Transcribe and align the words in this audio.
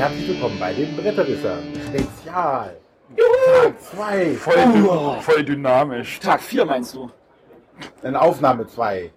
herzlich 0.00 0.28
willkommen 0.28 0.58
bei 0.58 0.72
den 0.72 0.96
Bretterwissern. 0.96 1.58
Spezial. 1.88 2.76
Tag 3.16 3.80
2. 3.96 4.34
Voll, 4.34 4.54
dü- 4.54 5.20
voll 5.20 5.44
dynamisch. 5.44 6.18
Tag 6.20 6.40
4 6.40 6.64
meinst 6.64 6.94
du? 6.94 7.10
Eine 8.02 8.20
Aufnahme 8.20 8.66
2. 8.66 9.10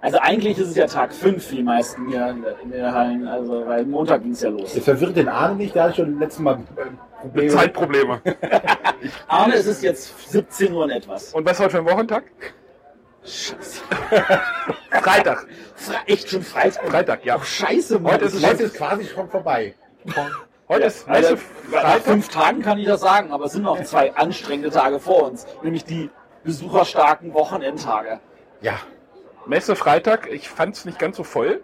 Also 0.00 0.18
eigentlich 0.18 0.58
ist 0.58 0.70
es 0.70 0.74
ja 0.76 0.86
Tag 0.86 1.12
5 1.14 1.46
für 1.46 1.54
die 1.54 1.62
meisten 1.62 2.08
hier 2.08 2.28
in 2.28 2.42
der- 2.42 2.60
in 2.60 2.70
den 2.72 2.92
Hallen, 2.92 3.28
also 3.28 3.64
weil 3.66 3.84
Montag 3.84 4.22
ging 4.22 4.32
es 4.32 4.40
ja 4.42 4.50
los. 4.50 4.74
Das 4.74 4.82
verwirrt 4.82 5.16
den 5.16 5.28
Arne 5.28 5.54
nicht, 5.54 5.74
der 5.76 5.84
hat 5.84 5.96
schon 5.96 6.18
letztes 6.18 6.40
Mal 6.40 6.54
äh, 6.76 7.20
Probleme. 7.22 7.48
Zeitprobleme. 7.52 8.22
Arne, 9.28 9.54
es 9.54 9.66
ist 9.66 9.82
jetzt 9.84 10.30
17 10.30 10.72
Uhr 10.72 10.84
und 10.84 10.90
etwas. 10.90 11.32
Und 11.34 11.46
was 11.46 11.58
heute 11.60 11.70
für 11.70 11.78
ein 11.78 11.86
Wochentag? 11.86 12.24
Scheiße. 13.24 13.82
Freitag. 14.90 15.46
Fre 15.76 15.94
echt 16.06 16.30
schon 16.30 16.42
Freitag? 16.42 16.88
Freitag, 16.88 17.24
ja. 17.24 17.36
Ach, 17.40 17.44
scheiße, 17.44 17.98
Mann. 18.00 18.14
Heute 18.14 18.24
ist 18.26 18.34
es 18.34 18.44
Heute 18.46 18.62
ist 18.64 18.74
quasi 18.74 19.04
schon 19.04 19.28
vorbei. 19.28 19.74
Heute 20.68 20.80
Ja, 20.80 20.86
ist 20.88 21.08
also, 21.08 21.36
Freitag. 21.70 22.02
fünf 22.02 22.28
Tagen 22.28 22.62
kann 22.62 22.78
ich 22.78 22.86
das 22.86 23.00
sagen, 23.00 23.32
aber 23.32 23.44
es 23.44 23.52
sind 23.52 23.62
noch 23.62 23.80
zwei 23.84 24.14
anstrengende 24.14 24.70
Tage 24.70 24.98
vor 24.98 25.24
uns, 25.24 25.46
nämlich 25.62 25.84
die 25.84 26.10
besucherstarken 26.42 27.34
Wochenendtage. 27.34 28.20
Ja. 28.60 28.74
Messe 29.46 29.76
Freitag. 29.76 30.28
Ich 30.30 30.48
fand 30.48 30.76
es 30.76 30.84
nicht 30.84 30.98
ganz 30.98 31.16
so 31.16 31.22
voll. 31.22 31.62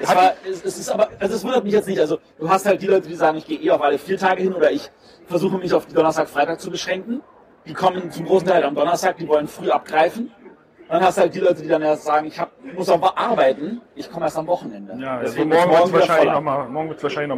Es, 0.00 0.08
war, 0.08 0.32
es, 0.44 0.64
es 0.64 0.78
ist 0.78 0.88
aber, 0.88 1.08
also 1.20 1.36
es 1.36 1.44
wundert 1.44 1.62
mich 1.62 1.72
jetzt 1.72 1.86
nicht. 1.86 2.00
Also 2.00 2.18
du 2.38 2.48
hast 2.48 2.66
halt 2.66 2.82
die 2.82 2.88
Leute, 2.88 3.06
die 3.08 3.14
sagen, 3.14 3.38
ich 3.38 3.46
gehe 3.46 3.58
eh 3.58 3.70
auf 3.70 3.80
alle 3.80 3.98
vier 3.98 4.18
Tage 4.18 4.42
hin 4.42 4.52
oder 4.54 4.72
ich 4.72 4.90
versuche 5.26 5.58
mich 5.58 5.72
auf 5.72 5.86
die 5.86 5.94
Donnerstag, 5.94 6.28
Freitag 6.28 6.60
zu 6.60 6.70
beschränken. 6.70 7.22
Die 7.64 7.74
kommen 7.74 8.10
zum 8.10 8.24
großen 8.24 8.48
Teil 8.48 8.64
am 8.64 8.74
Donnerstag, 8.74 9.18
die 9.18 9.28
wollen 9.28 9.46
früh 9.46 9.70
abgreifen. 9.70 10.32
Dann 10.92 11.02
hast 11.02 11.16
du 11.16 11.22
halt 11.22 11.34
die 11.34 11.40
Leute, 11.40 11.62
die 11.62 11.68
dann 11.68 11.80
erst 11.80 12.04
sagen, 12.04 12.26
ich 12.26 12.38
hab, 12.38 12.50
muss 12.76 12.90
aber 12.90 13.16
arbeiten, 13.16 13.80
ich 13.94 14.12
komme 14.12 14.26
erst 14.26 14.36
am 14.36 14.46
Wochenende. 14.46 14.94
Ja, 14.98 15.16
also 15.16 15.32
Deswegen 15.32 15.48
morgen 15.48 15.70
ist 15.72 15.78
wird 15.78 15.86
es 15.86 15.92
wahrscheinlich 16.08 16.34
nochmal 16.34 16.68
morgen 16.68 17.02
wahrscheinlich 17.02 17.28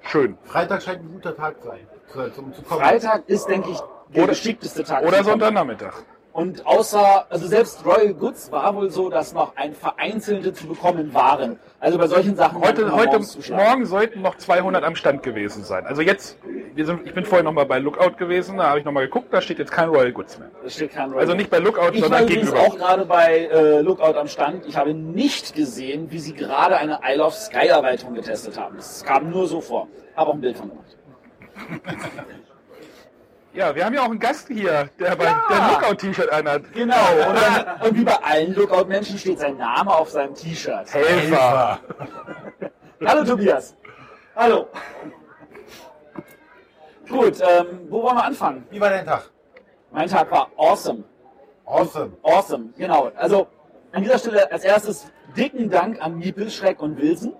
schön. 0.00 0.38
Freitag 0.44 0.82
scheint 0.82 1.02
ein 1.02 1.12
guter 1.12 1.36
Tag 1.36 1.56
sein. 1.62 1.80
Zu, 2.10 2.30
zum, 2.32 2.54
zu 2.54 2.62
kommen. 2.62 2.80
Freitag 2.80 3.28
ist, 3.28 3.46
denke 3.48 3.68
ich, 3.72 3.78
der 4.14 4.22
Oder- 4.22 4.32
geschickteste 4.32 4.82
Tag. 4.82 5.02
Oder. 5.02 5.22
Sonntagnachmittag. 5.22 5.92
Und 6.32 6.64
außer, 6.64 7.26
also 7.28 7.46
selbst 7.48 7.84
Royal 7.84 8.14
Goods 8.14 8.52
war 8.52 8.74
wohl 8.76 8.88
so, 8.90 9.10
dass 9.10 9.32
noch 9.32 9.56
ein 9.56 9.74
vereinzelte 9.74 10.52
zu 10.52 10.68
bekommen 10.68 11.12
waren. 11.12 11.58
Also 11.80 11.98
bei 11.98 12.06
solchen 12.06 12.36
Sachen 12.36 12.60
Heute, 12.62 12.92
heute 12.92 13.20
morgen 13.52 13.84
sollten 13.84 14.22
noch 14.22 14.36
200 14.36 14.84
am 14.84 14.94
Stand 14.94 15.24
gewesen 15.24 15.64
sein. 15.64 15.86
Also 15.86 16.02
jetzt, 16.02 16.38
wir 16.74 16.86
sind, 16.86 17.04
ich 17.04 17.14
bin 17.14 17.24
vorher 17.24 17.42
nochmal 17.42 17.66
bei 17.66 17.80
Lookout 17.80 18.16
gewesen, 18.16 18.58
da 18.58 18.68
habe 18.68 18.78
ich 18.78 18.84
nochmal 18.84 19.06
geguckt, 19.06 19.32
da 19.32 19.40
steht 19.40 19.58
jetzt 19.58 19.72
kein 19.72 19.88
Royal 19.88 20.12
Goods 20.12 20.38
mehr. 20.38 20.50
Da 20.62 20.70
steht 20.70 20.92
kein 20.92 21.08
Royal 21.10 21.20
Also 21.20 21.34
nicht 21.34 21.50
bei 21.50 21.58
Lookout, 21.58 21.90
Ich 21.94 22.02
war 22.02 22.08
sondern 22.08 22.26
gegenüber. 22.26 22.60
auch 22.60 22.76
gerade 22.76 23.04
bei 23.06 23.46
äh, 23.46 23.80
Lookout 23.80 24.16
am 24.16 24.28
Stand. 24.28 24.66
Ich 24.66 24.76
habe 24.76 24.94
nicht 24.94 25.56
gesehen, 25.56 26.12
wie 26.12 26.20
sie 26.20 26.34
gerade 26.34 26.76
eine 26.76 27.00
Isle 27.04 27.24
of 27.24 27.34
Sky 27.34 27.66
Erweiterung 27.66 28.14
getestet 28.14 28.56
haben. 28.56 28.76
Es 28.78 29.02
kam 29.02 29.30
nur 29.30 29.48
so 29.48 29.60
vor. 29.60 29.88
Habe 30.14 30.30
auch 30.30 30.34
ein 30.34 30.40
Bild 30.40 30.56
von 30.56 30.68
gemacht. 30.68 30.96
Ja, 33.52 33.74
wir 33.74 33.84
haben 33.84 33.94
ja 33.94 34.02
auch 34.02 34.10
einen 34.10 34.18
Gast 34.20 34.46
hier, 34.48 34.88
der 34.98 35.16
bei 35.16 35.24
Ja. 35.24 35.44
der 35.50 35.68
Lookout-T-Shirt 35.72 36.30
anhat. 36.32 36.72
Genau. 36.72 36.94
Und, 37.28 37.34
dann, 37.36 37.80
und 37.88 37.96
wie 37.96 38.04
bei 38.04 38.16
allen 38.22 38.54
Lookout-Menschen 38.54 39.18
steht 39.18 39.40
sein 39.40 39.56
Name 39.56 39.92
auf 39.92 40.10
seinem 40.10 40.34
T-Shirt. 40.34 40.92
Helfer. 40.94 41.80
Hallo 43.04 43.24
Tobias. 43.24 43.74
Hallo. 44.36 44.68
Gut, 47.08 47.40
ähm, 47.40 47.80
wo 47.88 48.02
wollen 48.04 48.16
wir 48.16 48.24
anfangen? 48.24 48.64
Wie 48.70 48.80
war 48.80 48.90
dein 48.90 49.04
Tag? 49.04 49.30
Mein 49.90 50.08
Tag 50.08 50.30
war 50.30 50.48
awesome. 50.56 51.02
Awesome. 51.64 52.12
Awesome, 52.22 52.68
genau. 52.78 53.10
Also 53.16 53.48
an 53.92 54.02
dieser 54.04 54.18
Stelle 54.18 54.50
als 54.52 54.62
erstes 54.62 55.10
dicken 55.36 55.68
Dank 55.70 56.00
an 56.00 56.18
Miepel, 56.18 56.50
Schreck 56.50 56.80
und 56.80 56.96
Wilson. 57.00 57.32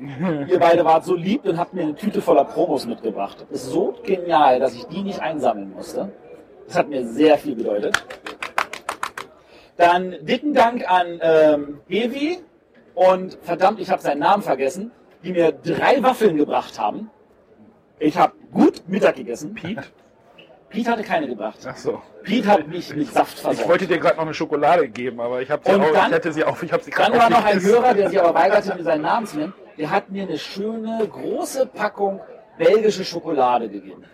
Ihr 0.00 0.58
beide 0.58 0.84
wart 0.84 1.04
so 1.04 1.14
lieb 1.14 1.44
und 1.44 1.58
habt 1.58 1.74
mir 1.74 1.82
eine 1.82 1.94
Tüte 1.94 2.20
voller 2.20 2.44
Promos 2.44 2.86
mitgebracht. 2.86 3.46
Ist 3.50 3.66
so 3.66 3.94
genial, 4.04 4.58
dass 4.58 4.74
ich 4.74 4.84
die 4.86 5.02
nicht 5.02 5.20
einsammeln 5.20 5.72
musste. 5.72 6.10
Das 6.66 6.76
hat 6.76 6.88
mir 6.88 7.06
sehr 7.06 7.38
viel 7.38 7.54
bedeutet. 7.54 8.02
Dann 9.76 10.14
dicken 10.22 10.54
Dank 10.54 10.88
an 10.90 11.18
ähm, 11.22 11.80
Evi 11.88 12.38
und 12.94 13.38
verdammt, 13.42 13.80
ich 13.80 13.90
habe 13.90 14.02
seinen 14.02 14.20
Namen 14.20 14.42
vergessen, 14.42 14.90
die 15.24 15.32
mir 15.32 15.52
drei 15.52 16.02
Waffeln 16.02 16.36
gebracht 16.36 16.78
haben. 16.78 17.10
Ich 17.98 18.16
habe 18.18 18.32
gut 18.52 18.82
Mittag 18.88 19.16
gegessen. 19.16 19.54
Pete? 19.54 19.82
Pete 20.68 20.90
hatte 20.90 21.02
keine 21.02 21.28
gebracht. 21.28 21.58
Ach 21.66 21.76
so. 21.76 22.00
Pete 22.22 22.48
hat 22.48 22.66
mich 22.66 22.94
mit 22.94 23.12
Saft 23.12 23.34
Ich 23.34 23.40
versorgt. 23.42 23.68
wollte 23.68 23.86
dir 23.86 23.98
gerade 23.98 24.16
noch 24.16 24.24
eine 24.24 24.34
Schokolade 24.34 24.88
geben, 24.88 25.20
aber 25.20 25.40
ich 25.42 25.50
habe 25.50 25.62
sie 25.64 25.72
Und 25.72 25.82
auch, 25.82 25.92
dann- 25.92 26.10
ich 26.10 26.16
hätte 26.16 26.32
sie 26.32 26.44
auch, 26.44 26.62
ich 26.62 26.72
habe 26.72 26.82
sie 26.82 26.90
gerade 26.90 27.12
Dann 27.12 27.20
war 27.20 27.30
noch 27.30 27.44
ein. 27.44 27.60
Hörer, 27.62 27.94
der 27.94 28.08
sich 28.10 28.20
aber 28.20 28.34
weigerte, 28.34 28.74
mir 28.74 28.82
seinen 28.82 29.02
Namen 29.02 29.26
zu 29.26 29.36
nennen. 29.38 29.54
Der 29.78 29.90
hat 29.90 30.10
mir 30.10 30.24
eine 30.24 30.38
schöne, 30.38 31.06
große 31.08 31.66
Packung 31.66 32.20
belgische 32.58 33.04
Schokolade 33.04 33.68
gegeben. 33.68 34.04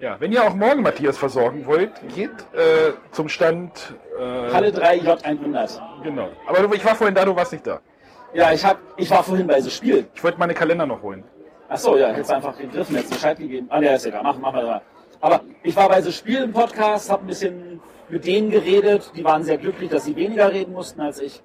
Ja, 0.00 0.16
wenn 0.18 0.32
ihr 0.32 0.42
auch 0.42 0.54
morgen 0.54 0.82
Matthias 0.82 1.16
versorgen 1.16 1.64
wollt, 1.66 1.92
geht 2.14 2.30
äh, 2.54 2.92
zum 3.12 3.28
Stand. 3.28 3.94
Äh, 4.18 4.52
Halle 4.52 4.72
3 4.72 4.98
J100. 4.98 5.80
Genau. 6.02 6.28
Aber 6.48 6.62
du, 6.62 6.74
ich 6.74 6.84
war 6.84 6.96
vorhin 6.96 7.14
da, 7.14 7.24
du 7.24 7.36
warst 7.36 7.52
nicht 7.52 7.66
da. 7.66 7.80
Ja, 8.34 8.50
ich, 8.52 8.64
hab, 8.64 8.78
ich 8.96 9.08
war 9.10 9.22
vorhin 9.22 9.46
bei 9.46 9.60
so 9.60 9.70
Spiel. 9.70 10.06
Ich 10.14 10.24
wollte 10.24 10.38
meine 10.38 10.54
Kalender 10.54 10.86
noch 10.86 11.02
holen. 11.02 11.22
Ach 11.68 11.76
so, 11.76 11.96
ja, 11.96 12.08
hättest 12.08 12.32
einfach 12.32 12.58
gegriffen, 12.58 12.96
hättest 12.96 13.14
Bescheid 13.14 13.38
gegeben. 13.38 13.66
Ah, 13.70 13.80
der 13.80 13.94
ist 13.94 14.06
egal, 14.06 14.22
mach, 14.24 14.36
mach 14.38 14.52
mal 14.52 14.64
da. 14.64 14.82
Aber 15.20 15.40
ich 15.62 15.76
war 15.76 15.88
bei 15.88 16.02
so 16.02 16.10
Spiel 16.10 16.42
im 16.42 16.52
Podcast, 16.52 17.08
habe 17.08 17.22
ein 17.24 17.28
bisschen 17.28 17.80
mit 18.08 18.26
denen 18.26 18.50
geredet. 18.50 19.12
Die 19.14 19.22
waren 19.22 19.44
sehr 19.44 19.56
glücklich, 19.56 19.88
dass 19.88 20.04
sie 20.04 20.16
weniger 20.16 20.52
reden 20.52 20.72
mussten 20.72 21.00
als 21.00 21.20
ich. 21.20 21.40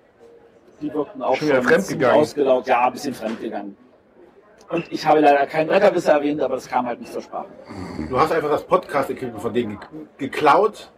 Die 0.82 0.94
wirkten 0.94 1.22
auch 1.22 1.36
Schon 1.36 1.50
fremdgegangen. 1.64 2.22
ausgelaugt. 2.22 2.68
Ja, 2.68 2.86
ein 2.88 2.94
bisschen 2.94 3.14
fremdgegangen. 3.14 3.76
Und 4.70 4.92
ich 4.92 5.06
habe 5.06 5.22
leider 5.22 5.46
keinen 5.48 5.68
Bretterwisser 5.68 6.14
erwähnt, 6.14 6.42
aber 6.42 6.56
das 6.56 6.68
kam 6.68 6.86
halt 6.86 7.00
nicht 7.00 7.12
zur 7.12 7.22
Sprache. 7.22 7.48
Du 8.10 8.20
hast 8.20 8.32
einfach 8.32 8.50
das 8.50 8.64
Podcast-Equipment 8.66 9.42
von 9.42 9.54
denen 9.54 9.80
ge 9.80 9.88
geklaut. 10.18 10.92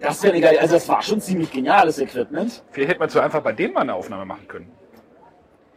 Das 0.00 0.22
wäre 0.22 0.38
geil. 0.40 0.58
Also 0.60 0.74
das 0.74 0.88
war 0.88 1.00
schon 1.00 1.20
ziemlich 1.20 1.50
geniales 1.50 1.98
Equipment. 1.98 2.62
Vielleicht 2.72 2.90
hätte 2.90 3.00
man 3.00 3.08
so 3.08 3.20
einfach 3.20 3.40
bei 3.40 3.52
denen 3.52 3.72
mal 3.72 3.82
eine 3.82 3.94
Aufnahme 3.94 4.24
machen 4.26 4.46
können. 4.48 4.70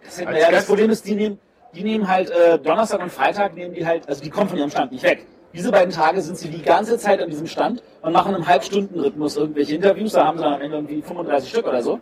Das, 0.03 0.19
hätten 0.19 0.35
ja, 0.35 0.51
das 0.51 0.65
Problem 0.65 0.89
ist, 0.89 1.05
die 1.05 1.15
nehmen, 1.15 1.39
die 1.75 1.83
nehmen 1.83 2.07
halt 2.07 2.31
äh, 2.31 2.57
Donnerstag 2.57 3.01
und 3.01 3.11
Freitag 3.11 3.53
nehmen 3.53 3.73
die 3.73 3.85
halt, 3.85 4.07
also 4.09 4.23
die 4.23 4.29
kommen 4.29 4.49
von 4.49 4.57
ihrem 4.57 4.71
Stand 4.71 4.91
nicht 4.91 5.03
weg. 5.03 5.25
Diese 5.53 5.71
beiden 5.71 5.93
Tage 5.93 6.21
sind 6.21 6.37
sie 6.37 6.49
die 6.49 6.61
ganze 6.61 6.97
Zeit 6.97 7.21
an 7.21 7.29
diesem 7.29 7.47
Stand 7.47 7.81
und 8.01 8.13
machen 8.13 8.35
im 8.35 8.45
Halbstundenrhythmus 8.47 9.37
irgendwelche 9.37 9.75
Interviews. 9.75 10.13
Da 10.13 10.25
haben 10.25 10.37
sie 10.37 10.43
dann 10.43 10.53
am 10.53 10.61
Ende 10.61 10.77
irgendwie 10.77 11.01
35 11.01 11.49
Stück 11.49 11.67
oder 11.67 11.81
so. 11.81 11.99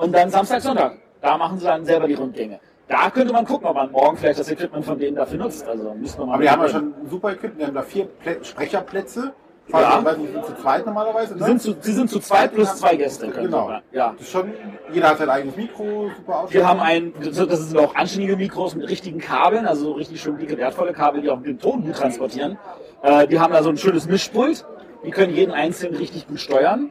Und 0.00 0.12
dann 0.14 0.30
Samstag, 0.30 0.60
Sonntag. 0.62 0.92
Da 1.20 1.36
machen 1.36 1.58
sie 1.58 1.66
dann 1.66 1.84
selber 1.84 2.06
die 2.06 2.14
Rundgänge. 2.14 2.60
Da 2.88 3.08
könnte 3.10 3.32
man 3.32 3.44
gucken, 3.44 3.66
ob 3.68 3.74
man 3.76 3.92
morgen 3.92 4.16
vielleicht 4.16 4.40
das 4.40 4.50
Equipment 4.50 4.84
von 4.84 4.98
denen 4.98 5.16
dafür 5.16 5.38
nutzt. 5.38 5.66
Also 5.68 5.94
müsste 5.94 6.18
man 6.20 6.28
mal 6.28 6.34
Aber 6.34 6.42
die 6.42 6.50
haben 6.50 6.62
ja 6.62 6.68
schon 6.68 6.94
ein 7.02 7.08
super 7.08 7.32
Equipment. 7.32 7.60
Die 7.60 7.66
haben 7.66 7.74
da 7.74 7.82
vier 7.82 8.06
Plä 8.06 8.38
Sprecherplätze. 8.42 9.32
Ja. 9.72 10.04
Weiß 10.04 10.16
die 10.16 10.26
sind 10.32 10.44
zu 10.46 10.54
zweit 10.56 10.84
normalerweise. 10.84 11.34
Sie 11.34 11.40
Ne? 11.40 11.46
sind 11.46 11.62
zu, 11.62 11.76
sie 11.78 11.92
sind 11.92 12.10
zu 12.10 12.18
zweit 12.18 12.52
plus 12.52 12.74
zwei 12.76 12.96
Gäste. 12.96 13.28
Genau. 13.28 13.68
wir- 13.68 13.82
Ja. 13.92 14.12
Das 14.18 14.22
ist 14.22 14.32
schon, 14.32 14.52
jeder 14.92 15.10
hat 15.10 15.18
sein 15.18 15.30
eigenes 15.30 15.54
Mikro, 15.56 16.10
super. 16.16 16.46
Wir 16.48 16.66
haben 16.66 16.80
ein, 16.80 17.12
das 17.22 17.36
sind 17.36 17.78
auch 17.78 17.94
anständige 17.94 18.36
Mikros 18.36 18.74
mit 18.74 18.88
richtigen 18.88 19.20
Kabeln, 19.20 19.66
also 19.66 19.84
so 19.84 19.92
richtig 19.92 20.20
schön 20.20 20.38
dicke, 20.38 20.58
wertvolle 20.58 20.92
Kabel, 20.92 21.22
die 21.22 21.30
auch 21.30 21.40
den 21.40 21.60
Ton 21.60 21.84
gut 21.84 21.94
transportieren. 21.94 22.58
Äh, 23.02 23.28
die 23.28 23.38
haben 23.38 23.52
da 23.52 23.62
so 23.62 23.68
ein 23.70 23.76
schönes 23.76 24.08
Mischpult. 24.08 24.64
Die 25.04 25.10
können 25.12 25.32
jeden 25.32 25.52
einzelnen 25.52 25.94
richtig 25.96 26.26
gut 26.26 26.40
steuern. 26.40 26.90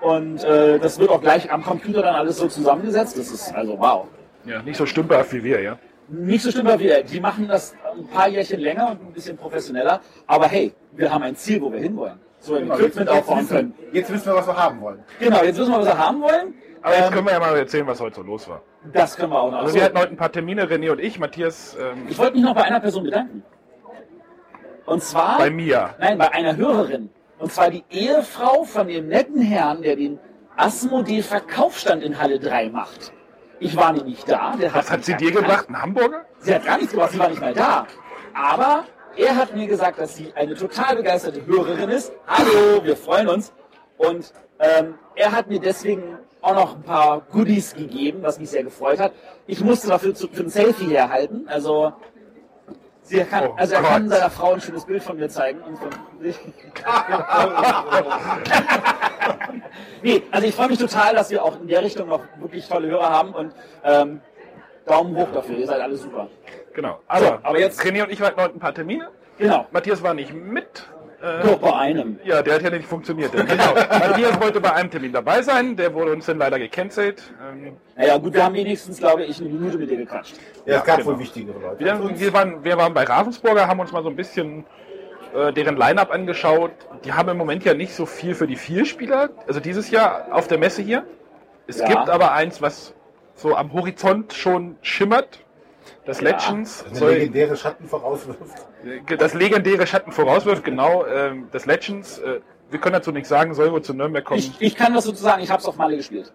Und 0.00 0.42
äh, 0.44 0.78
das 0.78 0.98
wird 0.98 1.10
auch 1.10 1.20
gleich 1.20 1.52
am 1.52 1.62
Computer 1.62 2.02
dann 2.02 2.14
alles 2.14 2.38
so 2.38 2.48
zusammengesetzt. 2.48 3.18
Das 3.18 3.30
ist 3.30 3.54
also 3.54 3.78
wow. 3.78 4.06
Ja, 4.46 4.62
nicht 4.62 4.76
so 4.76 4.86
stümperhaft 4.86 5.32
wie 5.34 5.44
wir, 5.44 5.60
ja. 5.60 5.78
Nicht 6.08 6.42
so 6.42 6.50
schlimm 6.50 6.66
wie 6.66 6.78
wir. 6.80 7.02
Die 7.04 7.20
machen 7.20 7.46
das 7.46 7.74
ein 7.96 8.06
paar 8.08 8.28
Jährchen 8.28 8.58
länger 8.60 8.90
und 8.92 9.02
ein 9.08 9.12
bisschen 9.12 9.36
professioneller. 9.36 10.00
Aber 10.26 10.46
hey, 10.48 10.72
wir 10.92 11.12
haben 11.12 11.22
ein 11.22 11.36
Ziel, 11.36 11.60
wo 11.60 11.70
wir 11.70 11.78
hinwollen. 11.80 12.18
So 12.40 12.54
ein 12.54 12.62
Genau, 12.62 12.74
jetzt, 12.78 12.96
Equipment 12.96 13.10
jetzt, 13.10 13.18
aufbauen 13.18 13.48
können. 13.48 13.74
wissen, 13.78 13.94
jetzt 13.94 14.12
wissen 14.12 14.26
wir, 14.26 14.34
was 14.36 14.46
wir 14.46 14.56
haben 14.56 14.80
wollen. 14.80 15.04
Genau, 15.20 15.42
jetzt 15.44 15.58
wissen 15.58 15.70
wir, 15.72 15.78
was 15.78 15.86
wir 15.86 15.98
haben 15.98 16.20
wollen. 16.22 16.54
Aber 16.82 16.94
jetzt 16.96 17.06
Ähm, 17.08 17.12
können 17.12 17.26
wir 17.26 17.32
ja 17.34 17.38
mal 17.40 17.56
erzählen, 17.56 17.86
was 17.86 18.00
heute 18.00 18.16
so 18.16 18.22
los 18.22 18.48
war. 18.48 18.62
das 18.94 19.16
können 19.16 19.30
wir 19.32 19.40
auch 19.40 19.50
noch. 19.52 19.58
Also 19.58 19.74
wir 19.74 19.84
hatten 19.84 19.98
heute 19.98 20.08
ein 20.12 20.16
paar 20.16 20.32
Termine, 20.32 20.64
René 20.64 20.90
und 20.90 20.98
ich, 21.00 21.18
Matthias 21.18 21.76
ähm, 21.78 22.06
Ich 22.08 22.16
wollte 22.18 22.32
mich 22.36 22.42
noch 22.42 22.54
bei 22.54 22.62
einer 22.64 22.80
Person 22.80 23.04
bedanken. 23.04 23.42
Und 24.86 25.02
zwar. 25.02 25.36
bei 25.38 25.50
Mia. 25.50 25.94
Nein, 26.00 26.16
bei 26.18 26.32
einer 26.32 26.56
Hörerin. 26.56 27.10
Und 27.40 27.50
zwar 27.52 27.70
die 27.70 27.84
Ehefrau 27.90 28.64
von 28.64 28.86
dem 28.86 29.08
netten 29.08 29.40
Herrn, 29.40 29.80
der 29.82 29.96
den 29.96 30.18
Asmodee 30.56 31.22
Verkaufsstand 31.22 32.02
in 32.02 32.18
Halle 32.18 32.38
3 32.38 32.68
macht. 32.68 33.12
Ich 33.60 33.74
war 33.76 33.92
nämlich 33.92 34.24
da. 34.24 34.54
Was 34.72 34.90
hat 34.90 35.04
sie 35.04 35.16
dir 35.16 35.32
gebracht? 35.32 35.68
Ein 35.68 35.80
Hamburger? 35.80 36.26
Sie 36.38 36.54
hat 36.54 36.64
gar 36.64 36.76
nichts 36.76 36.92
gemacht, 36.92 37.12
sie 37.12 37.18
war 37.18 37.28
nicht 37.30 37.40
mal 37.40 37.54
da. 37.54 37.86
Aber 38.34 38.84
er 39.16 39.36
hat 39.36 39.56
mir 39.56 39.66
gesagt, 39.66 39.98
dass 39.98 40.16
sie 40.16 40.32
eine 40.34 40.54
total 40.54 40.96
begeisterte 40.96 41.44
Hörerin 41.46 41.88
ist. 41.88 42.12
Hallo, 42.26 42.84
wir 42.84 42.96
freuen 42.96 43.28
uns. 43.28 43.52
Und 43.96 44.32
ähm, 44.58 44.94
er 45.14 45.32
hat 45.32 45.48
mir 45.48 45.60
deswegen 45.60 46.18
auch 46.42 46.54
noch 46.54 46.76
ein 46.76 46.82
paar 46.82 47.22
Goodies 47.32 47.74
gegeben, 47.74 48.22
was 48.22 48.38
mich 48.38 48.50
sehr 48.50 48.64
gefreut 48.64 48.98
hat. 48.98 49.12
Ich 49.46 49.62
musste 49.62 49.88
dafür 49.88 50.14
zu, 50.14 50.28
für 50.28 50.42
ein 50.42 50.50
Selfie 50.50 50.88
herhalten. 50.88 51.48
Also, 51.48 51.92
sie 53.10 53.24
kann, 53.24 53.48
Oh 53.48 53.54
also 53.56 53.74
er 53.74 53.80
Gott. 53.82 53.90
kann 53.90 54.08
seiner 54.08 54.30
Frau 54.30 54.52
ein 54.54 54.60
schönes 54.60 54.84
Bild 54.84 55.02
von 55.02 55.16
mir 55.18 55.28
zeigen. 55.28 55.60
Und 55.62 55.76
von 55.78 55.88
nee, 60.02 60.22
also 60.30 60.46
ich 60.46 60.54
freue 60.54 60.68
mich 60.68 60.78
total, 60.78 61.14
dass 61.14 61.30
wir 61.30 61.42
auch 61.44 61.60
in 61.60 61.68
der 61.68 61.82
Richtung 61.82 62.08
noch 62.08 62.22
wirklich 62.38 62.68
tolle 62.68 62.88
Hörer 62.88 63.10
haben. 63.10 63.34
Und 63.34 63.52
ähm, 63.84 64.20
Daumen 64.86 65.16
hoch 65.16 65.28
dafür, 65.32 65.56
ihr 65.56 65.66
seid 65.66 65.80
alle 65.80 65.96
super. 65.96 66.28
Genau. 66.74 67.00
Aber, 67.08 67.24
So, 67.26 67.32
aber 67.42 67.58
jetzt- 67.60 67.80
René 67.82 68.02
und 68.04 68.10
ich 68.10 68.20
hatten 68.20 68.40
heute 68.40 68.54
ein 68.54 68.60
paar 68.60 68.74
Termine. 68.74 69.08
Genau. 69.38 69.66
Matthias 69.70 70.02
war 70.02 70.14
nicht 70.14 70.32
mit. 70.32 70.86
Äh, 71.22 71.44
Nur 71.44 71.58
bei 71.58 71.74
einem. 71.74 72.18
Ja, 72.24 72.40
der 72.42 72.54
hat 72.54 72.62
ja 72.62 72.70
nicht 72.70 72.86
funktioniert. 72.86 73.32
Genau. 73.32 73.74
Matthias 73.74 74.40
wollte 74.40 74.60
bei 74.60 74.72
einem 74.72 74.90
Termin 74.90 75.12
dabei 75.12 75.42
sein, 75.42 75.76
der 75.76 75.92
wurde 75.92 76.12
uns 76.12 76.26
dann 76.26 76.38
leider 76.38 76.58
gecancelt. 76.58 77.22
Ähm, 77.46 77.76
Naja, 77.96 78.16
gut, 78.16 78.32
wir 78.32 78.42
haben 78.44 78.54
wenigstens, 78.54 78.98
glaube 78.98 79.24
ich, 79.24 79.38
eine 79.38 79.50
Minute 79.50 79.76
mit 79.76 79.90
dir 79.90 79.98
gequatscht. 79.98 80.36
Ja, 80.64 80.78
es 80.78 80.84
gab 80.84 80.96
genau. 80.98 81.10
wohl 81.10 81.18
wichtigere 81.18 81.58
Leute. 81.58 81.84
wir, 81.84 82.20
wir, 82.20 82.32
waren, 82.32 82.64
wir 82.64 82.76
waren 82.78 82.94
bei 82.94 83.04
Ravensburger, 83.04 83.66
haben 83.68 83.80
uns 83.80 83.92
mal 83.92 84.02
so 84.02 84.08
ein 84.08 84.16
bisschen 84.16 84.64
äh, 85.34 85.52
deren 85.52 85.76
Line-Up 85.76 86.10
angeschaut. 86.10 86.72
Die 87.04 87.12
haben 87.12 87.28
im 87.28 87.36
Moment 87.36 87.64
ja 87.64 87.74
nicht 87.74 87.94
so 87.94 88.06
viel 88.06 88.34
für 88.34 88.46
die 88.46 88.56
vier 88.56 88.86
Spieler, 88.86 89.28
also 89.46 89.60
dieses 89.60 89.90
Jahr 89.90 90.28
auf 90.30 90.48
der 90.48 90.56
Messe 90.58 90.80
hier. 90.80 91.04
Es 91.66 91.78
Ja. 91.80 91.86
gibt 91.86 92.08
aber 92.08 92.32
eins, 92.32 92.62
was 92.62 92.94
so 93.34 93.54
am 93.54 93.72
Horizont 93.72 94.32
schon 94.32 94.76
schimmert. 94.80 95.40
Das 96.10 96.20
Ja. 96.20 96.30
Legends 96.30 96.84
Eine 96.88 96.96
soll 96.96 97.12
legendäre 97.12 97.56
Schatten 97.56 97.86
vorauswirft. 97.86 98.40
das 99.16 99.32
legendäre 99.34 99.86
Schatten 99.86 100.10
vorauswirft, 100.10 100.64
genau, 100.64 101.06
ähm, 101.06 101.46
das 101.52 101.66
Legends. 101.66 102.18
Äh, 102.18 102.40
wir 102.68 102.80
können 102.80 102.94
dazu 102.94 103.12
nichts 103.12 103.28
sagen, 103.28 103.54
soll 103.54 103.70
wohl 103.70 103.80
zu 103.82 103.94
Nürnberg 103.94 104.24
kommen. 104.24 104.40
Ich, 104.40 104.60
ich 104.60 104.74
kann 104.74 104.92
das 104.92 105.04
sozusagen, 105.04 105.40
ich 105.40 105.50
habe 105.52 105.60
es 105.60 105.68
auf 105.68 105.76
Malle 105.76 105.96
gespielt. 105.96 106.32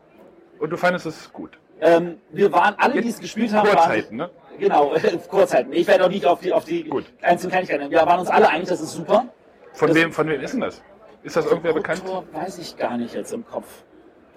Und 0.60 0.70
du 0.70 0.78
fandest 0.78 1.08
es 1.08 1.34
gut. 1.34 1.60
Ähm, 1.82 2.20
wir 2.32 2.54
waren 2.54 2.76
alle, 2.78 3.02
die 3.02 3.10
es 3.10 3.20
gespielt 3.20 3.52
haben, 3.52 3.68
waren, 3.68 3.76
Kurzzeiten, 3.76 4.16
ne? 4.16 4.30
genau, 4.58 4.94
Kurzzeiten. 5.30 5.74
Ich 5.74 5.86
werde 5.88 6.06
auch 6.06 6.10
nicht 6.10 6.26
auf 6.26 6.40
die, 6.40 6.54
auf 6.54 6.64
die 6.64 6.86
Gut. 6.86 7.04
einzelnen 7.22 7.52
Kleinigkeiten. 7.52 7.92
Wir 7.92 7.98
waren 8.06 8.22
uns 8.22 8.30
alle 8.30 8.48
einig, 8.48 8.70
das 8.70 8.80
ist 8.80 8.94
super. 8.94 9.26
Von 9.74 9.90
Das- 9.90 9.98
wem, 9.98 10.14
von 10.14 10.30
wem 10.30 10.40
ist 10.40 10.54
denn 10.54 10.62
das? 10.62 10.82
Ist 11.24 11.36
das 11.36 11.46
irgendwer 11.48 11.74
bekannt? 11.74 12.02
Weiß 12.32 12.60
ich 12.60 12.78
gar 12.78 12.96
nicht 12.98 13.14
jetzt 13.14 13.34
im 13.34 13.46
Kopf. 13.46 13.84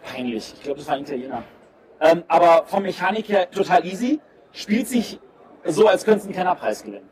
Peinlich. 0.03 0.53
Ich 0.57 0.63
glaube, 0.65 0.79
das 0.81 0.89
war 0.89 0.97
ein 0.97 1.03
Italiener. 1.03 1.45
Ähm, 2.01 2.25
aber 2.27 2.65
vom 2.67 2.83
Mechanik 2.83 3.29
her 3.29 3.49
total 3.49 3.87
easy. 3.87 4.19
Spielt 4.51 4.89
sich 4.89 5.21
so, 5.65 5.87
als 5.89 6.05
könntest 6.05 6.27
du 6.27 6.31
einen 6.31 6.37
Kennerpreis 6.37 6.83
gewinnen. 6.83 7.09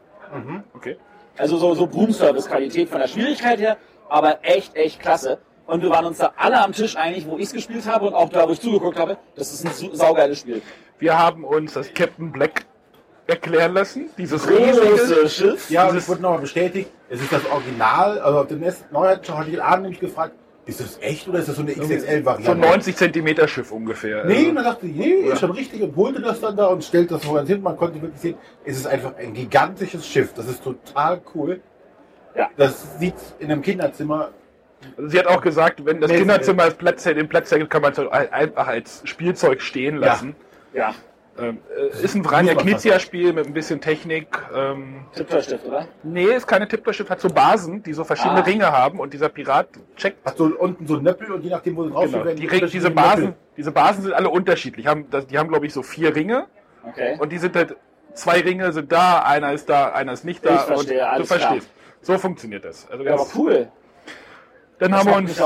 Okay. 0.74 0.96
Also 1.38 1.56
so, 1.58 1.74
so 1.74 1.86
Broom-Service-Qualität 1.86 2.88
von 2.88 3.00
der 3.00 3.08
Schwierigkeit 3.08 3.60
her, 3.60 3.76
aber 4.08 4.38
echt, 4.42 4.74
echt 4.74 5.00
klasse. 5.00 5.38
Und 5.66 5.82
wir 5.82 5.90
waren 5.90 6.06
uns 6.06 6.18
da 6.18 6.32
alle 6.36 6.62
am 6.62 6.72
Tisch 6.72 6.96
einig, 6.96 7.26
wo 7.28 7.36
ich 7.36 7.44
es 7.46 7.52
gespielt 7.52 7.86
habe 7.86 8.06
und 8.06 8.14
auch 8.14 8.28
da, 8.28 8.48
wo 8.48 8.52
ich 8.52 8.60
zugeguckt 8.60 8.98
habe, 8.98 9.18
das 9.34 9.52
ist 9.52 9.64
ein 9.66 9.94
saugeiles 9.94 10.38
Spiel. 10.40 10.62
Wir 10.98 11.18
haben 11.18 11.44
uns 11.44 11.74
das 11.74 11.92
Captain 11.92 12.32
Black 12.32 12.64
erklären 13.26 13.74
lassen. 13.74 14.08
Dieses 14.16 14.48
riesige. 14.48 14.86
Große 14.86 15.28
Schiff. 15.28 15.68
Ja, 15.68 15.88
und 15.88 15.96
es 15.96 16.08
wurde 16.08 16.22
nochmal 16.22 16.38
bestätigt, 16.38 16.90
es 17.10 17.20
ist 17.20 17.32
das 17.32 17.44
Original. 17.50 18.20
Also 18.20 18.38
auf 18.40 18.46
dem 18.46 18.62
ersten 18.62 18.94
Neuheitsschau 18.94 19.34
hatte 19.34 19.48
ich 19.48 19.56
den 19.56 19.62
Abend 19.62 19.82
nämlich 19.82 20.00
gefragt, 20.00 20.34
ist 20.66 20.80
das 20.80 20.98
echt 21.00 21.28
oder 21.28 21.38
ist 21.38 21.48
das 21.48 21.56
so 21.56 21.62
eine 21.62 21.72
So 21.74 21.82
XXL-Variante? 21.82 22.50
ein 22.52 22.60
90 22.60 22.96
Zentimeter 22.96 23.46
Schiff 23.48 23.70
ungefähr. 23.70 24.24
Nee, 24.24 24.34
Also, 24.34 24.48
und 24.50 24.54
dann 24.56 24.64
dachte 24.64 24.86
ich, 24.86 24.94
nee, 24.96 25.10
ist 25.30 25.40
schon 25.40 25.52
richtig 25.52 25.80
und 25.82 25.96
holte 25.96 26.20
das 26.20 26.40
dann 26.40 26.56
da 26.56 26.66
und 26.66 26.82
stellte 26.84 27.14
das 27.14 27.24
vor 27.24 27.40
uns 27.40 27.48
hin. 27.48 27.62
Man 27.62 27.76
konnte 27.76 28.02
wirklich 28.02 28.20
sehen, 28.20 28.34
es 28.64 28.76
ist 28.76 28.86
einfach 28.86 29.16
ein 29.16 29.32
gigantisches 29.32 30.06
Schiff. 30.06 30.32
Das 30.34 30.48
ist 30.48 30.62
total 30.64 31.20
cool. 31.34 31.60
Ja. 32.34 32.50
Das 32.56 32.98
sieht 32.98 33.14
in 33.38 33.50
einem 33.50 33.62
Kinderzimmer. 33.62 34.30
also 34.96 35.08
sie 35.08 35.18
hat 35.18 35.26
auch 35.28 35.40
gesagt, 35.40 35.84
wenn 35.86 36.00
das 36.00 36.10
Nee, 36.10 36.18
Kinderzimmer 36.18 36.64
als 36.64 36.74
Platz, 36.74 37.04
den 37.04 37.28
Platz 37.28 37.50
hergibt, 37.50 37.70
kann 37.70 37.82
man 37.82 37.92
es 37.92 37.98
einfach 37.98 38.66
als 38.66 39.02
Spielzeug 39.04 39.62
stehen 39.62 39.96
lassen. 39.96 40.34
Ja, 40.74 40.94
Ähm, 41.38 41.58
äh, 41.76 42.02
ist 42.02 42.14
ein 42.14 42.24
Vranja 42.24 42.54
Knizia-Spiel 42.54 43.32
mit 43.32 43.46
ein 43.46 43.52
bisschen 43.52 43.80
Technik. 43.80 44.26
Ähm, 44.54 45.04
Tipptoy-Stift, 45.14 45.66
oder? 45.66 45.86
nee, 46.02 46.24
ist 46.24 46.46
keine 46.46 46.66
Tipptoy-Schiff, 46.66 47.10
hat 47.10 47.20
so 47.20 47.28
Basen, 47.28 47.82
die 47.82 47.92
so 47.92 48.04
verschiedene 48.04 48.40
Ah. 48.40 48.44
Ringe 48.44 48.72
haben 48.72 48.98
und 49.00 49.12
dieser 49.12 49.28
Pirat 49.28 49.68
checkt 49.96 50.24
Hat 50.24 50.36
so 50.38 50.44
unten 50.46 50.86
so 50.86 50.96
ein 50.96 51.02
Nöppel 51.02 51.30
und 51.32 51.42
je 51.42 51.50
nachdem, 51.50 51.76
wo 51.76 51.84
du 51.84 51.90
drauf 51.90 52.04
Genau. 52.06 52.24
werden 52.24 52.36
Die, 52.38 52.46
Ring- 52.46 52.66
diese, 52.66 52.90
Basen, 52.90 53.34
diese 53.56 53.70
Basen 53.72 54.02
sind 54.04 54.12
alle 54.14 54.30
unterschiedlich. 54.30 54.86
Haben, 54.86 55.10
das, 55.10 55.26
die 55.26 55.36
haben, 55.38 55.48
glaube 55.48 55.66
ich, 55.66 55.72
so 55.74 55.82
vier 55.82 56.14
Ringe. 56.14 56.46
Okay. 56.88 57.16
Und 57.18 57.30
die 57.32 57.38
sind 57.38 57.54
halt, 57.54 57.76
zwei 58.14 58.40
Ringe 58.40 58.72
sind 58.72 58.90
da, 58.92 59.22
einer 59.22 59.52
ist 59.52 59.68
da, 59.68 59.90
einer 59.92 60.12
ist 60.12 60.24
nicht 60.24 60.44
da. 60.44 60.54
Ich 60.54 60.60
verstehe, 60.62 61.06
und 61.12 61.18
du 61.18 61.24
verstehst. 61.26 61.68
So 62.00 62.16
funktioniert 62.18 62.64
das. 62.64 62.88
Also 62.90 63.04
Ja, 63.04 63.14
aber 63.14 63.26
cool. 63.36 63.68
Dann 64.78 64.90
das 64.90 65.00
haben 65.00 65.10
wir 65.10 65.16
uns 65.16 65.42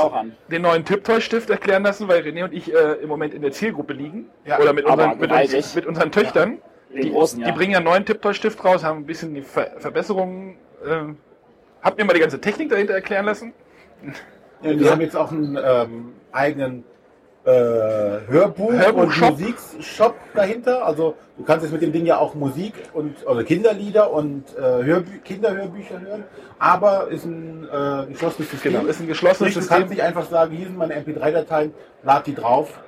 den 0.49 0.61
neuen 0.61 0.83
Tipptoy-Stift 0.83 1.49
erklären 1.49 1.83
lassen, 1.83 2.07
weil 2.07 2.21
René 2.21 2.43
und 2.43 2.53
ich 2.53 2.73
äh, 2.73 2.93
im 3.01 3.07
Moment 3.07 3.33
in 3.33 3.41
der 3.41 3.51
Zielgruppe 3.51 3.93
liegen. 3.93 4.29
Ja, 4.45 4.59
Oder 4.59 4.73
mit 4.73 4.85
unseren, 4.85 5.17
mit, 5.19 5.31
uns, 5.31 5.75
mit 5.75 5.85
unseren 5.85 6.11
Töchtern. 6.11 6.57
Den 6.93 7.01
Die, 7.03 7.11
großen, 7.11 7.39
ja. 7.39 7.47
die 7.47 7.53
bringen 7.53 7.71
ja 7.71 7.77
einen 7.77 7.85
neuen 7.85 8.05
Tipptoy-Stift 8.05 8.63
raus, 8.65 8.83
haben 8.83 8.99
ein 8.99 9.05
bisschen 9.05 9.33
die 9.33 9.41
Ver 9.41 9.71
Verbesserungen. 9.77 10.57
Äh, 10.85 11.13
hab 11.81 11.97
mir 11.97 12.03
mal 12.05 12.13
die 12.13 12.19
ganze 12.19 12.41
Technik 12.41 12.69
dahinter 12.69 12.93
erklären 12.93 13.25
lassen. 13.25 13.53
Ja, 14.61 14.73
die 14.73 14.89
haben 14.89 15.01
jetzt 15.01 15.15
auch 15.15 15.31
einen 15.31 15.57
ähm, 15.63 16.13
eigenen 16.31 16.83
äh, 17.45 17.51
Hörbuch, 18.27 18.71
Hörbuchshop. 18.71 19.31
und 19.31 19.39
Musikshop 19.39 20.15
dahinter. 20.35 20.85
Also 20.85 21.15
du 21.37 21.43
kannst 21.43 21.63
jetzt 21.63 21.71
mit 21.71 21.81
dem 21.81 21.91
Ding 21.91 22.05
ja 22.05 22.17
auch 22.19 22.35
Musik 22.35 22.73
und 22.93 23.25
oder 23.25 23.43
Kinderlieder 23.43 24.11
und 24.11 24.43
äh, 24.57 24.61
Hörbü 24.61 25.19
Kinderhörbücher 25.23 25.99
hören. 26.01 26.23
Aber 26.59 27.07
ist 27.07 27.25
ein 27.25 27.63
äh, 27.71 28.05
geschlossenes 28.11 28.51
System. 28.51 28.73
Genau, 28.73 28.85
ist 28.85 28.99
ein 28.99 29.07
geschlossenes 29.07 29.37
Sprich, 29.37 29.53
du 29.55 29.59
System. 29.61 29.77
kannst 29.77 29.89
nicht 29.91 30.03
einfach 30.03 30.25
sagen, 30.29 30.55
hier 30.55 30.67
sind 30.67 30.77
meine 30.77 30.93
MP3-Dateien, 30.95 31.73
lad 32.03 32.27
die 32.27 32.35
drauf, 32.35 32.79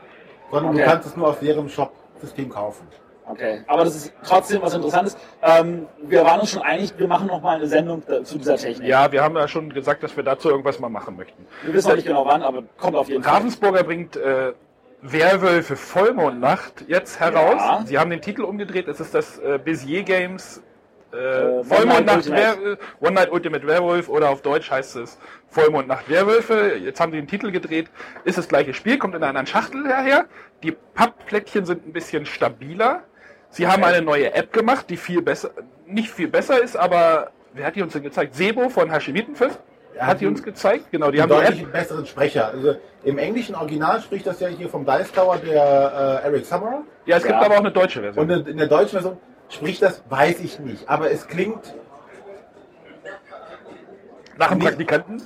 sondern 0.51 0.73
Okay. 0.73 0.83
du 0.83 0.89
kannst 0.89 1.07
es 1.07 1.15
nur 1.17 1.27
aus 1.29 1.39
deren 1.39 1.67
Shop-System 1.67 2.49
kaufen. 2.49 2.87
Okay, 3.25 3.63
aber 3.67 3.85
das 3.85 3.95
ist 3.95 4.13
trotzdem 4.23 4.61
was 4.61 4.73
Interessantes. 4.73 5.17
Ähm, 5.41 5.87
wir 6.01 6.25
waren 6.25 6.41
uns 6.41 6.51
schon 6.51 6.61
einig, 6.61 6.93
wir 6.97 7.07
machen 7.07 7.27
noch 7.27 7.41
mal 7.41 7.55
eine 7.55 7.67
Sendung 7.67 8.03
äh, 8.07 8.23
zu 8.23 8.37
dieser 8.37 8.57
Technik. 8.57 8.87
Ja, 8.87 9.11
wir 9.11 9.23
haben 9.23 9.35
ja 9.35 9.47
schon 9.47 9.71
gesagt, 9.73 10.03
dass 10.03 10.15
wir 10.17 10.23
dazu 10.23 10.49
irgendwas 10.49 10.79
mal 10.79 10.89
machen 10.89 11.15
möchten. 11.15 11.45
Wir 11.63 11.73
wissen 11.73 11.87
noch 11.89 11.95
nicht 11.95 12.07
genau 12.07 12.25
wann, 12.25 12.43
aber 12.43 12.63
kommt 12.77 12.95
auf 12.95 13.07
jeden 13.07 13.23
Fall. 13.23 13.33
Ravensburger 13.33 13.83
bringt 13.83 14.17
äh, 14.17 14.53
Werwölfe 15.01 15.75
Vollmondnacht 15.75 16.85
jetzt 16.87 17.19
heraus. 17.19 17.55
Ja. 17.57 17.83
Sie 17.85 17.99
haben 17.99 18.09
den 18.09 18.21
Titel 18.21 18.43
umgedreht. 18.43 18.87
Es 18.87 18.99
ist 18.99 19.13
das 19.13 19.37
äh, 19.39 19.59
Bézier 19.63 20.03
Games 20.03 20.61
äh, 21.13 21.15
One 21.15 21.63
Vollmondnacht. 21.63 22.29
Wer 22.29 22.77
One 22.99 23.11
Night 23.11 23.31
Ultimate 23.31 23.65
Werewolf 23.67 24.09
oder 24.09 24.29
auf 24.29 24.41
Deutsch 24.41 24.71
heißt 24.71 24.95
es 24.97 25.17
Vollmondnacht 25.47 26.09
Werwölfe. 26.09 26.75
Jetzt 26.75 26.99
haben 26.99 27.11
sie 27.11 27.19
den 27.19 27.27
Titel 27.27 27.51
gedreht. 27.51 27.89
Ist 28.23 28.37
das 28.37 28.47
gleiche 28.47 28.73
Spiel, 28.73 28.97
kommt 28.97 29.13
in 29.15 29.21
einer 29.21 29.29
anderen 29.29 29.47
Schachtel 29.47 29.83
daher. 29.83 30.25
Die 30.63 30.71
Pappplättchen 30.71 31.65
sind 31.65 31.85
ein 31.85 31.93
bisschen 31.93 32.25
stabiler. 32.25 33.03
Sie 33.53 33.67
haben 33.67 33.83
eine 33.83 34.01
neue 34.01 34.33
App 34.33 34.51
gemacht, 34.51 34.89
die 34.89 34.97
viel 34.97 35.21
besser, 35.21 35.51
nicht 35.85 36.09
viel 36.09 36.27
besser 36.27 36.61
ist, 36.61 36.75
aber 36.75 37.29
wer 37.53 37.67
hat 37.67 37.75
die 37.75 37.83
uns 37.83 37.93
denn 37.93 38.01
gezeigt? 38.03 38.33
Sebo 38.35 38.69
von 38.69 38.89
Hashimitenfest 38.91 39.59
Ja, 39.95 40.07
hat 40.07 40.21
die 40.21 40.25
uns 40.25 40.41
gezeigt. 40.41 40.85
Genau, 40.91 41.11
die 41.11 41.21
haben 41.21 41.29
die 41.29 41.35
deutlich 41.35 41.61
App. 41.61 41.71
besseren 41.71 42.05
Sprecher. 42.07 42.47
Also 42.47 42.75
im 43.03 43.17
englischen 43.19 43.53
Original 43.53 44.01
spricht 44.01 44.25
das 44.25 44.39
ja 44.39 44.47
hier 44.47 44.69
vom 44.69 44.85
Dice 44.85 45.11
Tower 45.11 45.37
der 45.37 46.21
äh, 46.23 46.27
Eric 46.27 46.45
Summerer. 46.47 46.81
Ja, 47.05 47.17
es 47.17 47.23
gibt 47.23 47.35
Ja. 47.35 47.41
aber 47.45 47.55
auch 47.55 47.59
eine 47.59 47.71
deutsche 47.71 48.01
Version. 48.01 48.29
Und 48.31 48.47
in 48.47 48.57
der 48.57 48.67
deutschen 48.67 48.91
Version 48.93 49.17
spricht 49.49 49.83
das, 49.83 50.01
weiß 50.09 50.39
ich 50.39 50.57
nicht. 50.59 50.89
Aber 50.89 51.11
es 51.11 51.27
klingt, 51.27 51.75
Nach 54.37 54.49
dem. 54.49 54.59
Praktikanten? 54.59 55.21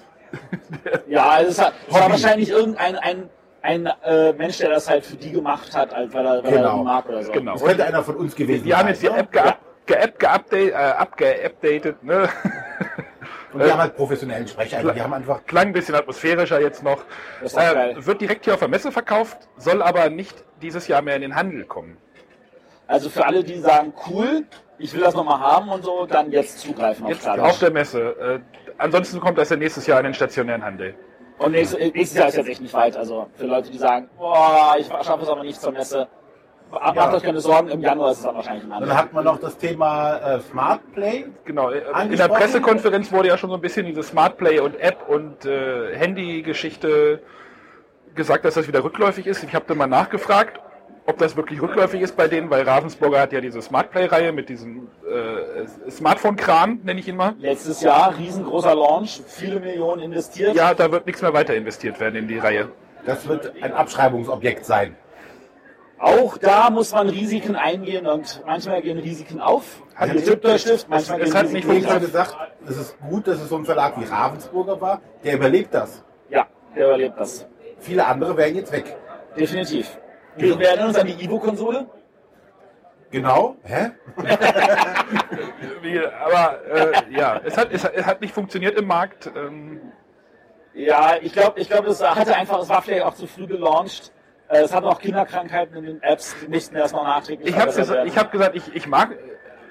Ja, 1.08 1.40
es, 1.40 1.50
ist, 1.50 1.62
halt- 1.63 1.74
es 1.88 1.94
war 1.94 2.10
wahrscheinlich 2.10 2.50
irgendein 2.50 2.98
ein, 2.98 3.30
ein 3.68 3.86
äh, 4.06 4.32
Mensch, 4.34 4.60
der 4.60 4.70
das 4.70 4.90
halt 4.90 5.06
für 5.06 5.18
die 5.18 5.32
gemacht 5.32 5.76
hat, 5.76 5.94
als 5.94 6.14
weil 6.14 6.26
er, 6.26 6.44
weil 6.44 6.54
er 6.54 6.58
Genau. 6.60 6.78
die 6.78 6.84
mag 6.86 7.10
oder 7.10 7.24
so. 7.24 7.32
Genau. 7.34 7.54
das 7.54 7.64
könnte 7.64 7.86
einer 7.86 8.04
von 8.04 8.16
uns 8.16 8.34
gewesen 8.36 8.64
Die 8.64 8.74
haben 8.74 8.88
jetzt 8.88 9.04
die 9.04 9.10
ne? 9.10 9.18
App 9.18 9.32
geupdatet, 9.32 9.60
ge 9.86 9.98
geupdate, 10.18 10.72
äh, 10.72 10.74
abgeupdatet, 10.74 12.04
ne? 12.04 12.30
Und 13.54 13.64
die 13.64 13.72
haben 13.72 13.80
halt 13.80 13.96
professionellen 13.96 14.48
Sprecher. 14.48 14.78
Also 14.78 14.92
die 14.92 15.02
haben 15.02 15.14
einfach, 15.14 15.46
Klang 15.46 15.68
ein 15.68 15.74
bisschen 15.74 15.96
atmosphärischer 15.96 16.62
jetzt 16.62 16.84
noch. 16.84 17.04
Äh, 17.42 18.06
wird 18.06 18.22
direkt 18.22 18.46
hier 18.46 18.54
auf 18.54 18.60
der 18.60 18.68
Messe 18.70 18.92
verkauft, 18.92 19.38
soll 19.58 19.82
aber 19.82 20.10
nicht 20.10 20.44
dieses 20.62 20.88
Jahr 20.88 21.02
mehr 21.02 21.16
in 21.16 21.22
den 21.22 21.36
Handel 21.36 21.66
kommen. 21.66 21.98
Also 22.88 23.10
für 23.10 23.26
alle, 23.26 23.44
die 23.44 23.60
sagen, 23.60 23.94
cool, 24.10 24.44
ich 24.78 24.94
will 24.94 25.02
das 25.02 25.14
nochmal 25.14 25.40
haben 25.40 25.70
und 25.70 25.84
so, 25.84 26.06
dann 26.06 26.32
jetzt 26.32 26.60
zugreifen 26.60 27.06
auf 27.06 27.12
Jetzt 27.12 27.28
auf 27.28 27.60
der 27.60 27.72
Messe. 27.72 28.02
Äh, 28.02 28.40
ansonsten 28.78 29.20
kommt 29.20 29.38
das 29.38 29.50
ja 29.50 29.58
nächstes 29.58 29.88
Jahr 29.88 30.00
in 30.00 30.06
den 30.06 30.14
stationären 30.14 30.64
Handel. 30.64 30.96
Und 31.39 31.51
nächstes, 31.51 31.79
nächstes 31.79 32.17
Jahr 32.17 32.27
ist 32.29 32.38
jetzt 32.38 32.50
echt 32.50 32.62
nicht 32.62 32.74
weit. 32.74 32.98
Also 32.98 33.27
für 33.36 33.46
Leute, 33.46 33.70
die 33.72 33.77
sagen, 33.77 34.10
boah, 34.17 34.75
ich 34.79 34.88
schaffe 34.88 35.22
es 35.24 35.29
aber 35.29 35.44
nicht 35.44 35.62
zur 35.62 35.72
Messe, 35.72 36.08
macht 36.72 36.96
Ja. 36.96 37.13
euch 37.13 37.24
keine 37.24 37.39
Sorgen, 37.39 37.70
im 37.70 37.82
Januar 37.82 38.12
ist 38.12 38.17
es 38.17 38.24
dann 38.24 38.36
wahrscheinlich 38.36 38.63
ein 38.63 38.70
dann 38.70 38.84
anderes. 38.84 38.98
hat 38.98 39.13
man 39.13 39.24
noch 39.25 39.39
das 39.39 39.58
Thema 39.58 40.17
äh, 40.17 40.39
Smart 40.41 40.82
Play. 40.94 41.25
Genau. 41.46 41.70
äh, 41.70 41.82
In 42.03 42.17
der. 42.17 42.27
Pressekonferenz 42.27 43.12
wurde 43.12 43.27
ja 43.29 43.38
schon 43.38 43.50
so 43.51 43.56
ein 43.56 43.62
bisschen 43.62 43.86
diese 43.86 44.01
Smart 44.03 44.38
Play 44.38 44.60
und 44.60 44.79
App 44.79 45.08
und 45.08 45.46
äh, 45.46 45.96
Handy-Geschichte 45.96 47.22
gesagt, 48.15 48.44
dass 48.46 48.56
das 48.56 48.67
wieder 48.67 48.84
rückläufig 48.84 49.27
ist. 49.27 49.44
Ich 49.44 49.53
habe 49.53 49.65
dann 49.67 49.77
mal 49.77 49.86
nachgefragt, 49.88 50.60
ob 51.08 51.18
das 51.18 51.36
wirklich 51.36 51.62
rückläufig 51.62 52.02
ist 52.02 52.16
bei 52.18 52.28
denen, 52.28 52.50
weil 52.50 52.64
Ravensburger 52.64 53.20
hat 53.22 53.32
ja 53.34 53.42
diese 53.42 53.62
Smart 53.62 53.92
Play-Reihe 53.92 54.32
mit 54.34 54.50
diesem 54.50 54.90
äh, 55.10 55.90
Smartphone-Kran, 55.90 56.82
nenne 56.84 57.00
ich 57.00 57.08
ihn 57.08 57.16
mal. 57.16 57.34
Letztes 57.40 57.82
Jahr, 57.82 58.16
riesengroßer 58.18 58.76
Launch, 58.76 59.22
viele 59.26 59.60
Millionen 59.60 60.02
investiert. 60.04 60.54
Ja, 60.56 60.74
da 60.74 60.92
wird 60.92 61.06
nichts 61.06 61.22
mehr 61.22 61.34
weiter 61.34 61.56
investiert 61.56 62.00
werden 62.00 62.16
in 62.16 62.28
die 62.28 62.38
Reihe. 62.38 62.70
Das 63.06 63.28
wird 63.28 63.54
ein 63.62 63.74
Abschreibungsobjekt 63.74 64.66
sein. 64.66 64.96
Auch 66.00 66.38
da 66.38 66.70
muss 66.70 66.92
man 66.92 67.10
Risiken 67.10 67.56
eingehen 67.56 68.06
und 68.06 68.44
manchmal 68.46 68.82
gehen 68.84 69.00
Risiken 69.00 69.40
auf. 69.42 69.82
Hat 69.96 70.14
Wie 70.14 70.18
es- 70.18 70.26
Tipptoy-Stift, 70.26 70.90
manchmal 70.90 71.22
es 71.22 71.26
gehen 71.26 71.34
hat 71.34 71.44
Risiken 71.46 71.54
nicht 71.56 71.66
funktioniert. 71.68 72.02
gesagt, 72.06 72.38
es 72.68 72.78
ist 72.78 73.00
gut, 73.00 73.28
dass 73.28 73.42
es 73.42 73.50
so 73.50 73.56
ein 73.58 73.66
Verlag 73.66 74.00
wie 74.00 74.04
Ravensburger 74.06 74.80
war. 74.80 75.02
Der 75.24 75.34
überlebt 75.36 75.74
das. 75.74 76.04
Ja, 76.30 76.46
der 76.76 76.86
überlebt 76.88 77.18
das. 77.20 77.48
Viele 77.80 78.06
andere 78.06 78.36
wären 78.38 78.56
jetzt 78.56 78.72
weg. 78.72 78.96
Definitiv. 79.40 79.98
Wir, 80.38 80.60
wir 80.60 80.67
erinnern 80.67 80.88
uns 80.89 80.98
an 80.98 81.08
die 81.08 81.24
Ivo-Konsole. 81.24 81.88
Genau. 83.12 83.56
Hä? 83.63 83.91
Wie, 85.82 86.00
aber 86.00 86.60
äh, 86.70 86.91
ja, 87.12 87.39
es 87.44 87.58
hat, 87.58 87.70
es, 87.72 87.84
hat- 87.84 87.94
es 87.96 88.06
hat 88.06 88.22
nicht 88.22 88.34
funktioniert 88.34 88.77
im 88.77 88.86
Markt. 88.88 89.32
Ähm, 89.36 89.79
Ja, 90.74 91.15
ich 91.22 91.32
glaube, 91.34 91.60
ich 91.60 91.70
glaube, 91.70 91.89
es 91.89 92.01
hatte 92.03 92.36
einfach, 92.36 92.62
es 92.62 92.70
war 92.70 92.82
vielleicht 92.82 93.03
auch 93.03 93.13
zu 93.15 93.25
früh 93.27 93.48
gelauncht. 93.48 94.12
Äh, 94.50 94.60
Es 94.62 94.74
hat 94.74 94.84
noch 94.84 95.00
Kinderkrankheiten 95.00 95.75
in 95.77 95.86
den 95.86 96.03
Apps, 96.03 96.36
die 96.41 96.48
mussten 96.50 96.75
erst 96.75 96.94
noch 96.94 97.03
nachträglich 97.03 97.48
ich 97.50 97.56
habe 97.56 97.72
verbessert 97.72 97.96
werden. 97.96 98.08
ich 98.08 98.17
hab 98.17 98.32
gesagt, 98.32 98.56
ich, 98.56 98.75
ich 98.75 98.88
mag, 98.88 99.15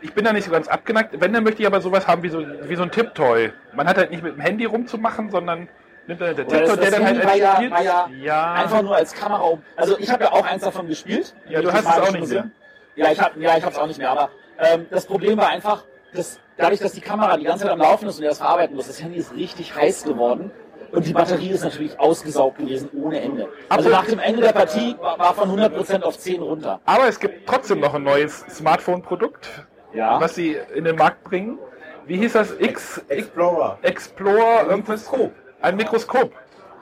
ich 0.02 0.12
bin 0.14 0.25
da 0.25 0.32
nicht 0.32 0.44
so 0.44 0.50
ganz 0.50 0.68
abgeneigt. 0.68 1.18
Wenn, 1.20 1.32
dann 1.32 1.44
möchte 1.44 1.61
ich 1.62 1.66
aber 1.66 1.80
sowas 1.80 2.06
haben 2.08 2.23
wie 2.23 2.28
so, 2.30 2.40
wie 2.40 2.76
so 2.76 2.82
ein 2.82 2.90
Tipptoy. 2.90 3.52
Man 3.75 3.87
hat 3.88 3.96
halt 3.99 4.11
nicht 4.11 4.23
mit 4.23 4.32
dem 4.35 4.40
Handy 4.40 4.64
rumzumachen, 4.64 5.30
sondern 5.30 5.68
nimmt 6.07 6.21
dann 6.21 6.37
der 6.37 6.45
das, 6.45 6.79
der 6.79 6.91
dann 6.91 7.05
halt 7.05 7.17
Handy 7.23 7.27
war 7.27 7.37
ja, 7.37 7.55
spielt. 7.57 7.71
war 7.73 7.83
ja, 7.83 8.11
ja, 8.23 8.53
einfach 8.55 8.83
nur 8.83 8.97
als 8.97 9.13
Kamera. 9.15 9.43
um- 9.43 9.63
Also 9.77 9.99
ich 9.99 10.11
habe 10.11 10.25
ja 10.25 10.33
auch 10.33 10.45
eins 10.47 10.63
davon 10.63 10.87
gespielt. 10.89 11.35
Ja, 11.49 11.61
du 11.63 11.73
hast 11.73 11.81
es 11.87 11.87
auch 12.01 12.11
nicht 12.13 12.21
gesehen. 12.21 12.53
Ja, 12.95 13.11
ich 13.13 13.21
habe 13.21 13.39
ja, 13.41 13.57
ich 13.57 13.63
habe 13.63 13.73
es 13.73 13.79
auch 13.79 13.87
nicht 13.87 13.99
mehr. 13.99 14.11
Aber 14.11 14.31
ähm, 14.59 14.87
das 14.91 15.07
Problem 15.07 15.37
war 15.39 15.49
einfach, 15.49 15.85
dass 16.15 16.39
dadurch, 16.57 16.81
dass 16.81 16.93
die 16.93 17.01
Kamera 17.01 17.37
die 17.37 17.45
ganze 17.45 17.65
Zeit 17.65 17.73
am 17.73 17.79
Laufen 17.81 18.09
ist 18.09 18.17
und 18.19 18.23
er 18.25 18.31
das 18.31 18.39
verarbeiten 18.39 18.75
muss, 18.77 18.87
das 18.87 19.03
Handy 19.03 19.19
ist 19.19 19.35
richtig 19.35 19.75
heiß 19.75 20.05
geworden. 20.05 20.51
Und 20.93 21.05
die 21.05 21.13
Batterie 21.13 21.51
ist 21.51 21.65
natürlich 21.65 21.99
ausgesaugt 21.99 22.59
gewesen 22.59 22.89
ohne 22.95 23.21
Ende. 23.21 23.49
Also 23.69 23.91
nach 23.91 24.07
dem 24.07 24.21
Ende 24.21 24.41
der 24.41 24.53
Partie 24.53 24.97
war, 25.01 25.35
von 25.35 25.51
100% 25.51 26.03
auf 26.03 26.17
10 26.17 26.41
runter. 26.41 26.81
aber 26.87 27.09
es 27.09 27.19
gibt 27.19 27.47
trotzdem 27.49 27.81
noch 27.81 27.93
ein 27.95 28.05
neues 28.05 28.41
Smartphone-Produkt, 28.51 29.67
Ja. 29.93 30.21
was 30.21 30.37
sie 30.37 30.57
in 30.75 30.85
den 30.85 30.95
Markt 30.97 31.25
bringen. 31.25 31.59
Wie 32.07 32.17
hieß 32.19 32.35
das? 32.35 32.53
X, 32.53 32.99
X 32.99 33.05
Explorer. 33.09 33.79
Explorer, 33.83 34.69
irgendwas? 34.71 35.03
Mikroskop. 35.11 35.33
Ein 35.61 35.77
Mikroskop. 35.77 36.33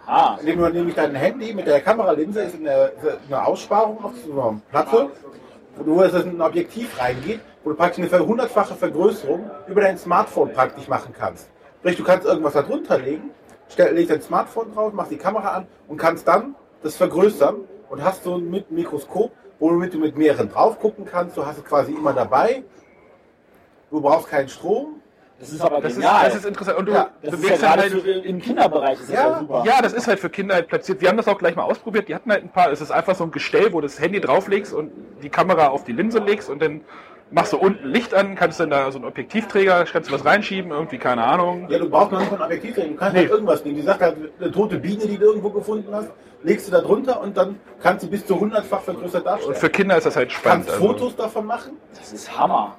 Ah, 0.07 0.37
Indem 0.41 0.59
du 0.59 0.69
nämlich 0.69 0.95
dein 0.95 1.15
Handy 1.15 1.55
mit 1.55 1.67
der 1.67 1.81
Kameralinse 1.81 2.43
ist 2.43 2.57
eine, 2.57 2.93
eine 3.27 3.47
Aussparung 3.47 4.05
auf 4.05 4.13
so 4.27 4.33
einer 4.33 4.61
Platte, 4.71 5.11
wo 5.77 6.03
es 6.03 6.15
ein 6.15 6.41
Objektiv 6.41 7.01
reingeht, 7.01 7.41
wo 7.63 7.71
du 7.71 7.77
praktisch 7.77 8.13
eine 8.13 8.27
hundertfache 8.27 8.75
Vergrößerung 8.75 9.51
über 9.67 9.81
dein 9.81 9.97
Smartphone 9.97 10.53
praktisch 10.53 10.89
machen 10.89 11.15
kannst. 11.19 11.49
Sprich, 11.79 11.97
du 11.97 12.05
kannst 12.05 12.27
irgendwas 12.27 12.53
da 12.53 12.63
drunter 12.63 12.99
legen, 12.99 13.31
stell, 13.69 13.95
legst 13.95 14.11
dein 14.11 14.21
Smartphone 14.21 14.75
drauf, 14.75 14.93
machst 14.93 15.13
die 15.13 15.17
Kamera 15.17 15.53
an 15.53 15.67
und 15.89 15.97
kannst 15.97 16.29
dann 16.29 16.55
das 16.83 16.97
vergrößern 16.97 17.57
und 17.89 18.05
hast 18.05 18.25
so 18.25 18.35
ein 18.37 18.51
mit 18.51 18.71
Mikroskop, 18.71 19.33
womit 19.59 19.95
du 19.95 19.99
mit 19.99 20.19
mehreren 20.19 20.51
drauf 20.51 20.79
gucken 20.79 21.07
kannst. 21.07 21.37
Du 21.37 21.47
hast 21.47 21.59
es 21.59 21.65
quasi 21.65 21.93
immer 21.93 22.13
dabei. 22.13 22.63
Du 23.91 24.01
brauchst 24.03 24.29
keinen 24.29 24.49
Strom. 24.49 25.01
Das 25.45 25.53
ist 25.53 25.61
aber 25.61 25.81
Das 25.81 25.93
ist, 25.93 25.99
genial. 25.99 26.25
das 26.25 26.35
ist 26.37 26.47
interessant. 26.47 26.79
Und 26.79 26.87
du 26.87 26.93
Ja, 26.93 27.11
Das 27.23 27.35
ist 27.35 27.41
ja 27.43 27.47
bewegst 27.49 27.63
gerade 27.63 27.83
halt. 27.83 27.93
für, 27.93 28.11
im 28.11 28.41
Kinderbereich 28.41 29.01
ist 29.01 29.09
das 29.09 29.15
Ja, 29.17 29.29
ja, 29.31 29.39
super. 29.41 29.63
Ja, 29.67 29.83
das 29.83 29.93
ist 29.93 30.07
halt 30.09 30.19
für 30.21 30.31
Kinder 30.31 30.55
halt 30.55 30.69
platziert. 30.69 31.01
Wir 31.01 31.09
haben 31.09 31.17
das 31.17 31.29
auch 31.29 31.39
gleich 31.39 31.55
mal 31.57 31.63
ausprobiert. 31.65 32.09
Die 32.09 32.15
hatten 32.15 32.31
halt 32.31 32.45
ein 32.45 32.51
paar. 32.51 32.71
Es 32.73 32.81
ist 32.81 32.91
einfach 32.91 33.15
so 33.15 33.25
ein 33.25 33.31
Gestell, 33.31 33.73
wo 33.73 33.81
du 33.81 33.87
das 33.87 34.01
Handy 34.01 34.21
drauflegst 34.21 34.73
und 34.73 34.91
die 35.23 35.29
Kamera 35.29 35.69
auf 35.69 35.85
die 35.85 35.93
Linse 35.93 36.19
legst 36.19 36.49
und 36.51 36.61
dann 36.63 36.81
machst 37.31 37.53
du 37.53 37.57
unten 37.57 37.89
Licht 37.89 38.15
an, 38.15 38.37
kannst 38.37 38.61
dann 38.61 38.71
da 38.71 38.91
so 38.93 38.99
einen 38.99 39.07
Objektivträger, 39.07 39.85
kannst 39.91 40.09
du 40.11 40.15
was 40.15 40.25
reinschieben, 40.25 40.71
irgendwie, 40.71 40.99
keine 40.99 41.25
Ahnung. 41.25 41.67
Ja, 41.69 41.79
du 41.79 41.89
brauchst 41.89 42.13
noch 42.13 42.21
nicht 42.21 42.31
mal 42.31 42.37
ein 42.39 42.45
Objektiv, 42.45 42.75
du 42.77 42.95
kannst 42.95 43.15
Nee. 43.15 43.21
halt 43.23 43.31
irgendwas 43.31 43.65
nehmen. 43.65 43.77
Die 43.77 43.83
sagt 43.83 44.03
halt, 44.03 44.17
eine 44.41 44.53
tote 44.53 44.77
Biene, 44.77 45.07
die 45.07 45.17
du 45.19 45.25
irgendwo 45.27 45.51
gefunden 45.51 45.89
hast, 45.93 46.11
legst 46.43 46.69
du 46.69 46.73
da 46.73 46.81
drunter 46.81 47.21
und 47.21 47.37
dann 47.37 47.59
kannst 47.83 48.05
du 48.05 48.11
bis 48.11 48.25
zu 48.27 48.39
hundertfach 48.39 48.83
vergrößert 48.83 49.23
Und 49.23 49.27
darstellen. 49.27 49.55
für 49.57 49.71
Kinder 49.71 49.97
ist 49.97 50.05
das 50.07 50.15
halt 50.17 50.31
spannend. 50.31 50.67
kannst 50.67 50.81
Also, 50.81 50.87
Fotos 50.93 51.17
davon 51.17 51.47
machen. 51.47 51.73
Das 51.99 52.13
ist 52.13 52.39
Hammer. 52.39 52.77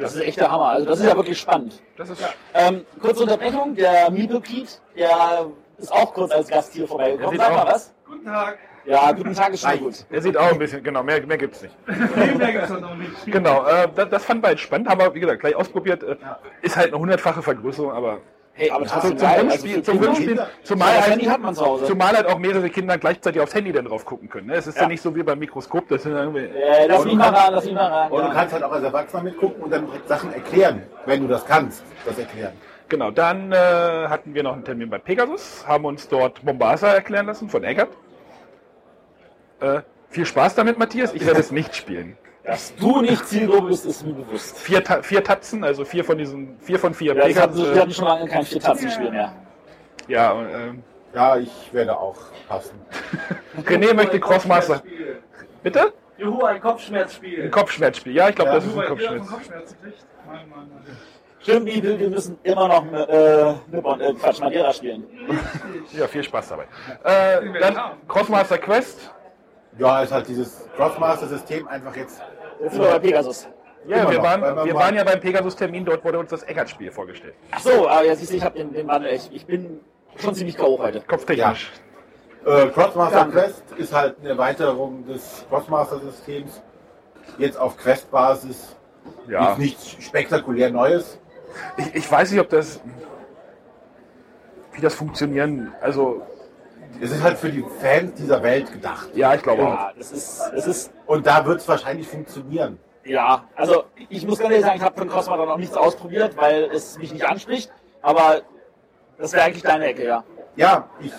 Das 0.00 0.14
ist 0.14 0.22
echt 0.22 0.40
der 0.40 0.50
Hammer. 0.50 0.66
Also 0.70 0.86
das 0.88 1.00
ist 1.00 1.06
ja 1.06 1.16
wirklich 1.16 1.38
spannend. 1.38 1.80
das 1.96 2.10
ist, 2.10 2.22
Ähm, 2.54 2.84
kurze 3.00 3.22
Unterbrechung, 3.22 3.74
der 3.74 4.10
Meeple 4.10 4.40
Pete, 4.40 4.70
der 4.96 5.46
ist 5.78 5.92
auch 5.92 6.12
kurz 6.14 6.30
als 6.32 6.48
Gast 6.48 6.72
hier 6.72 6.86
vorbeigekommen. 6.86 7.38
Sag 7.38 7.52
mal 7.54 7.66
was. 7.66 7.92
Guten 8.06 8.24
Tag. 8.24 8.58
Ja, 8.86 9.12
guten 9.12 9.34
Tag 9.34 9.52
ist 9.52 9.60
schon 9.60 9.70
Reicht. 9.70 9.82
gut. 9.82 10.04
er 10.10 10.22
sieht 10.22 10.36
auch 10.38 10.50
ein 10.52 10.58
bisschen, 10.58 10.82
genau, 10.82 11.02
mehr, 11.02 11.24
mehr 11.26 11.36
gibt's 11.36 11.60
nicht. 11.62 11.74
Viel 11.86 12.34
mehr 12.36 12.52
gibt's 12.52 12.68
doch 12.68 12.80
noch 12.80 12.94
nicht. 12.94 13.26
Genau, 13.26 13.66
äh, 13.66 13.86
das, 13.94 14.08
das 14.08 14.24
fanden 14.24 14.42
wir 14.42 14.48
halt 14.48 14.60
spannend, 14.60 14.88
haben 14.88 15.00
wir, 15.00 15.14
wie 15.14 15.20
gesagt, 15.20 15.40
gleich 15.40 15.54
ausprobiert. 15.54 16.02
Äh, 16.02 16.16
Ist 16.62 16.76
halt 16.76 16.88
eine 16.88 16.98
hundertfache 16.98 17.42
Vergrößerung, 17.42 17.92
aber 17.92 18.20
Hey, 18.52 18.70
aber 18.70 18.84
zum 18.86 19.00
zum 19.00 19.16
zumal 19.16 20.94
Ja, 20.94 21.02
halt, 21.06 21.28
hat 21.30 21.40
man 21.40 21.54
zu 21.54 21.64
Hause. 21.64 21.84
zumal 21.86 22.14
halt 22.14 22.26
auch 22.26 22.38
mehrere 22.38 22.68
Kinder 22.68 22.98
gleichzeitig 22.98 23.40
aufs 23.40 23.54
Handy 23.54 23.72
dann 23.72 23.86
drauf 23.86 24.04
gucken 24.04 24.28
können. 24.28 24.48
Ne? 24.48 24.54
Es 24.54 24.66
ist 24.66 24.76
ja. 24.76 24.82
Ja. 24.82 24.88
nicht 24.88 25.00
so 25.00 25.14
wie 25.14 25.22
beim 25.22 25.38
Mikroskop, 25.38 25.88
das 25.88 26.02
sind 26.02 26.12
irgendwie, 26.12 26.40
Äh, 26.40 26.86
lass 26.86 27.04
mich 27.04 27.14
mal 27.14 27.28
ran, 27.30 27.54
lass 27.54 27.64
mich 27.64 27.74
mal 27.74 27.86
ran. 27.86 28.10
Und 28.12 28.20
du 28.22 28.26
Ja. 28.28 28.34
kannst 28.34 28.52
halt 28.52 28.64
auch 28.64 28.72
als 28.72 28.84
Erwachsener 28.84 29.22
mitgucken 29.22 29.62
und 29.62 29.70
dann 29.72 29.86
Sachen 30.06 30.32
erklären, 30.32 30.82
wenn 31.06 31.22
du 31.22 31.28
das 31.28 31.46
kannst, 31.46 31.84
das 32.04 32.18
erklären. 32.18 32.52
Genau, 32.88 33.10
dann 33.12 33.52
äh, 33.52 33.56
hatten 33.56 34.34
wir 34.34 34.42
noch 34.42 34.52
einen 34.54 34.64
Termin 34.64 34.90
bei 34.90 34.98
Pegasus, 34.98 35.64
haben 35.66 35.84
uns 35.84 36.08
dort 36.08 36.42
Mombasa 36.42 36.88
erklären 36.88 37.26
lassen 37.26 37.48
von 37.48 37.62
Eggert. 37.62 37.90
Äh, 39.60 39.82
viel 40.08 40.26
Spaß 40.26 40.56
damit, 40.56 40.76
Matthias. 40.78 41.14
Ich 41.14 41.24
werde 41.24 41.38
es 41.40 41.52
nicht 41.52 41.76
spielen. 41.76 42.18
Dass 42.50 42.74
du 42.74 43.00
nicht 43.00 43.26
Zielgruppe 43.28 43.68
bist, 43.68 43.86
ist 43.86 44.04
mir 44.04 44.12
bewusst. 44.12 44.58
Vier, 44.58 44.82
Ta 44.82 45.02
vier 45.02 45.22
Tatzen, 45.22 45.62
also 45.62 45.84
vier 45.84 46.04
von 46.04 46.18
diesen, 46.18 46.58
vier 46.60 46.78
von 46.80 46.92
vier 46.92 47.14
Ja, 47.14 47.24
Pegasus. 47.24 47.72
wir 47.74 47.80
hatten 47.80 47.92
schon 47.92 48.04
lange 48.06 48.26
kein 48.28 48.44
Vier-Tatzen-Spiel 48.44 49.10
mehr. 49.10 49.32
ja, 50.08 50.32
und, 50.32 50.48
ähm, 50.52 50.82
Ja, 51.14 51.36
ich 51.36 51.50
werde 51.72 51.96
auch 51.96 52.16
passen. 52.48 52.74
René 53.64 53.94
möchte 53.94 54.18
Crossmaster. 54.18 54.82
Bitte? 55.62 55.92
Juhu, 56.18 56.42
ein 56.44 56.60
Kopfschmerzspiel. 56.60 57.44
Ein 57.44 57.50
Kopfschmerzspiel. 57.50 58.14
Ja, 58.14 58.28
ich 58.28 58.34
glaube, 58.34 58.50
Ja, 58.50 58.56
das 58.56 58.66
ist 58.66 58.76
ein 58.78 58.86
Kopfschmerz. 58.86 59.28
Kopfschmerzen 59.28 59.76
kriegt. 59.82 59.98
Mann, 60.26 60.36
Mann, 60.48 60.68
Mann. 60.70 60.96
Stimmt, 61.42 61.66
wir 61.66 62.10
müssen 62.10 62.36
immer 62.42 62.68
noch 62.68 62.84
äh, 62.92 63.54
Nippon, 63.70 64.00
äh, 64.00 64.12
Quatsch, 64.14 64.40
Madeira 64.40 64.72
spielen. 64.72 65.04
Ja, 65.92 66.06
viel 66.06 66.22
Spaß 66.22 66.48
dabei. 66.50 66.64
Äh, 67.04 67.60
dann 67.60 67.76
Crossmaster 68.08 68.58
Quest. 68.58 69.10
Ja, 69.78 70.02
ist 70.02 70.12
halt 70.12 70.28
dieses 70.28 70.68
Crossmaster-System 70.76 71.66
einfach 71.68 71.94
jetzt. 71.96 72.20
Bei 72.78 72.98
Pegasus. 72.98 73.48
Ja, 73.86 74.10
wir 74.10 74.22
waren, 74.22 74.42
wir 74.42 74.74
waren 74.74 74.94
ja 74.94 75.04
beim 75.04 75.20
Pegasus-Termin, 75.20 75.84
dort 75.84 76.04
wurde 76.04 76.18
uns 76.18 76.30
das 76.30 76.42
Eggert-Spiel 76.42 76.90
vorgestellt. 76.92 77.34
Ach 77.50 77.60
so, 77.60 77.88
aber 77.88 78.04
jetzt 78.04 78.18
siehst 78.20 78.32
du, 78.32 78.36
ich 78.36 78.44
habe 78.44 78.58
den, 78.58 78.72
den 78.72 78.86
Wandel 78.86 79.10
echt. 79.10 79.32
Ich 79.32 79.46
bin 79.46 79.80
schon 80.16 80.34
ziemlich 80.34 80.56
K.O. 80.56 80.78
heute. 80.78 81.00
Kopftechnisch. 81.00 81.72
Äh, 82.44 82.68
Crossmaster 82.68 83.18
Danke. 83.20 83.38
Quest 83.38 83.62
ist 83.76 83.92
halt 83.92 84.16
eine 84.20 84.30
Erweiterung 84.30 85.06
des 85.06 85.44
Crossmaster-Systems. 85.48 86.62
Jetzt 87.38 87.58
auf 87.58 87.76
Quest-Basis. 87.76 88.76
Ja. 89.28 89.52
Ist 89.52 89.58
nichts 89.58 89.90
spektakulär 90.02 90.70
Neues. 90.70 91.18
Ich, 91.76 91.94
ich 91.94 92.10
weiß 92.10 92.30
nicht, 92.30 92.40
ob 92.40 92.48
das. 92.48 92.80
Wie 94.72 94.80
das 94.80 94.94
funktionieren. 94.94 95.72
Also, 95.80 96.22
Es 97.00 97.10
ist 97.12 97.22
halt 97.22 97.38
für 97.38 97.50
die 97.50 97.64
Fans 97.80 98.14
dieser 98.14 98.42
Welt 98.42 98.72
gedacht. 98.72 99.08
ja, 99.14 99.34
ich 99.34 99.42
glaube 99.42 99.62
auch. 99.62 99.68
Ja, 99.68 99.92
das 99.96 100.12
ist, 100.12 100.40
das 100.54 100.66
ist, 100.66 100.92
Und 101.06 101.26
da 101.26 101.44
wird 101.46 101.60
es 101.60 101.68
wahrscheinlich 101.68 102.06
funktionieren. 102.08 102.78
ja, 103.04 103.44
also 103.56 103.84
ich 104.08 104.26
muss 104.26 104.38
ganz 104.38 104.50
ehrlich 104.50 104.66
sagen, 104.66 104.76
ich 104.78 104.82
habe 104.84 104.98
von 104.98 105.08
Cosma 105.08 105.36
noch 105.36 105.56
nichts 105.56 105.76
ausprobiert, 105.76 106.36
weil 106.36 106.64
es 106.64 106.98
mich 106.98 107.12
nicht 107.12 107.24
anspricht, 107.26 107.70
aber 108.02 108.42
das 109.18 109.32
wäre 109.32 109.44
eigentlich 109.44 109.62
deine 109.62 109.86
Ecke, 109.86 110.04
ja. 110.04 110.24
Ja, 110.56 110.88
ich 111.00 111.12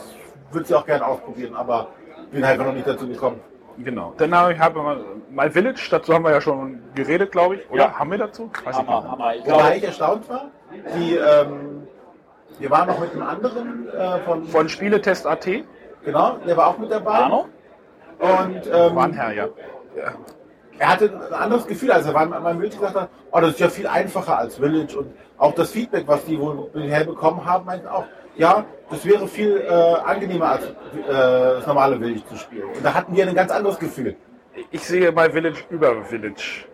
würde 0.51 0.67
sie 0.67 0.75
auch 0.75 0.85
gerne 0.85 1.05
ausprobieren, 1.05 1.55
aber 1.55 1.87
bin 2.31 2.45
halt 2.45 2.59
noch 2.59 2.73
nicht 2.73 2.87
dazu 2.87 3.07
gekommen. 3.07 3.39
Genau. 3.77 4.13
Dann 4.17 4.35
habe 4.35 4.53
ich 4.53 4.59
habe 4.59 4.81
mal 4.81 5.03
My 5.31 5.49
Village, 5.49 5.87
dazu 5.89 6.13
haben 6.13 6.23
wir 6.25 6.31
ja 6.31 6.41
schon 6.41 6.81
geredet, 6.93 7.31
glaube 7.31 7.55
ich. 7.55 7.69
Oder 7.71 7.83
Ja. 7.85 7.93
haben 7.99 8.11
wir 8.11 8.17
dazu? 8.17 8.51
Weiß 8.63 8.75
ich 8.77 8.85
Hammer, 8.87 9.01
nicht. 9.01 9.11
Hammer. 9.11 9.35
Ich 9.35 9.45
Wobei 9.47 9.77
ich 9.77 9.83
erstaunt 9.83 10.29
war, 10.29 10.51
die, 10.95 11.15
ähm, 11.15 11.80
wir 12.61 12.69
waren 12.69 12.87
noch 12.87 12.99
mit 12.99 13.11
einem 13.13 13.23
anderen 13.23 13.89
äh, 13.89 14.19
von, 14.19 14.45
Von 14.45 14.69
Spieletest 14.69 15.25
AT? 15.27 15.47
genau, 16.05 16.37
der 16.47 16.55
war 16.57 16.67
auch 16.67 16.77
mit 16.77 16.91
dabei. 16.91 17.11
Arno? 17.13 17.47
Und 18.19 18.61
ähm, 18.71 18.95
Warnherr, 18.95 19.33
ja. 19.33 19.45
ja. 19.97 20.13
er 20.77 20.87
hatte 20.89 21.05
ein 21.27 21.33
anderes 21.33 21.65
Gefühl, 21.65 21.91
als 21.91 22.05
er 22.05 22.13
war 22.13 22.25
mein 22.27 22.57
Village 22.57 22.77
gesagt 22.77 22.95
hat, 22.95 23.09
oh, 23.31 23.39
das 23.39 23.51
ist 23.51 23.59
ja 23.59 23.69
viel 23.69 23.87
einfacher 23.87 24.37
als 24.37 24.57
Village 24.57 24.97
und 24.99 25.11
auch 25.39 25.53
das 25.55 25.71
Feedback, 25.71 26.03
was 26.07 26.23
die 26.25 26.39
wohl 26.39 26.69
bisher 26.71 27.03
bekommen 27.03 27.43
haben, 27.45 27.65
meinten 27.65 27.87
auch, 27.87 28.05
ja, 28.35 28.63
das 28.91 29.03
wäre 29.05 29.27
viel 29.27 29.57
äh, 29.61 29.69
angenehmer 30.05 30.51
als 30.51 30.65
äh, 30.65 30.73
das 31.07 31.65
normale 31.65 31.97
Village 31.97 32.23
zu 32.27 32.35
spielen. 32.37 32.69
Und 32.75 32.85
da 32.85 32.93
hatten 32.93 33.15
wir 33.15 33.27
ein 33.27 33.33
ganz 33.35 33.51
anderes 33.51 33.79
Gefühl. 33.79 34.15
Ich 34.69 34.85
sehe 34.85 35.11
My 35.11 35.29
Village 35.31 35.63
über 35.71 36.03
Village. 36.03 36.65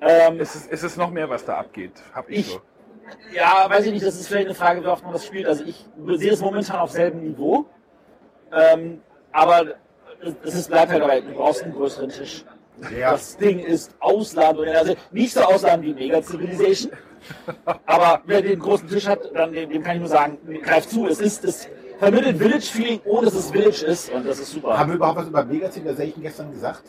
Ähm, 0.00 0.38
Es 0.38 0.54
ist, 0.54 0.70
es 0.70 0.84
ist 0.84 0.96
noch 0.96 1.10
mehr, 1.10 1.28
was 1.28 1.44
da 1.44 1.56
abgeht. 1.58 1.92
Hab 2.14 2.28
ich, 2.30 2.38
Ich- 2.38 2.52
so. 2.52 2.60
Ja, 3.34 3.66
weiß 3.68 3.86
ich 3.86 3.92
nicht, 3.92 4.04
das 4.04 4.16
ist 4.16 4.28
vielleicht 4.28 4.46
eine 4.46 4.54
Frage, 4.54 4.82
wie 4.82 4.86
oft 4.86 5.04
man 5.04 5.12
das 5.12 5.24
spielt. 5.24 5.46
Also 5.46 5.64
ich 5.64 5.86
sehe 6.14 6.32
es 6.32 6.40
momentan 6.40 6.80
auf 6.80 6.90
selben 6.90 7.20
Niveau. 7.20 7.66
Ähm, 8.52 9.00
aber 9.32 9.74
es 10.44 10.54
ist, 10.54 10.68
bleibt 10.68 10.90
halt 10.90 11.02
dabei, 11.02 11.20
du 11.20 11.32
brauchst 11.32 11.62
einen 11.62 11.74
größeren 11.74 12.08
Tisch. 12.08 12.44
Ja. 12.96 13.12
Das 13.12 13.36
Ding 13.36 13.58
ist 13.58 13.94
ausladend. 14.00 14.68
Also 14.68 14.94
nicht 15.10 15.32
so 15.32 15.40
ausladend 15.40 15.86
wie 15.86 15.94
Mega 15.94 16.22
Civilization. 16.22 16.92
Aber 17.86 18.22
wer 18.26 18.42
den 18.42 18.58
großen 18.58 18.88
Tisch 18.88 19.06
hat, 19.06 19.20
dann 19.34 19.52
dem, 19.52 19.70
dem 19.70 19.82
kann 19.82 19.96
ich 19.96 20.00
nur 20.00 20.08
sagen, 20.08 20.38
greif 20.62 20.86
zu. 20.86 21.06
Es 21.06 21.20
ist, 21.20 21.44
es 21.44 21.68
vermittelt 21.98 22.38
Village-Feeling, 22.38 23.00
ohne 23.04 23.26
dass 23.26 23.34
es 23.34 23.50
Village 23.50 23.84
ist. 23.84 24.10
Und 24.10 24.26
das 24.26 24.38
ist 24.38 24.52
super. 24.52 24.78
Haben 24.78 24.90
wir 24.90 24.96
überhaupt 24.96 25.18
was 25.18 25.28
über 25.28 25.44
Mega 25.44 25.70
Civilization 25.70 26.22
gestern 26.22 26.52
gesagt? 26.52 26.84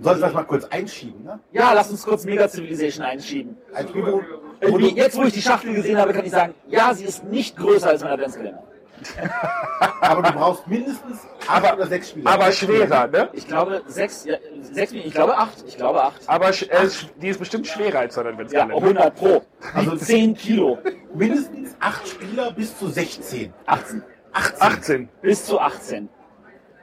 Sollten 0.00 0.20
wir 0.20 0.26
das 0.26 0.34
mal 0.34 0.44
kurz 0.44 0.64
einschieben, 0.66 1.24
ne? 1.24 1.40
Ja, 1.52 1.72
lass 1.72 1.90
uns 1.90 2.04
kurz 2.04 2.24
Mega 2.24 2.48
Civilization 2.48 3.04
einschieben. 3.04 3.56
Ein 3.74 3.88
Spiel, 3.88 4.24
du, 4.60 4.78
Jetzt, 4.78 5.16
wo 5.16 5.22
ich 5.24 5.32
die 5.34 5.42
Schachtel 5.42 5.74
gesehen 5.74 5.98
habe, 5.98 6.12
kann 6.12 6.24
ich 6.24 6.30
sagen, 6.30 6.54
ja, 6.68 6.92
sie 6.94 7.04
ist 7.04 7.24
nicht 7.24 7.56
größer 7.56 7.88
als 7.90 8.02
mein 8.02 8.12
Adventskalender. 8.12 8.62
Aber 10.00 10.22
du 10.22 10.32
brauchst 10.32 10.66
mindestens 10.66 11.20
acht 11.46 11.72
oder 11.72 11.86
sechs 11.86 12.10
Spieler. 12.10 12.30
Aber 12.30 12.50
schwerer, 12.50 13.06
ne? 13.06 13.28
Ich 13.32 13.46
glaube 13.46 13.82
sechs, 13.86 14.24
ja, 14.24 14.36
sechs, 14.60 14.90
ich 14.92 15.12
glaube 15.14 15.36
acht, 15.38 15.64
ich 15.66 15.76
glaube 15.76 16.02
acht. 16.02 16.20
Aber 16.26 16.48
sch- 16.48 16.68
äh, 16.68 16.88
die 17.22 17.28
ist 17.28 17.38
bestimmt 17.38 17.66
schwerer 17.68 18.00
als 18.00 18.14
Sondern, 18.16 18.36
wenn 18.38 18.46
es 18.46 18.52
Ja, 18.52 18.62
alle. 18.64 18.74
100 18.74 19.14
pro. 19.14 19.42
Also 19.72 19.92
Also 19.92 19.96
10 20.04 20.34
Kilo. 20.34 20.78
Mindestens 21.14 21.76
acht 21.78 22.08
Spieler 22.08 22.50
bis 22.52 22.76
zu 22.76 22.88
16. 22.88 23.52
18. 23.66 24.02
18. 24.32 24.60
18. 24.62 25.08
Bis 25.22 25.44
zu 25.44 25.60
18. 25.60 26.08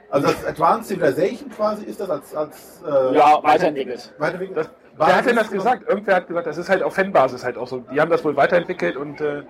Also 0.08 0.28
das 0.28 0.44
Advanced 0.46 0.88
Civilization 0.88 1.50
quasi 1.50 1.84
ist 1.84 2.00
das 2.00 2.08
als, 2.08 2.34
als 2.34 2.82
äh, 2.86 3.14
Ja, 3.14 3.42
weiterentwickelt. 3.42 4.14
weiterentwickelt. 4.18 4.56
Das, 4.56 4.70
wer 4.96 5.16
hat 5.16 5.26
denn 5.26 5.36
das 5.36 5.50
gesagt? 5.50 5.88
Irgendwer 5.88 6.16
hat 6.16 6.28
gesagt, 6.28 6.46
das 6.46 6.58
ist 6.58 6.68
halt 6.68 6.82
auf 6.82 6.94
Fanbasis 6.94 7.44
halt 7.44 7.56
auch 7.58 7.66
so. 7.66 7.84
Die 7.92 8.00
haben 8.00 8.10
das 8.10 8.24
wohl 8.24 8.36
weiterentwickelt 8.36 8.96
und 8.96 9.20
äh, 9.20 9.42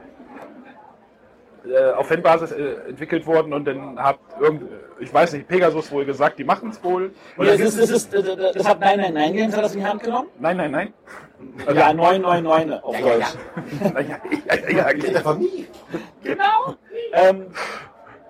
äh, 1.68 1.92
auf 1.92 2.06
Fanbasis 2.06 2.52
äh, 2.52 2.74
entwickelt 2.88 3.26
worden 3.26 3.52
und 3.52 3.64
dann 3.64 3.98
hat 3.98 4.18
irgend, 4.40 4.62
ich 5.00 5.12
weiß 5.12 5.32
nicht, 5.32 5.48
Pegasus 5.48 5.90
wohl 5.90 6.04
gesagt, 6.04 6.38
die 6.38 6.44
machen 6.44 6.70
es 6.70 6.82
wohl. 6.82 7.12
Und 7.36 7.46
das, 7.48 7.60
ist, 7.60 7.80
das, 7.80 7.90
ist, 7.90 8.14
das, 8.14 8.24
das 8.24 8.68
hat 8.68 8.80
999 8.80 9.36
Games 9.36 9.56
hat 9.56 9.64
das 9.64 9.74
in 9.74 9.80
die 9.80 9.86
Hand 9.86 10.02
genommen? 10.02 10.28
Nein, 10.38 10.56
nein, 10.56 10.70
nein. 10.70 10.94
Ja, 11.74 11.92
999 11.92 12.84
auf 12.84 12.98
Ja, 12.98 13.06
ja, 13.06 13.14
Deutsch. 13.14 13.26
ja, 13.94 14.00
ja, 14.00 14.70
ja, 14.70 14.88
In 14.88 15.00
der 15.00 15.20
Familie. 15.22 15.66
Genau. 16.22 16.74
Ähm, 17.12 17.46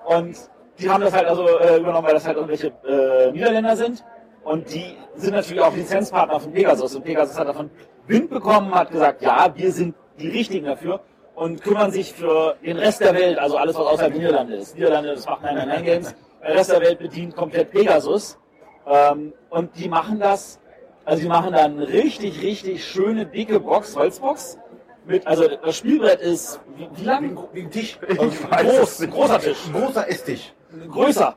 und 0.07 0.37
die 0.79 0.91
haben 0.91 1.03
das 1.03 1.13
halt 1.13 1.27
also 1.27 1.59
äh, 1.59 1.79
übernommen, 1.79 2.07
weil 2.07 2.15
das 2.15 2.27
halt 2.27 2.37
irgendwelche 2.37 2.73
äh, 2.87 3.33
Niederländer 3.33 3.77
sind. 3.77 4.05
Und 4.47 4.73
die 4.73 4.97
sind 5.17 5.35
natürlich 5.35 5.61
auch 5.61 5.75
Lizenzpartner 5.75 6.38
von 6.38 6.53
Pegasus. 6.53 6.95
Und 6.95 7.05
Pegasus 7.05 7.37
hat 7.37 7.49
davon 7.49 7.69
Wind 8.07 8.31
bekommen, 8.31 8.73
hat 8.73 8.93
gesagt, 8.93 9.21
ja, 9.21 9.53
wir 9.53 9.73
sind 9.73 9.97
die 10.21 10.29
Richtigen 10.29 10.67
dafür 10.67 11.00
und 11.35 11.61
kümmern 11.65 11.91
sich 11.91 12.12
für 12.12 12.55
den 12.65 12.79
Rest 12.79 13.00
der 13.00 13.12
Welt, 13.12 13.38
also 13.41 13.57
alles, 13.57 13.75
was 13.75 13.85
außerhalb 13.85 14.12
der 14.12 14.23
Niederlande 14.23 14.55
ist. 14.55 14.76
Niederlande, 14.76 15.17
das 15.17 15.26
macht 15.26 15.43
999 15.43 15.85
Games. 15.85 16.15
Der 16.47 16.55
Rest 16.55 16.71
der 16.71 16.81
Welt 16.81 16.99
bedient 17.00 17.35
komplett 17.35 17.73
Pegasus. 17.73 18.38
Ähm, 18.87 19.33
und 19.50 19.76
die 19.76 19.88
machen 19.88 20.21
das, 20.21 20.61
also 21.05 21.23
die 21.23 21.29
machen 21.29 21.53
da 21.53 21.65
eine 21.65 21.88
richtig, 21.88 22.41
richtig 22.41 22.85
schöne, 22.85 23.26
dicke 23.26 23.59
Box, 23.59 23.97
Holzbox. 23.97 24.59
Mit, 25.07 25.26
also 25.26 25.49
das 25.49 25.76
Spielbrett 25.76 26.21
ist, 26.21 26.61
wie, 26.76 26.88
wie 26.95 27.05
lang? 27.05 27.25
ein, 27.25 27.38
wie 27.53 27.62
ein 27.62 27.71
Tisch. 27.73 27.99
Also 28.09 28.79
Groß, 28.79 29.11
großer 29.11 29.41
Tisch. 29.41 29.67
ein 29.67 29.73
großer 29.73 30.09
Esstisch. 30.09 30.53
Größer. 30.88 31.37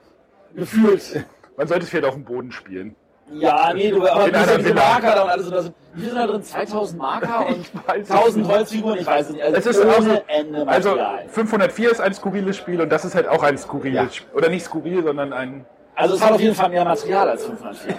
Gefühlt. 0.53 1.25
Man 1.59 1.67
sollte 1.67 1.83
es 1.83 1.89
vielleicht 1.89 2.05
auf 2.07 2.13
dem 2.13 2.23
Boden 2.23 2.53
spielen. 2.53 2.95
Ja, 3.33 3.73
nee, 3.73 3.91
du, 3.91 3.97
aber 4.07 4.23
einer 4.23 4.45
ja 4.49 4.57
diese. 4.57 4.73
Marker 4.73 5.13
da 5.13 5.23
und 5.23 5.29
alles. 5.29 5.45
Und 5.47 5.51
da 5.53 5.61
sind, 5.61 5.75
wie 5.93 6.05
sind 6.05 6.15
da 6.15 6.25
drin? 6.25 6.41
2000 6.41 6.97
Marker 6.99 7.47
und 7.47 7.57
Ich 7.59 7.71
weiß 7.85 8.03
es 8.09 8.11
1000 8.11 8.37
nicht. 8.47 8.55
Holzfiguren? 8.55 8.97
Ich 8.99 9.05
weiß 9.05 9.25
es 9.27 9.31
nicht. 9.33 9.43
Also 9.43 9.57
Es 9.57 9.65
ist 9.65 9.81
ohne 9.81 9.93
also, 9.93 10.21
Ende 10.27 10.67
also 10.67 10.89
Material. 10.91 11.25
504 11.27 11.91
ist 11.91 11.99
ein 12.01 12.13
skurriles 12.13 12.55
Spiel 12.57 12.79
und 12.81 12.89
das 12.89 13.03
ist 13.03 13.13
halt 13.13 13.27
auch 13.27 13.43
ein 13.43 13.57
skurriles 13.57 13.93
Ja. 14.03 14.09
Spiel. 14.09 14.33
Oder 14.37 14.47
nicht 14.49 14.63
skurril, 14.63 15.03
sondern 15.03 15.33
ein. 15.33 15.65
Also 15.95 16.15
es 16.15 16.23
hat 16.23 16.31
auf 16.31 16.39
jeden 16.39 16.55
Fall 16.55 16.69
mehr 16.69 16.85
Material 16.85 17.27
als 17.29 17.45
504. 17.45 17.93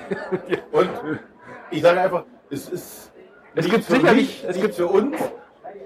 Und 0.72 0.88
ich 1.70 1.82
sage 1.82 2.00
einfach, 2.00 2.24
es 2.48 2.66
ist 2.70 3.12
Es 3.54 3.68
gibt 3.68 3.84
für 3.84 3.92
sicherlich- 3.92 4.42
mich, 4.42 4.44
es 4.48 4.58
gibt- 4.60 4.74
für 4.74 4.86
uns, 4.86 5.16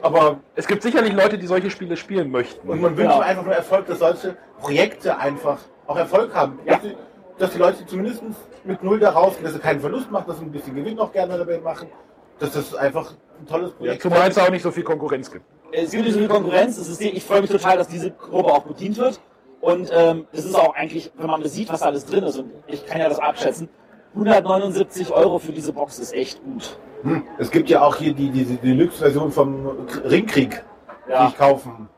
aber 0.01 0.39
Es 0.55 0.69
gibt 0.69 0.85
sicherlich 0.85 1.13
Leute, 1.13 1.39
die 1.39 1.47
solche 1.49 1.71
Spiele 1.71 1.97
spielen 1.97 2.31
möchten. 2.31 2.69
und 2.69 2.81
man 2.81 2.97
wünscht 2.97 3.11
Genau. 3.13 3.21
einfach 3.21 3.45
nur 3.45 3.53
Erfolg, 3.55 3.87
dass 3.89 3.99
solche 3.99 4.37
Projekte 4.61 5.19
einfach 5.19 5.59
auch 5.89 5.97
Erfolg 5.97 6.33
haben. 6.35 6.61
Ja. 6.65 6.81
Dass, 7.39 7.51
die, 7.51 7.57
die 7.57 7.63
Leute 7.63 7.87
zumindest 7.87 8.23
mit 8.65 8.83
Null 8.83 9.01
da 9.01 9.11
rausgehen, 9.11 9.45
dass 9.45 9.55
sie 9.55 9.59
keinen 9.59 9.81
Verlust 9.81 10.11
machen, 10.11 10.25
dass 10.29 10.39
sie 10.39 10.45
ein 10.45 10.53
bisschen 10.53 10.75
Gewinn 10.75 10.99
auch 10.99 11.13
gerne 11.13 11.37
dabei 11.37 11.59
machen. 11.59 11.89
Dass 12.39 12.53
das 12.53 12.75
einfach 12.75 13.13
ein 13.41 13.47
tolles 13.47 13.73
Projekt 13.73 14.03
Zumal 14.03 14.29
es 14.29 14.39
auch 14.39 14.51
nicht 14.51 14.63
so 14.63 14.71
viel 14.71 14.85
Konkurrenz 14.85 15.31
gibt. 15.31 15.45
es 15.73 15.91
gibt 15.91 16.05
nicht 16.05 16.15
so 16.15 16.19
viel 16.21 16.29
Konkurrenz. 16.29 16.79
Es 16.79 16.89
ist, 16.89 17.01
die- 17.01 17.11
ich 17.11 17.25
freue 17.25 17.41
mich 17.41 17.51
total, 17.51 17.77
dass 17.79 17.89
diese 17.89 18.11
Gruppe 18.11 18.53
auch 18.53 18.63
bedient 18.65 18.97
wird. 18.99 19.21
Und 19.61 19.91
ähm, 19.93 20.27
es 20.33 20.45
ist 20.45 20.55
auch 20.55 20.75
eigentlich, 20.75 21.11
wenn 21.17 21.27
man 21.27 21.43
sieht, 21.45 21.73
was 21.73 21.81
da 21.81 21.87
alles 21.87 22.05
drin 22.05 22.23
ist, 22.25 22.39
und 22.39 22.51
ich 22.67 22.85
kann 22.87 23.01
ja 23.01 23.09
das 23.09 23.19
abschätzen, 23.19 23.69
179 24.15 25.11
Euro 25.11 25.39
für 25.39 25.53
diese 25.53 25.73
Box 25.73 25.99
ist 25.99 26.13
echt 26.13 26.43
gut. 26.45 26.79
Hm. 27.03 27.23
Es 27.39 27.51
gibt 27.51 27.69
ja 27.69 27.83
auch 27.83 27.97
hier 27.97 28.13
die, 28.15 28.31
diese 28.31 28.55
Deluxe-Version 28.57 29.33
vom 29.33 29.87
Ringkrieg, 30.05 30.63
die 31.07 31.11
Ja, 31.13 31.29
ich 31.29 31.37
kaufen. 31.37 31.89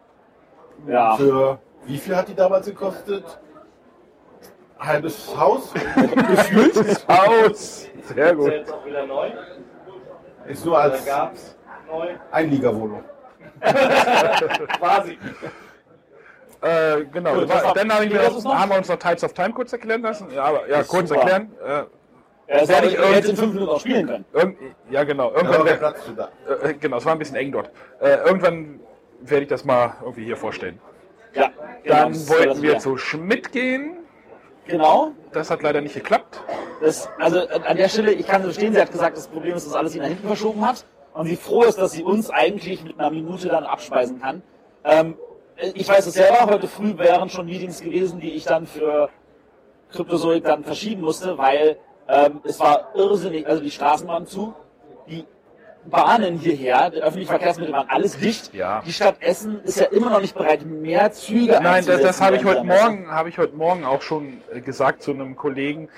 ja. 0.89 1.17
Für 1.17 1.59
wie 1.87 1.99
viel 1.99 2.17
hat 2.17 2.29
die 2.29 2.35
damals 2.35 2.67
gekostet? 2.67 3.25
Halbes 4.79 5.35
Haus? 5.37 5.73
Gefühlt. 5.95 7.05
Aus! 7.09 7.89
Sehr 8.15 8.31
Ist 8.33 8.37
gut. 8.37 8.53
jetzt 8.53 8.73
auch 8.73 8.85
wieder 8.87 9.07
neu? 9.07 9.31
Ist 10.47 10.65
nur 10.65 10.79
als? 10.79 11.07
Einliegerwohnung. 12.31 13.03
Quasi. 14.79 15.19
Äh, 16.61 17.05
genau. 17.13 17.35
Gut, 17.35 17.49
was 17.49 17.63
dann 17.75 17.91
hab- 17.91 18.01
haben 18.01 18.11
wir, 18.11 18.21
ist 18.23 18.45
noch? 18.45 18.55
haben 18.59 18.71
wir 18.71 18.79
uns 18.79 18.89
noch 18.89 18.97
Tides 18.99 19.25
of 19.25 19.33
Time 19.33 19.53
kurz 19.53 19.73
erklären 19.73 20.03
lassen. 20.03 20.29
Ja, 20.35 20.45
aber, 20.45 20.69
ja 20.69 20.81
Ist 20.81 20.89
kurz 20.89 21.09
super. 21.09 21.21
erklären. 21.23 21.53
Äh, 21.65 21.69
Ja, 21.69 21.87
das 22.61 22.69
Werde 22.69 22.89
hätte 22.91 23.03
ich 23.03 23.15
jetzt 23.17 23.29
in 23.31 23.37
fünf 23.37 23.55
Minuten 23.55 23.73
auch 23.73 23.81
spielen 23.81 24.07
können. 24.07 24.57
ja, 24.91 25.05
genau. 25.05 25.33
Irgendwann 25.33 25.59
war 25.59 25.65
der 25.65 25.73
wär- 25.73 25.77
Platz 25.79 26.01
da. 26.17 26.29
äh, 26.63 26.75
genau, 26.75 26.99
es 26.99 27.05
war 27.05 27.13
ein 27.13 27.19
bisschen 27.19 27.37
eng 27.37 27.51
dort. 27.53 27.71
Äh, 28.01 28.17
irgendwann 28.25 28.81
werde 29.21 29.43
ich 29.45 29.49
das 29.49 29.65
mal 29.65 29.95
irgendwie 30.03 30.25
hier 30.25 30.37
vorstellen. 30.37 30.79
Ja, 31.35 31.51
Dann 31.85 32.13
genau, 32.13 32.29
wollten 32.29 32.49
das 32.51 32.63
wir 32.63 32.79
zu 32.79 32.97
Schmidt 32.99 33.53
gehen. 33.53 33.97
Genau. 34.67 35.13
Das 35.33 35.51
hat 35.51 35.63
leider 35.63 35.81
nicht 35.81 35.95
geklappt. 35.95 36.41
Das, 36.81 37.09
also 37.19 37.39
äh, 37.39 37.61
an 37.67 37.77
der 37.77 37.89
Stelle, 37.89 38.13
ich 38.13 38.27
kann 38.27 38.43
sie 38.43 38.49
verstehen, 38.49 38.75
sie 38.75 38.81
hat 38.81 38.93
gesagt, 38.93 39.17
das 39.17 39.29
Problem 39.29 39.57
ist, 39.57 39.67
dass 39.67 39.75
alles 39.75 39.93
sie 39.93 40.01
nach 40.01 40.09
hinten 40.09 40.27
verschoben 40.27 40.67
hat. 40.67 40.85
Und 41.15 41.27
sie 41.27 41.37
froh 41.37 41.63
ist, 41.63 41.79
dass 41.79 41.93
sie 41.93 42.03
uns 42.03 42.29
eigentlich 42.31 42.85
mit 42.85 42.99
einer 42.99 43.11
Minute 43.11 43.49
dann 43.49 43.65
abspeisen 43.65 44.21
kann. 44.21 44.43
Ähm, 44.85 45.17
ich 45.57 45.89
weiß 45.89 46.07
es 46.07 46.15
selber, 46.15 46.47
heute 46.47 46.69
früh 46.69 46.99
wären 46.99 47.31
schon 47.31 47.47
Meetings 47.47 47.81
gewesen, 47.81 48.21
die 48.21 48.33
ich 48.33 48.45
dann 48.45 48.67
für 48.67 49.09
Kryptozoik 49.93 50.45
dann 50.45 50.65
verschieben 50.65 51.01
musste, 51.01 51.39
weil 51.39 51.79
ähm, 52.09 52.41
es 52.45 52.61
war 52.61 52.91
irrsinnig, 52.95 53.47
also 53.47 53.63
die 53.63 53.71
Straßen 53.71 54.07
waren 54.07 54.27
zu, 54.27 54.55
die 55.09 55.25
Bahnen 55.91 56.39
hierher, 56.39 56.91
die 56.91 56.99
öffentlichen 57.03 57.29
Verkehrsmittel 57.31 57.73
waren 57.75 57.89
alles 57.89 58.19
dicht. 58.19 58.53
Ja. 58.55 58.83
Die 58.87 58.93
Stadt 58.93 59.17
Essen 59.21 59.61
ist 59.63 59.79
ja 59.81 59.87
immer 59.87 60.11
noch 60.11 60.21
nicht 60.21 60.35
bereit, 60.37 60.65
mehr 60.65 61.13
Züge 61.13 61.59
Nein, 61.63 61.85
das, 61.87 62.01
das 62.03 62.21
habe 62.21 62.37
ich 62.37 62.45
heute. 62.45 62.65
Morgen, 62.65 63.11
habe 63.11 63.29
ich 63.29 63.39
heute 63.39 63.57
Morgen 63.57 63.85
auch 63.85 64.03
schon 64.03 64.41
äh, 64.53 64.61
gesagt 64.61 65.03
zu 65.03 65.13
einem 65.13 65.37
Kollegen. 65.37 65.89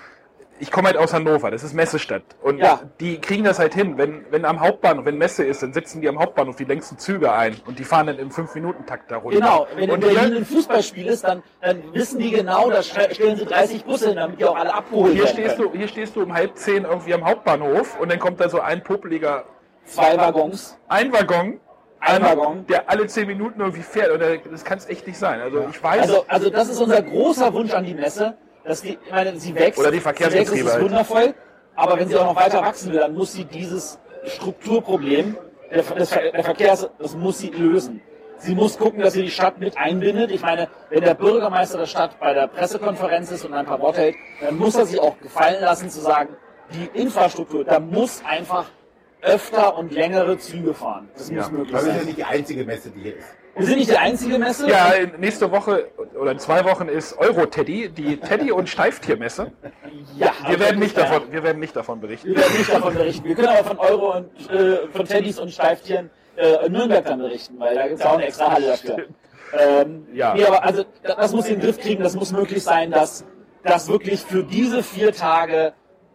Ich 0.61 0.73
komme 0.73 0.89
halt 0.89 0.97
aus 0.97 1.13
Hannover, 1.15 1.53
das 1.53 1.63
ist 1.63 1.73
Messestadt. 1.73 2.25
Und 2.43 2.59
Ja. 2.59 2.81
die 2.99 3.21
kriegen 3.21 3.45
das 3.45 3.61
halt 3.61 3.75
hin. 3.75 3.97
Wenn, 3.97 4.25
wenn 4.31 4.45
am 4.45 4.59
Hauptbahnhof, 4.61 5.05
wenn 5.05 5.17
Messe 5.17 5.45
ist, 5.45 5.63
dann 5.63 5.73
setzen 5.73 6.01
die 6.01 6.09
am 6.09 6.19
Hauptbahnhof 6.19 6.57
die 6.57 6.65
längsten 6.65 6.99
Züge 6.99 7.33
ein 7.33 7.55
und 7.67 7.79
die 7.79 7.85
fahren 7.85 8.09
dann 8.09 8.19
im 8.19 8.31
5-Minuten-Takt 8.31 9.09
da 9.09 9.19
runter. 9.19 9.39
Genau, 9.39 9.67
wenn 9.77 9.85
in 9.85 9.91
und 9.93 10.01
Berlin 10.01 10.19
hier, 10.27 10.37
ein 10.39 10.45
Fußballspiel 10.45 11.07
ist, 11.07 11.23
dann, 11.23 11.45
dann 11.61 11.81
wissen 11.95 12.19
die 12.19 12.31
genau, 12.33 12.71
da 12.71 12.83
ste- 12.83 13.15
stellen 13.15 13.37
sie 13.37 13.45
30 13.45 13.85
Busse 13.85 14.09
hin, 14.09 14.17
damit 14.17 14.41
die 14.41 14.45
auch 14.47 14.57
alle 14.57 14.75
abgeholt 14.75 15.13
hier, 15.13 15.23
werden 15.27 15.33
stehst 15.37 15.59
du, 15.61 15.73
hier 15.73 15.87
stehst 15.87 16.17
du 16.17 16.23
um 16.25 16.35
halb 16.35 16.57
zehn 16.57 16.83
irgendwie 16.85 17.15
am 17.15 17.25
Hauptbahnhof 17.25 17.97
und 18.01 18.11
dann 18.11 18.19
kommt 18.19 18.41
da 18.41 18.49
so 18.49 18.59
ein 18.61 18.83
popeliger 18.83 19.45
Zwei 19.89 20.17
Waggons. 20.17 20.79
ein 20.89 21.13
Waggon, 21.13 21.61
Ein 22.01 22.23
Waggon. 22.23 22.67
der 22.67 22.89
alle 22.89 23.07
zehn 23.07 23.27
Minuten 23.27 23.61
irgendwie 23.61 23.83
fährt. 23.83 24.11
Und 24.11 24.53
das 24.53 24.65
kann 24.65 24.79
es 24.79 24.89
echt 24.89 25.07
nicht 25.07 25.19
sein. 25.19 25.41
Also 25.41 25.67
ich 25.71 25.83
weiß, 25.83 26.03
Also, 26.03 26.25
also 26.29 26.51
das 26.51 26.69
ist 26.69 26.81
unser 26.81 27.03
großer 27.03 27.53
Wunsch 27.53 27.73
an 27.73 27.85
die 27.85 27.95
Messe, 27.95 28.37
dass 28.65 28.83
die, 28.83 28.99
ich 29.05 29.11
meine, 29.11 29.37
sie 29.39 29.55
wächst. 29.55 29.79
Oder 29.81 29.91
die 29.91 29.99
sie 29.99 30.05
wächst, 30.05 30.19
Verkehrsbetriebe 30.19 30.51
das 30.51 30.67
ist 30.67 30.73
halt. 30.75 30.85
wundervoll, 30.85 31.35
aber 31.75 31.99
wenn 31.99 32.09
sie 32.09 32.17
auch 32.17 32.27
noch 32.27 32.37
weiter 32.37 32.61
wachsen 32.63 32.93
will, 32.93 33.01
dann 33.01 33.15
muss 33.15 33.33
sie 33.33 33.45
dieses 33.45 33.99
Strukturproblem 34.25 35.37
der, 35.71 35.83
des, 35.83 36.11
der 36.11 36.45
Verkehrs, 36.45 36.89
das 36.99 37.15
muss 37.15 37.39
sie 37.39 37.49
lösen. 37.51 38.01
Sie 38.41 38.55
muss 38.55 38.79
gucken, 38.79 39.01
dass 39.01 39.15
sie 39.15 39.23
die 39.23 39.31
Stadt 39.31 39.59
mit 39.59 39.77
einbindet. 39.77 40.31
Ich 40.31 40.43
meine, 40.43 40.69
wenn 40.91 41.03
der 41.03 41.15
Bürgermeister 41.15 41.77
der 41.79 41.87
Stadt 41.87 42.21
bei 42.21 42.33
der 42.35 42.47
Pressekonferenz 42.47 43.33
ist 43.33 43.45
und 43.45 43.53
ein 43.53 43.67
paar 43.67 43.81
Worte 43.81 44.01
hält, 44.03 44.17
dann 44.41 44.57
muss 44.57 44.77
er 44.77 44.87
sich 44.87 45.01
auch 45.01 45.19
gefallen 45.19 45.61
lassen 45.61 45.91
zu 45.91 46.01
sagen, 46.01 46.37
die 46.73 46.89
Infrastruktur, 47.01 47.65
da 47.65 47.81
muss 47.81 48.23
einfach 48.25 48.67
öfter 49.23 49.77
und 49.77 49.93
längere 49.93 50.39
Züge 50.39 50.75
fahren. 50.75 51.09
Das 51.15 51.31
muss 51.31 51.47
Ja. 51.47 51.51
möglich 51.53 51.73
Das 51.73 51.83
ist 51.83 51.89
ja 51.89 51.95
sein. 51.95 52.05
nicht 52.07 52.19
die 52.19 52.25
einzige 52.25 52.65
Messe, 52.65 52.91
die 52.91 53.01
hier 53.01 53.17
ist. 53.17 53.27
Wir 53.57 53.67
sind 53.67 53.79
nicht 53.79 53.91
die 53.91 53.97
einzige 53.97 54.39
Messe. 54.39 54.69
Ja, 54.71 54.93
nächste 55.19 55.51
Woche 55.51 55.89
oder 56.21 56.31
in 56.31 56.39
zwei 56.39 56.65
Wochen 56.65 56.87
ist 56.87 57.19
Euro-Teddy, 57.19 57.89
die 57.89 58.17
Teddy- 58.19 58.53
und 58.53 58.69
Steiftiermesse. 58.69 59.51
ja 60.17 60.33
Wir 60.47 60.61
werden, 60.61 60.79
nicht 60.79 60.97
ja. 60.97 61.03
davon, 61.05 61.33
wir 61.33 61.43
werden 61.43 61.59
nicht 61.59 61.75
davon 61.75 62.01
berichten. 62.01 62.29
Wir 62.29 62.37
werden 62.37 62.57
nicht 62.57 62.73
davon 62.73 62.95
berichten. 62.95 63.25
Wir 63.27 63.35
können 63.35 63.49
aber 63.49 63.65
von 63.65 63.79
Euro 63.79 64.17
und 64.19 64.51
äh, 64.51 64.87
von 64.93 65.07
Teddys 65.07 65.41
und 65.41 65.51
Steiftieren 65.51 66.11
äh, 66.37 66.67
in 66.67 66.73
Nürnberg 66.73 67.05
dann 67.05 67.19
berichten, 67.19 67.59
weil 67.59 67.75
da 67.75 67.89
gibt 67.89 67.99
es 67.99 68.07
auch 68.07 68.13
eine 68.15 68.27
extra 68.27 68.53
Halle 68.53 68.67
dafür. 68.69 69.07
Ähm, 69.59 70.07
Ja. 70.13 70.35
Nee, 70.35 70.45
aber 70.45 70.63
also 70.63 70.85
das 71.03 71.17
das 71.17 71.33
muss 71.33 71.47
in 71.49 71.55
den 71.55 71.61
Griff 71.63 71.81
kriegen, 71.81 72.03
das 72.03 72.15
muss 72.15 72.31
möglich 72.33 72.63
sein, 72.63 72.93
dass, 72.93 73.25
dass 73.65 73.89
wirklich 73.89 74.21
für 74.21 74.45
diese 74.45 74.85
vier 74.85 75.13
Tage 75.13 75.73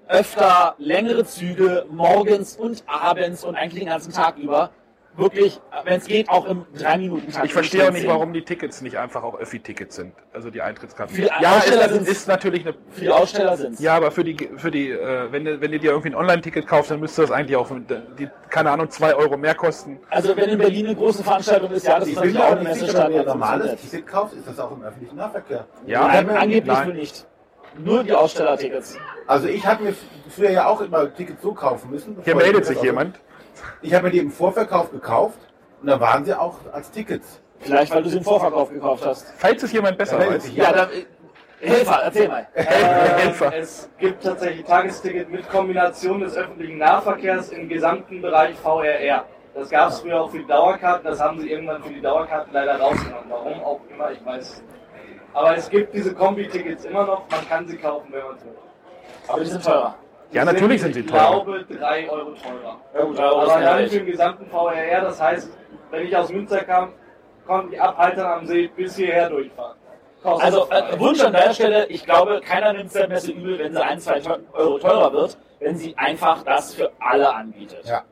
öfter 0.07 0.75
längere 0.77 1.25
Züge 1.25 1.85
morgens 1.89 2.55
und 2.55 2.83
abends 2.87 3.43
und 3.43 3.55
eigentlich 3.55 3.83
den 3.83 3.89
ganzen 3.89 4.11
Tag 4.13 4.37
über 4.37 4.71
wirklich, 5.15 5.61
wenn 5.85 5.99
es 5.99 6.05
geht, 6.07 6.27
auch 6.27 6.45
im 6.45 6.65
3 6.75 6.97
minuten 6.97 7.31
takt 7.31 7.45
Ich 7.45 7.53
verstehe 7.53 7.87
auch 7.87 7.91
nicht, 7.91 8.07
warum 8.07 8.33
die 8.33 8.41
Tickets 8.43 8.81
nicht 8.81 8.97
einfach 8.97 9.21
auch 9.21 9.37
Öffi-Tickets 9.39 9.95
sind, 9.95 10.13
also 10.33 10.49
die 10.49 10.59
Eintrittskarten. 10.61 11.15
Viele 11.15 11.29
Ja, 11.39 11.57
Aussteller 11.57 11.85
ist, 11.91 12.07
ist 12.07 12.27
natürlich 12.27 12.65
eine. 12.65 12.73
Für 12.89 13.01
die 13.01 13.09
Aussteller 13.11 13.55
sind 13.55 13.79
Ja, 13.79 13.95
aber 13.95 14.09
für 14.09 14.23
die, 14.23 14.49
für 14.57 14.71
die, 14.71 14.89
äh, 14.89 15.31
wenn 15.31 15.45
du, 15.45 15.61
wenn 15.61 15.71
du 15.71 15.79
dir 15.79 15.91
irgendwie 15.91 16.09
ein 16.09 16.15
Online-Ticket 16.15 16.65
kaufst, 16.65 16.89
dann 16.89 16.99
müsste 16.99 17.21
das 17.21 17.29
eigentlich 17.31 17.55
auch, 17.55 17.69
die, 18.17 18.27
keine 18.49 18.71
Ahnung, 18.71 18.89
zwei 18.89 19.13
Euro 19.13 19.37
mehr 19.37 19.53
kosten. 19.53 19.99
Also 20.09 20.35
wenn 20.35 20.49
in 20.49 20.57
Berlin 20.57 20.87
eine 20.87 20.95
große 20.95 21.23
Veranstaltung 21.23 21.69
ist, 21.71 21.85
ja, 21.85 21.99
das 21.99 22.07
ist 22.09 22.15
natürlich 22.15 22.39
auch 22.39 22.51
eine 22.51 22.73
sicher, 22.73 22.85
Messestadt. 22.85 23.05
wenn 23.09 23.13
du 23.13 23.19
ein 23.19 23.25
das 23.25 23.33
normales. 23.35 23.81
Ticket 23.81 24.07
kaufst, 24.07 24.35
ist 24.35 24.47
das 24.47 24.59
auch 24.59 24.71
im 24.71 24.81
öffentlichen 24.83 25.15
Nahverkehr. 25.15 25.67
Ja, 25.85 26.07
Nein, 26.07 26.25
Nein, 26.25 26.37
angeblich 26.37 26.73
nein. 26.75 26.89
nicht. 26.95 27.27
Nur 27.77 28.03
die 28.03 28.13
Ausstellertickets. 28.13 28.97
Also 29.27 29.47
ich 29.47 29.65
habe 29.65 29.83
mir 29.83 29.95
früher 30.29 30.51
ja 30.51 30.67
auch 30.67 30.81
immer 30.81 31.13
Tickets 31.13 31.41
so 31.41 31.53
kaufen 31.53 31.91
müssen. 31.91 32.17
Hier 32.23 32.35
meldet 32.35 32.65
sich 32.65 32.81
jemand. 32.81 33.19
Ich 33.81 33.93
habe 33.93 34.05
mir 34.05 34.11
die 34.11 34.19
im 34.19 34.31
Vorverkauf 34.31 34.91
gekauft 34.91 35.39
und 35.81 35.87
da 35.87 35.99
waren 35.99 36.25
sie 36.25 36.37
auch 36.37 36.59
als 36.71 36.91
Tickets. 36.91 37.41
Vielleicht, 37.59 37.93
weil 37.93 38.03
du 38.03 38.09
sie 38.09 38.17
im 38.17 38.23
Vorverkauf 38.23 38.69
gekauft 38.69 39.05
hast. 39.05 39.33
Falls 39.37 39.63
es 39.63 39.71
jemand 39.71 39.97
besser 39.97 40.19
Ja, 40.19 40.19
meldet 40.19 40.43
weiß. 40.43 40.55
Ja, 40.55 40.71
dann, 40.73 40.89
äh, 40.91 41.05
Helfer, 41.65 42.01
erzähl 42.03 42.27
mal. 42.27 42.47
Helfer. 42.53 43.53
Es 43.55 43.89
gibt 43.97 44.23
tatsächlich 44.23 44.65
Tagesticket 44.65 45.29
mit 45.29 45.49
Kombination 45.49 46.19
des 46.19 46.35
öffentlichen 46.35 46.77
Nahverkehrs 46.77 47.49
im 47.49 47.69
gesamten 47.69 48.21
Bereich 48.21 48.57
VRR. 48.57 49.25
Das 49.53 49.69
gab 49.69 49.89
es 49.89 49.99
früher 49.99 50.19
auch 50.21 50.31
für 50.31 50.39
die 50.39 50.47
Dauerkarten, 50.47 51.05
das 51.05 51.21
haben 51.21 51.39
sie 51.39 51.49
irgendwann 51.51 51.83
für 51.83 51.93
die 51.93 52.01
Dauerkarten 52.01 52.51
leider 52.53 52.79
rausgenommen. 52.79 53.29
Warum 53.29 53.63
auch 53.63 53.79
immer, 53.89 54.11
ich 54.11 54.25
weiß. 54.25 54.63
Aber 55.33 55.57
es 55.57 55.69
gibt 55.69 55.93
diese 55.93 56.13
Kombi-Tickets 56.13 56.85
immer 56.85 57.05
noch, 57.05 57.23
man 57.29 57.47
kann 57.49 57.67
sie 57.67 57.77
kaufen, 57.77 58.07
wenn 58.11 58.23
man 58.23 58.35
es 58.37 58.45
will. 58.45 58.51
Aber 59.27 59.39
die 59.39 59.45
sind 59.49 59.63
teurer. 59.63 59.95
Ja, 60.31 60.45
natürlich 60.45 60.81
sind 60.81 60.93
sie 60.93 61.01
Ich 61.01 61.05
teurer. 61.05 61.43
glaube, 61.43 61.65
3 61.69 62.09
Euro 62.09 62.31
teurer. 62.31 62.79
Ja, 62.93 63.01
gut, 63.03 63.19
Aber 63.19 63.43
nicht 63.45 63.67
dann 63.67 63.87
für 63.89 63.97
den 63.97 64.05
gesamten 64.05 64.45
VRR, 64.47 65.01
das 65.01 65.21
heißt, 65.21 65.49
wenn 65.91 66.07
ich 66.07 66.15
aus 66.17 66.29
Münster 66.29 66.63
kam, 66.63 66.93
konnte 67.45 67.75
ich 67.75 67.81
ab 67.81 67.97
Haltern 67.97 68.25
am 68.39 68.45
See 68.47 68.67
bis 68.75 68.95
hierher 68.95 69.29
durchfahren. 69.29 69.77
Kostet 70.23 70.45
Also 70.45 70.69
äh, 70.71 70.99
Wunsch 70.99 71.21
an 71.21 71.33
deiner 71.33 71.53
Stelle, 71.53 71.85
ich 71.87 72.05
glaube, 72.05 72.39
keiner 72.41 72.73
nimmt 72.73 72.87
es 72.87 72.93
der 72.93 73.07
Messe 73.09 73.31
übel, 73.31 73.59
wenn 73.59 73.73
sie 73.73 73.83
ein, 73.83 73.99
zwei 73.99 74.21
Euro 74.53 74.79
teurer 74.79 75.11
wird, 75.11 75.37
wenn 75.59 75.75
sie 75.75 75.95
einfach 75.97 76.43
das 76.43 76.73
für 76.73 76.91
alle 76.99 77.33
anbietet. 77.33 77.85
Ja. 77.85 78.03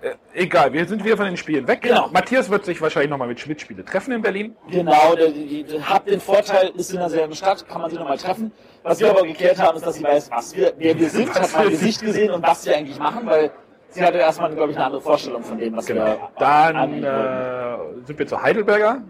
Äh, 0.00 0.14
egal, 0.34 0.72
wir 0.72 0.86
sind 0.86 1.04
wieder 1.04 1.16
von 1.16 1.26
den 1.26 1.36
Spielen 1.36 1.66
weg. 1.66 1.82
Genau. 1.82 2.08
Matthias 2.08 2.50
wird 2.50 2.64
sich 2.64 2.80
wahrscheinlich 2.80 3.10
nochmal 3.10 3.28
mit 3.28 3.40
Schmidt-Spiele 3.40 3.84
treffen 3.84 4.12
in 4.12 4.22
Berlin. 4.22 4.56
Genau, 4.70 5.14
der, 5.14 5.30
die, 5.30 5.64
die, 5.64 5.82
habt 5.82 6.08
den 6.08 6.20
Vorteil, 6.20 6.70
ist 6.76 6.92
in 6.92 6.98
derselben 6.98 7.34
Stadt, 7.34 7.66
kann 7.68 7.80
man 7.80 7.90
sie 7.90 7.96
nochmal 7.96 8.18
treffen. 8.18 8.52
Was 8.82 9.00
wir 9.00 9.10
aber 9.10 9.22
geklärt 9.22 9.58
haben, 9.58 9.76
ist, 9.76 9.86
dass 9.86 9.94
sie 9.94 10.04
weiß, 10.04 10.30
was 10.30 10.54
wir, 10.54 10.72
wer 10.76 10.98
wir 10.98 11.08
sind, 11.08 11.34
hat 11.34 11.50
mein 11.54 11.70
Gesicht 11.70 12.02
gesehen 12.02 12.32
und 12.32 12.46
was 12.46 12.66
wir 12.66 12.76
eigentlich 12.76 12.98
machen, 12.98 13.26
weil 13.26 13.50
sie 13.88 14.02
hatte 14.04 14.18
erstmal, 14.18 14.54
glaube 14.54 14.72
ich, 14.72 14.76
eine 14.76 14.86
andere 14.86 15.00
Vorstellung 15.00 15.42
von 15.42 15.56
dem, 15.58 15.76
was 15.76 15.88
wir 15.88 16.18
Dann 16.38 17.02
äh, 17.02 18.06
sind 18.06 18.18
wir 18.18 18.26
zu 18.26 18.42
Heidelberger 18.42 19.02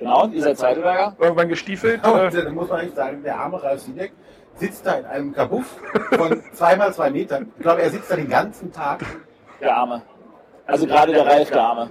Genau, 0.00 0.26
ihr 0.28 0.42
seid 0.42 0.62
Heidelberger. 0.62 1.14
irgendwann 1.18 1.48
gestiefelt. 1.50 2.04
Und 2.06 2.34
Äh, 2.34 2.44
dann 2.44 2.54
muss 2.54 2.70
man 2.70 2.80
echt 2.80 2.96
sagen, 2.96 3.22
der 3.22 3.38
arme 3.38 3.62
Ralf 3.62 3.82
Siedeck 3.82 4.12
sitzt 4.54 4.86
da 4.86 4.94
in 4.94 5.04
einem 5.04 5.32
Kabuff 5.34 5.76
von 6.16 6.42
zweimal 6.54 6.92
zwei 6.94 7.10
Metern. 7.10 7.52
Ich 7.58 7.62
glaube, 7.62 7.82
er 7.82 7.90
sitzt 7.90 8.10
da 8.10 8.16
den 8.16 8.30
ganzen 8.30 8.72
Tag. 8.72 9.04
Der 9.60 9.76
Arme. 9.76 10.02
Also 10.70 10.86
gerade 10.86 11.12
der 11.12 11.26
Ralf, 11.26 11.50
der 11.50 11.62
Arme. 11.62 11.90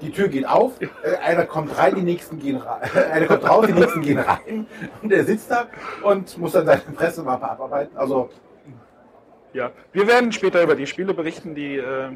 Die 0.00 0.10
Tür 0.10 0.28
geht 0.28 0.46
auf, 0.46 0.80
äh, 0.80 0.88
einer 1.24 1.44
kommt 1.44 1.76
rein, 1.78 1.94
die 1.94 2.02
nächsten 2.02 2.38
gehen 2.38 2.56
rein. 2.56 2.90
einer 3.12 3.26
kommt 3.26 3.48
raus, 3.48 3.66
die 3.66 3.72
nächsten 3.72 4.02
gehen 4.02 4.18
rein. 4.18 4.66
Und 5.00 5.12
er 5.12 5.24
sitzt 5.24 5.50
da 5.50 5.66
und 6.02 6.36
muss 6.38 6.52
dann 6.52 6.66
seine 6.66 6.80
Pressemappe 6.80 7.48
abarbeiten. 7.48 7.96
Also, 7.96 8.30
ja. 9.52 9.70
Wir 9.92 10.06
werden 10.08 10.32
später 10.32 10.62
über 10.62 10.74
die 10.74 10.86
Spiele 10.86 11.14
berichten, 11.14 11.54
die 11.54 11.76
äh, 11.76 12.10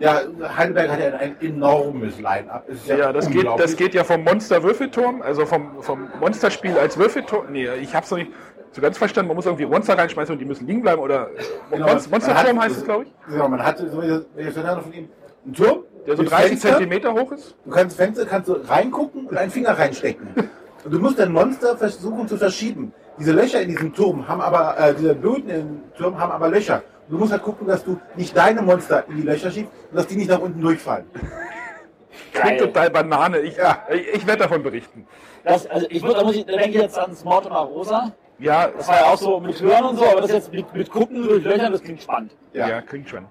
ja, 0.00 0.22
Heidelberg 0.56 0.90
hat 0.90 1.00
ja 1.00 1.18
ein 1.18 1.36
enormes 1.42 2.18
Line-Up. 2.18 2.66
Ist 2.68 2.86
ja, 2.86 3.12
das 3.12 3.28
geht, 3.28 3.46
das 3.58 3.76
geht 3.76 3.94
ja 3.94 4.02
vom 4.02 4.24
Monster 4.24 4.62
Würfelturm, 4.62 5.20
also 5.20 5.44
vom, 5.44 5.82
vom 5.82 6.08
Monsterspiel 6.18 6.78
als 6.78 6.96
Würfelturm. 6.96 7.52
Nee, 7.52 7.68
ich 7.82 7.94
hab's 7.94 8.10
noch 8.10 8.16
nicht 8.16 8.30
so 8.72 8.80
ganz 8.80 8.98
verstanden. 8.98 9.28
Man 9.28 9.36
muss 9.36 9.46
irgendwie 9.46 9.66
Monster 9.66 9.96
reinschmeißen 9.98 10.32
und 10.32 10.38
die 10.38 10.44
müssen 10.44 10.66
liegen 10.66 10.82
bleiben 10.82 11.00
oder 11.02 11.28
Genau, 11.70 11.86
Monster, 11.88 12.10
man 12.10 12.20
Monsterturm 12.20 12.56
hat- 12.58 12.64
heißt 12.64 12.76
es, 12.78 12.84
glaube 12.84 13.04
ich, 13.04 13.12
Genau, 13.28 13.48
man 13.48 13.64
hatte 13.64 13.88
so 13.90 13.96
von 14.00 14.92
ihm 14.92 15.08
einen 15.44 15.54
Turm, 15.54 15.84
der 16.06 16.16
so 16.16 16.22
mit 16.22 16.30
30 16.30 16.48
Fenster. 16.50 16.68
Zentimeter 16.70 17.12
hoch 17.14 17.32
ist. 17.32 17.56
Du 17.64 17.70
kannst 17.70 17.96
Fenster, 17.96 18.26
kannst 18.26 18.48
du 18.48 18.52
reingucken 18.68 19.26
und 19.26 19.36
einen 19.36 19.50
Finger 19.50 19.78
reinstecken. 19.78 20.28
Und 20.82 20.92
du 20.94 20.98
musst 20.98 21.18
dein 21.18 21.30
Monster 21.30 21.76
versuchen 21.76 22.26
zu 22.26 22.38
verschieben. 22.38 22.94
Diese 23.18 23.32
Löcher 23.32 23.60
in 23.60 23.68
diesem 23.68 23.92
Turm 23.92 24.26
haben 24.26 24.40
aber, 24.40 24.78
äh, 24.78 24.94
diese 24.94 25.14
Böden 25.14 25.50
im 25.50 25.80
Turm 25.94 26.18
haben 26.18 26.32
aber 26.32 26.48
Löcher. 26.48 26.76
Und 27.06 27.12
du 27.16 27.18
musst 27.18 27.32
halt 27.32 27.42
gucken, 27.42 27.66
dass 27.66 27.84
du 27.84 28.00
nicht 28.16 28.34
deine 28.34 28.62
Monster 28.62 29.04
in 29.08 29.16
die 29.16 29.22
Löcher 29.24 29.50
schiebst 29.50 29.70
und 29.90 29.96
dass 29.98 30.06
die 30.06 30.16
nicht 30.16 30.30
nach 30.30 30.40
unten 30.40 30.58
durchfallen. 30.58 31.04
Klingt 32.32 32.60
total 32.60 32.88
Banane. 32.88 33.40
Ich, 33.40 33.58
Ja. 33.58 33.82
ich, 33.92 34.08
ich 34.14 34.26
werde 34.26 34.44
davon 34.44 34.62
berichten. 34.62 35.06
Das, 35.44 35.66
also 35.66 35.86
ich 35.90 36.00
da 36.02 36.22
muss 36.24 36.36
ich, 36.36 36.46
da 36.46 36.52
denke 36.52 36.68
ich 36.70 36.82
jetzt 36.82 36.98
ans 36.98 37.24
Mortimer 37.24 37.58
Rosa. 37.58 38.12
Ja, 38.40 38.68
Das 38.68 38.88
war 38.88 38.96
ja 38.96 39.04
auch 39.06 39.18
so 39.18 39.38
mit 39.40 39.60
Hören 39.60 39.84
und 39.84 39.98
so, 39.98 40.04
aber 40.06 40.22
das 40.22 40.32
jetzt 40.32 40.52
mit, 40.52 40.72
mit 40.74 40.90
Gucken 40.90 41.22
durch 41.22 41.44
Löchern, 41.44 41.72
das 41.72 41.82
klingt 41.82 42.02
spannend. 42.02 42.32
ja. 42.52 42.80
klingt 42.80 43.08
schon. 43.08 43.26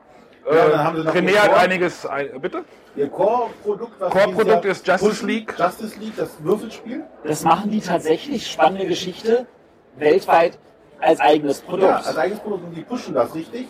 Ja, 0.45 0.51
Äh, 0.51 0.71
dann 0.71 0.83
haben 0.83 0.97
sie 0.97 1.03
noch 1.03 1.15
René 1.15 1.35
hat 1.37 1.53
einiges. 1.57 2.05
Ein, 2.05 2.39
bitte? 2.41 2.63
Ihr 2.95 3.09
Core-Produkt, 3.09 3.99
was 3.99 4.11
Core-Produkt 4.11 4.63
dieses 4.63 4.77
ist 4.79 4.87
Justice 4.87 5.09
pushen, 5.09 5.27
League. 5.27 5.53
Justice 5.57 5.99
League, 5.99 6.15
das 6.17 6.43
Würfelspiel. 6.43 7.03
Das 7.23 7.43
machen 7.43 7.69
die 7.71 7.81
tatsächlich, 7.81 8.47
spannende 8.47 8.87
Geschichte, 8.87 9.47
weltweit 9.97 10.57
als 10.99 11.19
eigenes 11.19 11.61
Produkt. 11.61 11.83
Ja, 11.89 11.97
als 11.97 12.17
eigenes 12.17 12.39
Produkt 12.39 12.63
und 12.65 12.75
die 12.75 12.81
pushen 12.81 13.13
das 13.13 13.33
richtig. 13.35 13.67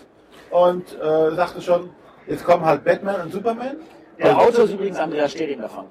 Und 0.52 0.94
äh, 1.00 1.36
sagte 1.36 1.62
schon, 1.62 1.90
jetzt 2.28 2.44
kommen 2.44 2.66
halt 2.66 2.84
Batman 2.84 3.22
und 3.22 3.32
Superman. 3.34 3.78
Der 4.18 4.38
Autor 4.38 4.66
ist 4.66 4.74
übrigens 4.74 4.98
Andreas 4.98 5.32
Steding 5.32 5.62
davon. 5.62 5.86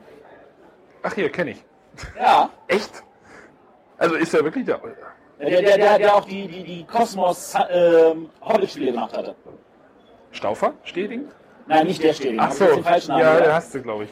Ach 1.03 1.15
hier, 1.15 1.31
kenne 1.31 1.53
ich. 1.53 1.65
Ja, 2.19 2.51
Echt? 2.67 3.03
Also 3.99 4.15
ist 4.15 4.33
er 4.35 4.45
wirklich 4.45 4.65
der. 4.65 4.81
Der, 5.41 5.63
der, 5.63 5.79
der, 5.79 5.99
der 5.99 6.15
auch 6.15 6.25
die, 6.25 6.49
die, 6.49 6.65
die 6.65 6.85
Kosmos 6.85 7.55
ähm, 7.71 8.31
Hobbit-Spiele 8.41 8.93
gemacht 8.93 9.17
hatte. 9.17 9.35
Staufer? 10.33 10.75
Steding? 10.85 11.29
Nein, 11.67 11.87
nicht 11.87 12.03
der 12.03 12.13
Steding. 12.13 12.41
Ach 12.41 12.51
so. 12.51 12.67
den 12.67 12.83
falschen 12.83 13.09
Namen 13.09 13.23
Ja, 13.23 13.41
der 13.41 13.55
hast 13.55 13.75
du, 13.75 13.83
glaube 13.83 14.05
ich. 14.05 14.11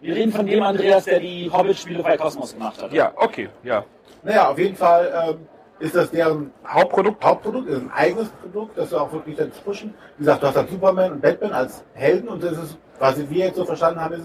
Wir 0.00 0.14
reden 0.14 0.32
von 0.32 0.46
dem 0.46 0.62
Andreas, 0.62 1.04
der 1.04 1.20
die 1.20 1.50
Hobbit-Spiele 1.52 2.02
bei 2.02 2.16
Kosmos 2.16 2.54
gemacht 2.54 2.82
hat. 2.82 2.92
Ja, 2.92 3.12
okay, 3.16 3.48
ja. 3.62 3.84
Naja, 4.22 4.50
auf 4.50 4.58
jeden 4.58 4.76
Fall 4.76 5.30
ähm, 5.30 5.48
ist 5.78 5.94
das 5.94 6.10
deren 6.10 6.52
Hauptprodukt? 6.66 7.24
Hauptprodukt, 7.24 7.68
ist 7.68 7.80
ein 7.80 7.90
eigenes 7.92 8.28
Produkt, 8.28 8.78
das 8.78 8.90
wir 8.90 9.02
auch 9.02 9.12
wirklich 9.12 9.36
dann 9.36 9.50
pushen. 9.64 9.94
Wie 10.16 10.24
gesagt, 10.24 10.42
du 10.42 10.46
hast 10.46 10.56
dann 10.56 10.68
Superman 10.68 11.12
und 11.12 11.22
Batman 11.22 11.52
als 11.52 11.84
Helden 11.94 12.28
und 12.28 12.42
das 12.42 12.52
ist, 12.52 12.78
was 12.98 13.18
wir 13.18 13.46
jetzt 13.46 13.56
so 13.56 13.64
verstanden 13.64 14.00
haben, 14.00 14.14
ist, 14.14 14.24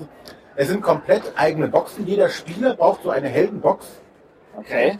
es 0.55 0.67
sind 0.69 0.81
komplett 0.81 1.23
eigene 1.35 1.67
Boxen. 1.67 2.05
Jeder 2.05 2.29
Spieler 2.29 2.75
braucht 2.75 3.03
so 3.03 3.09
eine 3.09 3.27
Heldenbox. 3.27 3.87
Okay. 4.57 4.99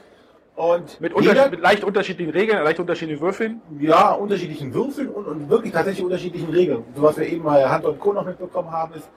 Und 0.55 1.01
Mit, 1.01 1.11
jeder, 1.19 1.49
mit 1.49 1.59
leicht 1.59 1.83
unterschiedlichen 1.83 2.31
Regeln, 2.31 2.63
leicht 2.63 2.79
unterschiedlichen 2.79 3.21
Würfeln. 3.21 3.61
ja, 3.79 4.11
unterschiedlichen 4.11 4.73
Würfeln 4.73 5.09
und, 5.09 5.25
und 5.27 5.49
wirklich 5.49 5.73
tatsächlich 5.73 6.05
unterschiedlichen 6.05 6.49
Regeln. 6.49 6.83
So 6.95 7.03
was 7.03 7.17
wir 7.17 7.27
eben 7.27 7.43
bei 7.43 7.67
Hand 7.67 7.83
und 7.83 7.99
Co. 7.99 8.13
noch 8.13 8.25
mitbekommen 8.25 8.71
haben, 8.71 8.93
ist, 8.93 9.09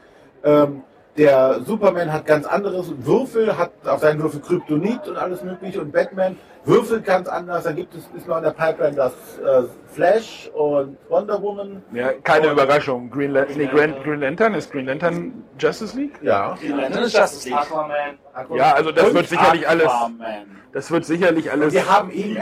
ähm, 0.43 0.83
der 1.19 1.61
Superman 1.67 2.13
hat 2.13 2.25
ganz 2.27 2.47
anderes 2.47 2.93
Würfel, 2.99 3.59
hat 3.59 3.73
auf 3.85 4.01
seinen 4.01 4.23
Würfel 4.23 4.41
Kryptonit 4.41 5.07
und 5.09 5.17
alles 5.17 5.43
mögliche 5.43 5.81
und 5.81 5.93
Batman 5.93 6.37
würfelt 6.65 7.05
ganz 7.05 7.29
anders. 7.29 7.65
Da 7.65 7.73
gibt 7.73 7.95
es, 7.95 8.09
ist 8.17 8.29
noch 8.29 8.37
in 8.39 8.45
der 8.45 8.51
Pipeline 8.53 8.95
das 8.97 9.13
äh, 9.39 9.63
Flash 9.93 10.51
und 10.55 10.97
Wonder 11.09 11.43
Woman. 11.43 11.83
Ja, 11.93 12.13
keine 12.23 12.47
Und- 12.47 12.53
Überraschung. 12.53 13.11
Green, 13.11 13.33
La 13.33 13.45
nee, 13.55 13.67
Green, 13.67 13.95
Green 14.05 14.21
Lantern 14.21 14.55
ist 14.55 14.71
Green 14.71 14.87
Lantern 14.87 15.45
Justice 15.59 15.97
League? 15.97 16.15
Ja. 16.23 16.57
Die 16.63 16.69
Lantern 16.69 17.03
ist 17.05 17.17
Justice 17.17 17.49
League. 17.49 17.59
Aquaman. 17.59 18.19
Ja, 18.55 18.73
also 18.75 18.93
das 18.93 19.09
Und 19.09 19.15
wird 19.15 19.29
sicherlich 19.29 19.69
alles. 19.69 19.87
Aquaman. 19.87 20.59
Das 20.73 20.91
wird 20.91 21.05
sicherlich 21.05 21.51
alles. 21.51 21.73
Wir 21.73 21.89
haben 21.91 22.11
eben, 22.11 22.37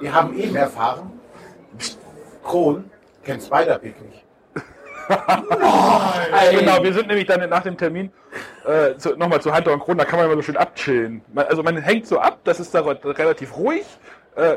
wir 0.00 0.14
haben 0.14 0.38
eben 0.38 0.54
erfahren, 0.54 1.10
Kron 2.44 2.84
kennt 3.24 3.42
Spider-Pig 3.42 3.94
nicht. 4.02 4.23
Ey, 5.08 6.56
Genau, 6.56 6.82
wir 6.82 6.92
sind 6.92 7.08
nämlich 7.08 7.26
dann 7.26 7.48
nach 7.48 7.62
dem 7.62 7.76
Termin 7.76 8.10
äh, 8.66 8.96
zu, 8.96 9.16
nochmal 9.16 9.40
zu 9.40 9.54
Hunter 9.54 9.72
und 9.72 9.80
Kron, 9.80 9.98
da 9.98 10.04
kann 10.04 10.18
man 10.18 10.26
immer 10.26 10.36
so 10.36 10.42
schön 10.42 10.56
abchillen. 10.56 11.22
Man, 11.32 11.46
also 11.46 11.62
man 11.62 11.76
hängt 11.78 12.06
so 12.06 12.18
ab, 12.18 12.38
das 12.44 12.60
ist 12.60 12.74
da 12.74 12.80
re- 12.80 12.98
relativ 13.04 13.56
ruhig, 13.56 13.84
äh, 14.36 14.56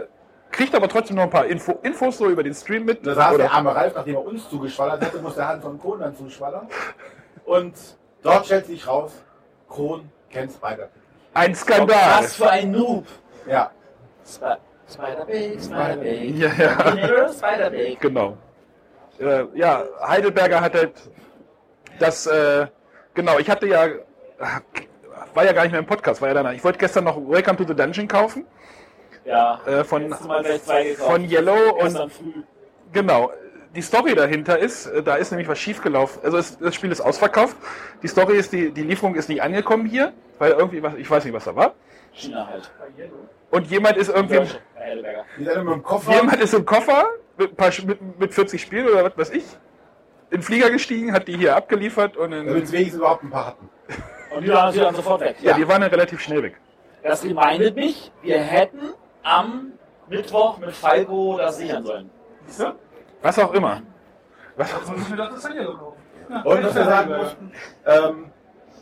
kriegt 0.51 0.73
aber 0.75 0.87
trotzdem 0.87 1.17
noch 1.17 1.23
ein 1.23 1.29
paar 1.29 1.45
Info, 1.45 1.79
Infos 1.83 2.17
so 2.17 2.29
über 2.29 2.43
den 2.43 2.53
Stream 2.53 2.85
mit. 2.85 3.05
Da 3.05 3.13
saß 3.15 3.35
Oder- 3.35 3.43
der 3.43 3.51
arme 3.53 3.75
Ralf, 3.75 3.93
nachdem 3.95 4.15
er 4.15 4.25
uns 4.25 4.49
zugeschwallert 4.49 5.01
hatte, 5.01 5.17
musste 5.19 5.39
der 5.39 5.49
Hand 5.49 5.61
von 5.61 5.79
Kron 5.79 5.99
dann 5.99 6.15
zuschwallern. 6.15 6.67
Und 7.45 7.73
dort 8.23 8.45
stellt 8.45 8.65
sich 8.65 8.87
raus, 8.87 9.11
Kron 9.69 10.09
kennt 10.29 10.51
Spider-Pig 10.51 10.79
nicht. 10.95 11.35
ein 11.35 11.55
Skandal. 11.55 11.97
Was 12.19 12.35
für 12.35 12.49
ein 12.49 12.71
Noob. 12.71 13.05
Ja. 13.47 13.71
Sp- 14.25 14.59
Spider-Pig, 14.89 15.61
Spider-Pig. 15.63 16.37
Ja, 16.37 16.49
ja. 16.57 17.33
Spider-Pig. 17.33 17.99
Genau. 17.99 18.37
Äh, 19.19 19.45
ja, 19.55 19.83
Heidelberger 20.05 20.61
hat 20.61 20.73
halt 20.75 20.91
das, 21.99 22.27
äh, 22.27 22.67
genau, 23.13 23.39
ich 23.39 23.49
hatte 23.49 23.67
ja, 23.67 23.87
war 25.33 25.45
ja 25.45 25.53
gar 25.53 25.63
nicht 25.63 25.71
mehr 25.71 25.79
im 25.79 25.85
Podcast, 25.87 26.21
war 26.21 26.27
ja 26.27 26.33
danach. 26.35 26.53
Ich 26.53 26.63
wollte 26.63 26.77
gestern 26.79 27.05
noch 27.05 27.17
Welcome 27.17 27.57
to 27.57 27.63
the 27.67 27.73
Dungeon 27.75 28.07
kaufen, 28.07 28.45
Ja. 29.25 29.59
äh, 29.65 29.83
von, 29.83 30.13
von 30.13 31.29
Yellow 31.29 31.75
und. 31.79 32.11
Genau. 32.93 33.31
die 33.75 33.81
Story 33.81 34.15
dahinter 34.15 34.57
ist, 34.57 34.87
äh, 34.87 35.03
da 35.03 35.15
ist 35.15 35.31
nämlich 35.31 35.47
was 35.47 35.59
schiefgelaufen. 35.59 36.21
Also 36.23 36.37
es, 36.37 36.57
das 36.57 36.73
Spiel 36.73 36.91
ist 36.91 37.01
ausverkauft. 37.01 37.57
Die 38.01 38.07
Story 38.07 38.37
ist, 38.37 38.53
die, 38.53 38.71
die 38.71 38.83
Lieferung 38.83 39.15
ist 39.15 39.27
nicht 39.29 39.41
angekommen 39.41 39.85
hier, 39.85 40.13
weil 40.39 40.51
irgendwie 40.51 40.81
was, 40.81 40.93
ich 40.95 41.09
weiß 41.09 41.25
nicht, 41.25 41.33
was 41.33 41.43
da 41.43 41.55
war. 41.55 41.73
China 42.13 42.47
halt. 42.47 42.71
Und 43.51 43.69
jemand 43.69 43.97
ist 43.97 44.09
irgendwie, 44.09 44.39
im 45.37 45.83
Koffer. 45.83 46.13
jemand 46.13 46.41
ist 46.41 46.53
im 46.53 46.65
Koffer 46.65 47.07
mit, 47.37 47.51
ein 47.51 47.55
paar, 47.55 47.71
mit, 47.85 48.19
mit 48.19 48.33
40 48.33 48.61
Spielen 48.61 48.87
oder 48.87 49.03
was 49.05 49.17
weiß 49.17 49.29
ich, 49.31 49.43
in 50.29 50.37
den 50.37 50.41
Flieger 50.41 50.69
gestiegen, 50.69 51.13
hat 51.13 51.27
die 51.27 51.37
hier 51.37 51.55
abgeliefert 51.55 52.17
und 52.17 52.31
Damit 52.31 52.49
dann, 52.49 52.63
es 52.63 52.71
wenigstens 52.71 52.99
überhaupt 52.99 53.23
ein 53.23 53.29
paar 53.29 53.47
hatten. 53.47 53.69
Und 54.35 54.43
die 54.43 54.49
waren 54.49 54.73
sie 54.73 54.79
dann 54.79 54.95
sofort 54.95 55.21
weg. 55.21 55.37
ja, 55.41 55.53
die 55.53 55.67
waren 55.67 55.81
dann 55.81 55.89
relativ 55.89 56.19
schnell 56.19 56.43
weg. 56.43 56.57
Das 57.03 57.23
reminded 57.23 57.75
mich, 57.75 58.11
wir 58.21 58.39
hätten 58.39 58.93
am 59.23 59.71
Mittwoch 60.09 60.57
mit 60.57 60.71
Falco 60.71 61.37
das 61.37 61.57
sichern 61.57 61.85
sollen. 61.85 62.09
Was 63.21 63.39
auch 63.39 63.53
immer. 63.53 63.81
Was, 64.57 64.73
Und 64.73 66.63
was 66.63 66.75
wir 66.75 66.83
sagen 66.83 67.15
mussten, 67.15 67.51
ähm, 67.85 68.31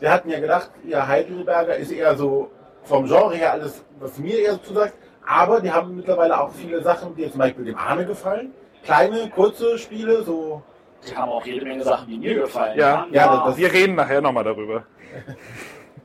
wir 0.00 0.10
hatten 0.10 0.30
ja 0.30 0.40
gedacht, 0.40 0.70
ja, 0.84 1.06
Heidelberger 1.06 1.76
ist 1.76 1.92
eher 1.92 2.16
so 2.16 2.50
vom 2.82 3.06
Genre 3.06 3.34
her 3.34 3.52
alles, 3.52 3.84
was 3.98 4.18
mir 4.18 4.38
eher 4.40 4.62
zusagt. 4.62 4.94
Aber 5.26 5.60
die 5.60 5.70
haben 5.70 5.96
mittlerweile 5.96 6.40
auch 6.40 6.52
viele 6.52 6.82
Sachen, 6.82 7.14
die 7.16 7.28
zum 7.30 7.38
Beispiel 7.38 7.64
dem 7.64 7.76
Arne 7.76 8.06
gefallen. 8.06 8.52
Kleine, 8.84 9.28
kurze 9.30 9.78
Spiele, 9.78 10.22
so. 10.22 10.62
Die 11.08 11.16
haben 11.16 11.30
auch 11.30 11.44
jede 11.44 11.64
Menge 11.64 11.82
Sachen, 11.82 12.08
die 12.08 12.18
mir 12.18 12.34
gefallen. 12.34 12.78
Ja. 12.78 13.06
Ja, 13.10 13.44
das, 13.46 13.56
wir 13.56 13.72
reden 13.72 13.96
nachher 13.96 14.20
nochmal 14.20 14.44
darüber. 14.44 14.84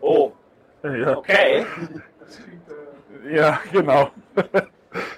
Oh, 0.03 0.31
Ja, 0.83 1.15
okay. 1.15 1.63
ja 3.31 3.59
genau. 3.71 4.09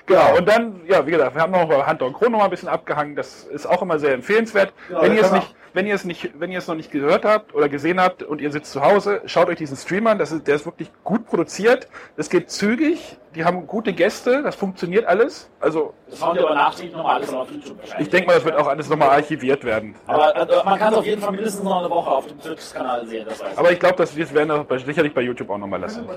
Genau, 0.05 0.37
und 0.37 0.47
dann, 0.47 0.81
ja, 0.85 1.05
wie 1.07 1.11
gesagt, 1.11 1.33
wir 1.33 1.41
haben 1.41 1.51
noch 1.51 1.67
bei 1.67 1.83
Hunter 1.87 2.05
und 2.05 2.13
Chrono 2.13 2.37
mal 2.37 2.43
ein 2.43 2.49
bisschen 2.51 2.69
abgehangen. 2.69 3.15
Das 3.15 3.45
ist 3.45 3.65
auch 3.65 3.81
immer 3.81 3.97
sehr 3.97 4.13
empfehlenswert. 4.13 4.71
Genau, 4.87 5.01
wenn, 5.01 5.15
das 5.15 5.17
ihr 5.17 5.25
es 5.25 5.31
nicht, 5.31 5.55
wenn, 5.73 5.87
ihr 5.87 5.95
es 5.95 6.05
nicht, 6.05 6.39
wenn 6.39 6.51
ihr 6.51 6.59
es 6.59 6.67
noch 6.67 6.75
nicht 6.75 6.91
gehört 6.91 7.25
habt 7.25 7.53
oder 7.53 7.69
gesehen 7.69 7.99
habt 7.99 8.23
und 8.23 8.41
ihr 8.41 8.51
sitzt 8.51 8.71
zu 8.71 8.81
Hause, 8.81 9.21
schaut 9.25 9.49
euch 9.49 9.57
diesen 9.57 9.77
Stream 9.77 10.07
an. 10.07 10.19
Das 10.19 10.31
ist, 10.31 10.47
der 10.47 10.55
ist 10.55 10.65
wirklich 10.65 10.91
gut 11.03 11.25
produziert. 11.25 11.87
Das 12.15 12.29
geht 12.29 12.51
zügig. 12.51 13.17
Die 13.35 13.45
haben 13.45 13.65
gute 13.65 13.93
Gäste. 13.93 14.43
Das 14.43 14.55
funktioniert 14.55 15.05
alles. 15.05 15.49
Also, 15.59 15.93
Das 16.09 16.21
haben 16.21 16.35
wir 16.35 16.45
aber 16.45 16.55
nachträglich 16.55 16.93
nochmal 16.93 17.15
alles 17.15 17.33
auf 17.33 17.49
YouTube 17.51 17.79
wahrscheinlich. 17.79 18.07
ich 18.07 18.11
denke 18.11 18.27
mal, 18.27 18.35
das 18.35 18.45
wird 18.45 18.55
auch 18.55 18.67
alles 18.67 18.89
nochmal 18.89 19.09
archiviert 19.09 19.63
werden. 19.63 19.95
aber 20.05 20.35
äh, 20.35 20.63
man 20.63 20.77
kann 20.77 20.93
es 20.93 20.99
auf 20.99 21.05
jeden 21.05 21.21
Fall 21.21 21.31
mindestens 21.31 21.63
noch 21.63 21.79
eine 21.79 21.89
Woche 21.89 22.11
auf 22.11 22.27
dem 22.27 22.39
Twitch-Kanal 22.39 23.07
sehen, 23.07 23.25
das 23.27 23.41
ich. 23.41 23.57
Aber 23.57 23.71
ich 23.71 23.79
glaube, 23.79 23.95
das 23.95 24.15
werden 24.15 24.49
wir 24.69 24.79
sicherlich 24.79 25.13
bei 25.13 25.21
YouTube 25.21 25.49
auch 25.49 25.57
nochmal 25.57 25.81
lassen. 25.81 26.07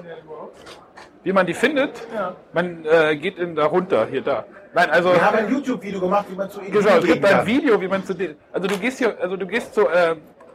Wie 1.27 1.33
man 1.33 1.45
die 1.45 1.55
findet, 1.55 2.07
man 2.53 2.85
äh, 2.85 3.17
geht 3.17 3.37
in 3.37 3.57
da 3.57 3.67
runter, 3.67 4.07
hier 4.09 4.23
da. 4.23 4.45
Nein, 4.75 4.91
also 4.91 5.13
wir 5.13 5.21
haben 5.21 5.39
ein 5.39 5.51
YouTube-Video 5.51 5.99
gemacht, 5.99 6.27
wie 6.31 6.37
man 6.37 6.49
zu 6.49 6.61
ihnen 6.61 6.71
genau, 6.71 6.99
es 6.99 7.05
gibt 7.05 7.25
ein. 7.25 7.45
Video, 7.45 7.81
wie 7.81 7.89
man 7.89 8.05
zu 8.05 8.15
den, 8.15 8.37
also 8.53 8.69
du 8.69 8.79
gehst 8.79 8.99
hier, 8.99 9.19
also 9.21 9.37
du 9.37 9.45
gehst 9.45 9.75
so 9.75 9.89
äh, 9.89 10.15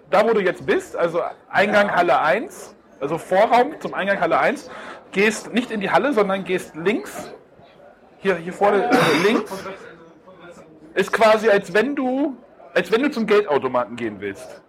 da, 0.10 0.24
wo 0.26 0.32
du 0.34 0.40
jetzt 0.40 0.66
bist, 0.66 0.96
also 0.96 1.24
Eingang 1.50 1.94
Halle 1.94 2.22
1, 2.22 2.74
also 3.02 3.18
Vorraum 3.18 3.82
zum 3.82 3.94
Eingang 3.94 4.22
Halle 4.22 4.40
1, 4.40 4.72
gehst 5.12 5.54
nicht 5.54 5.72
in 5.72 5.82
die 5.82 5.92
Halle, 5.92 6.14
sondern 6.14 6.46
gehst 6.46 6.74
links, 6.78 7.34
hier 8.20 8.36
hier 8.36 8.54
vorne 8.54 8.86
äh, 8.86 9.28
links, 9.28 9.52
ist 10.94 11.12
quasi 11.12 11.50
als 11.50 11.74
wenn 11.74 11.98
du, 11.98 12.38
als 12.74 12.90
wenn 12.94 13.04
du 13.04 13.12
zum 13.12 13.26
Geldautomaten 13.26 13.98
gehen 13.98 14.22
willst. 14.22 14.62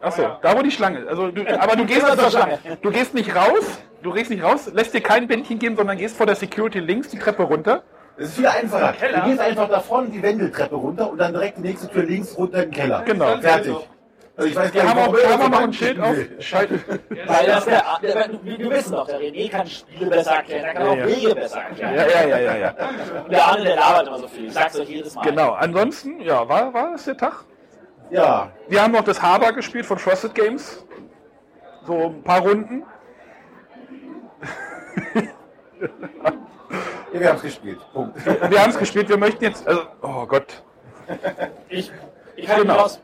Achso, 0.00 0.36
da 0.40 0.56
wo 0.56 0.62
die 0.62 0.70
Schlange 0.70 1.00
ist. 1.00 1.08
Also 1.08 1.32
du, 1.32 1.42
aber 1.60 1.74
du 1.74 1.84
gehst, 1.84 2.02
zur 2.02 2.10
also, 2.10 2.30
Schlange. 2.30 2.60
du 2.80 2.90
gehst 2.92 3.12
nicht 3.12 3.34
raus, 3.34 3.80
du 4.02 4.12
gehst 4.12 4.30
nicht 4.30 4.42
raus, 4.42 4.70
lässt 4.72 4.94
dir 4.94 5.00
kein 5.00 5.26
Bändchen 5.28 5.58
geben, 5.58 5.76
sondern 5.76 5.96
gehst 5.98 6.16
vor 6.16 6.26
der 6.26 6.36
Security 6.36 6.80
links 6.80 7.08
die 7.08 7.18
Treppe 7.18 7.42
runter. 7.44 7.82
Das 8.16 8.28
ist 8.28 8.36
viel 8.36 8.46
einfacher. 8.46 8.92
Du 9.00 9.28
gehst 9.30 9.40
einfach 9.40 9.68
da 9.68 9.80
vorne 9.80 10.08
die 10.10 10.22
Wendeltreppe 10.22 10.74
runter 10.74 11.10
und 11.10 11.18
dann 11.18 11.32
direkt 11.32 11.58
die 11.58 11.62
nächste 11.62 11.88
Tür 11.88 12.02
links 12.02 12.36
runter 12.36 12.64
in 12.64 12.70
den 12.70 12.74
Keller. 12.74 13.02
Genau. 13.06 13.36
Fertig. 13.38 13.74
Also 14.36 14.48
ich 14.50 14.56
weiß 14.56 14.72
Wir 14.72 14.88
haben 14.88 14.98
auch, 14.98 15.14
er 15.14 15.38
haben 15.38 15.50
noch 15.50 15.60
ein 15.60 15.72
Schild 15.72 16.00
auf. 16.00 16.16
Schalt, 16.38 16.70
Weil 17.26 17.46
das 17.46 17.64
der, 17.64 17.82
der, 18.02 18.30
wir, 18.42 18.58
wir 18.58 18.70
wissen 18.70 18.92
doch, 18.92 19.06
der 19.06 19.20
René 19.20 19.50
kann 19.50 19.66
Spiele 19.66 20.06
besser 20.06 20.36
erklären, 20.36 20.62
der 20.62 20.74
kann 20.74 20.86
auch 20.86 20.96
Ja, 20.96 21.00
ja. 21.00 21.06
Wege 21.06 21.34
besser 21.34 21.60
erklären. 21.60 21.94
ja, 21.94 22.06
ja, 22.06 22.26
ja, 22.28 22.38
ja, 22.38 22.56
ja. 22.56 22.74
Und 23.24 23.32
der 23.32 23.44
Arne, 23.44 23.64
der 23.64 23.76
labert 23.76 24.06
immer 24.06 24.18
so 24.18 24.28
viel. 24.28 24.46
Ich 24.46 24.52
sag's 24.52 24.78
euch 24.78 24.88
jedes 24.88 25.14
Mal. 25.14 25.22
Genau. 25.22 25.52
Ansonsten, 25.52 26.20
ja, 26.20 26.48
war, 26.48 26.72
war 26.72 26.92
das 26.92 27.04
der 27.04 27.16
Tag? 27.16 27.44
Ja, 28.10 28.50
Wir 28.68 28.82
haben 28.82 28.92
noch 28.92 29.04
das 29.04 29.20
Haber 29.22 29.52
gespielt 29.52 29.86
von 29.86 29.98
Frosted 29.98 30.34
Games. 30.34 30.84
So 31.86 32.06
ein 32.06 32.22
paar 32.22 32.40
Runden. 32.40 32.82
Ja 35.14 36.30
wir 37.20 37.28
haben 37.28 37.36
es 37.36 37.42
gespielt. 37.42 37.78
Punkt. 37.92 38.26
Wir 38.26 38.62
haben 38.62 38.70
es 38.70 38.78
gespielt. 38.78 39.08
Wir 39.08 39.16
möchten 39.16 39.44
jetzt, 39.44 39.66
also, 39.66 39.82
oh 40.02 40.26
Gott. 40.26 40.62
Ich, 41.68 41.90
ich 42.36 42.48
halte 42.48 42.62
Genau. 42.62 42.74
mich 42.74 42.82
raus. 42.82 43.00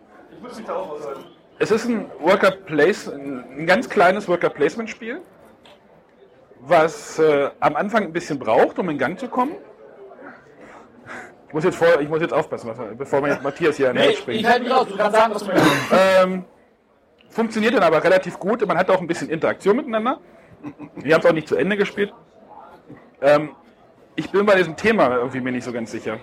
Es 1.58 1.70
ist 1.70 1.86
ein 1.86 2.10
Worker 2.20 2.50
Place, 2.50 3.08
ein 3.08 3.66
ganz 3.66 3.88
kleines 3.88 4.28
Worker 4.28 4.50
Placement 4.50 4.90
Spiel, 4.90 5.22
was 6.60 7.18
äh, 7.18 7.50
am 7.60 7.76
Anfang 7.76 8.04
ein 8.04 8.12
bisschen 8.12 8.38
braucht, 8.38 8.78
um 8.78 8.88
in 8.90 8.98
Gang 8.98 9.18
zu 9.18 9.28
kommen. 9.28 9.52
Ich 11.48 11.54
muss 11.54 11.64
jetzt, 11.64 11.76
vor, 11.76 12.00
ich 12.00 12.08
muss 12.08 12.20
jetzt 12.20 12.34
aufpassen, 12.34 12.70
bevor 12.98 13.20
mir 13.22 13.28
jetzt 13.30 13.42
Matthias 13.42 13.76
hier 13.76 13.88
an 13.90 13.94
Nee, 13.96 14.02
den 14.02 14.10
ich 14.10 14.18
springt. 14.18 14.46
halte 14.48 14.62
mich 14.64 14.72
raus. 14.72 14.86
Du 14.88 14.96
kannst 14.96 15.16
sagen, 15.16 15.34
was 15.34 15.42
du 15.42 15.48
möchtest. 15.48 15.72
Ähm, 15.92 16.44
funktioniert 17.30 17.74
dann 17.74 17.82
aber 17.84 18.02
relativ 18.04 18.38
gut. 18.38 18.66
Man 18.66 18.76
hat 18.76 18.90
auch 18.90 19.00
ein 19.00 19.06
bisschen 19.06 19.30
Interaktion 19.30 19.76
miteinander. 19.76 20.18
Wir 20.96 21.14
haben 21.14 21.20
es 21.20 21.26
auch 21.26 21.32
nicht 21.32 21.48
zu 21.48 21.56
Ende 21.56 21.76
gespielt. 21.76 22.12
Ähm, 23.20 23.50
ich 24.14 24.30
bin 24.30 24.46
bei 24.46 24.56
diesem 24.56 24.76
Thema 24.76 25.16
irgendwie 25.16 25.40
mir 25.40 25.52
nicht 25.52 25.64
so 25.64 25.72
ganz 25.72 25.90
sicher. 25.90 26.18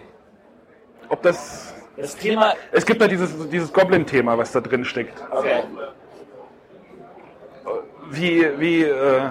Ob 1.09 1.21
das. 1.21 1.73
Das 1.95 2.15
Thema, 2.15 2.53
Es 2.71 2.85
gibt 2.85 3.01
da 3.01 3.07
dieses, 3.07 3.31
dieses 3.49 3.71
Goblin-Thema, 3.71 4.35
was 4.35 4.51
da 4.51 4.61
drin 4.61 4.83
steckt. 4.83 5.23
okay. 5.29 5.63
Wie, 8.09 8.59
wie, 8.59 8.83
äh, 8.83 9.29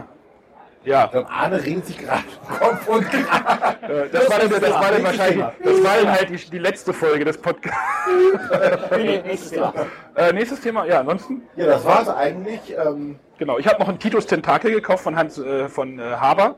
ja. 0.85 1.07
Glaube, 1.07 1.29
Arne 1.31 1.63
redet 1.65 1.87
sich 1.87 1.99
gerade 1.99 2.23
Kopf 2.59 2.89
und 2.89 3.05
Äh, 3.13 4.09
Das 4.13 4.31
war 4.31 4.39
dann, 4.39 4.51
das 4.51 4.71
war 4.71 4.91
dann 4.91 5.05
wahrscheinlich, 5.05 5.45
das 5.63 5.85
war 5.85 5.97
dann 5.97 6.11
halt 6.13 6.29
die, 6.31 6.37
die 6.51 6.59
letzte 6.59 6.93
Folge 6.93 7.25
des 7.25 7.39
Podcasts. 7.39 7.79
Nee, 8.97 9.23
nächstes 9.27 9.51
Thema. 9.51 9.73
Äh, 10.17 10.33
nächstes 10.33 10.61
Thema, 10.61 10.85
ja, 10.87 11.01
ansonsten, 11.01 11.43
Ja, 11.57 11.67
das 11.67 11.85
war's 11.85 12.09
eigentlich. 12.09 12.75
Ähm, 12.77 13.19
genau. 13.39 13.59
Ich 13.59 13.67
habe 13.67 13.79
noch 13.81 13.89
einen 13.89 13.99
Titus 13.99 14.27
Tentakel 14.27 14.71
gekauft 14.73 15.03
von 15.05 15.17
Hans, 15.17 15.39
äh, 15.39 15.69
von 15.69 15.99
äh, 15.99 16.03
Haber. 16.03 16.57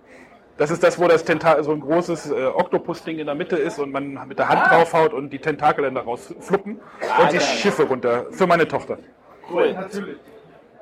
Das 0.57 0.71
ist 0.71 0.83
das, 0.85 0.99
wo 1.01 1.09
das 1.09 1.25
Tentakel, 1.25 1.65
so 1.65 1.73
ein 1.73 1.81
großes 1.81 2.31
äh, 2.31 2.45
Oktopus-Ding 2.47 3.19
in 3.19 3.27
der 3.27 3.35
Mitte 3.35 3.57
ist 3.57 3.79
und 3.79 3.91
man 3.93 4.19
mit 4.29 4.39
der 4.39 4.49
Hand 4.49 4.63
Ah. 4.65 4.69
draufhaut 4.77 5.13
und 5.13 5.31
die 5.31 5.39
Tentakel 5.41 5.85
dann 5.85 5.95
daraus 5.97 6.33
fluppen 6.41 6.81
Ah, 7.17 7.23
und 7.23 7.33
die 7.33 7.39
geil. 7.39 7.47
Schiffe 7.47 7.83
runter. 7.85 8.27
Für 8.31 8.47
meine 8.47 8.67
Tochter. 8.69 8.99
Cool. 9.51 9.75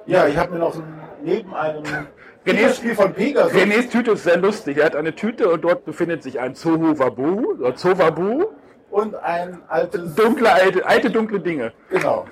ja, 0.07 0.27
ich 0.27 0.37
habe 0.37 0.53
mir 0.53 0.59
noch 0.59 0.75
ein, 0.75 0.83
neben 1.23 1.55
einem 1.55 1.83
Renés- 2.47 2.77
Spiel 2.77 2.95
von 2.95 3.13
Pegasus. 3.13 3.53
Renés 3.53 3.89
Tüte 3.91 4.13
ist 4.13 4.25
sehr 4.25 4.37
lustig. 4.39 4.79
Er 4.79 4.87
hat 4.87 4.97
eine 4.97 5.15
Tüte 5.15 5.49
und 5.51 5.63
dort 5.63 5.85
befindet 5.85 6.23
sich 6.23 6.41
ein 6.41 6.55
Zohuwabu, 6.55 7.53
oder 7.61 7.75
Zowabu. 7.75 8.47
und 8.91 9.15
ein 9.17 9.61
altes. 9.69 10.15
Dunkle, 10.15 10.53
alte, 10.53 10.85
alte, 10.87 11.11
dunkle 11.11 11.41
Dinge. 11.41 11.73
Genau. 11.91 12.27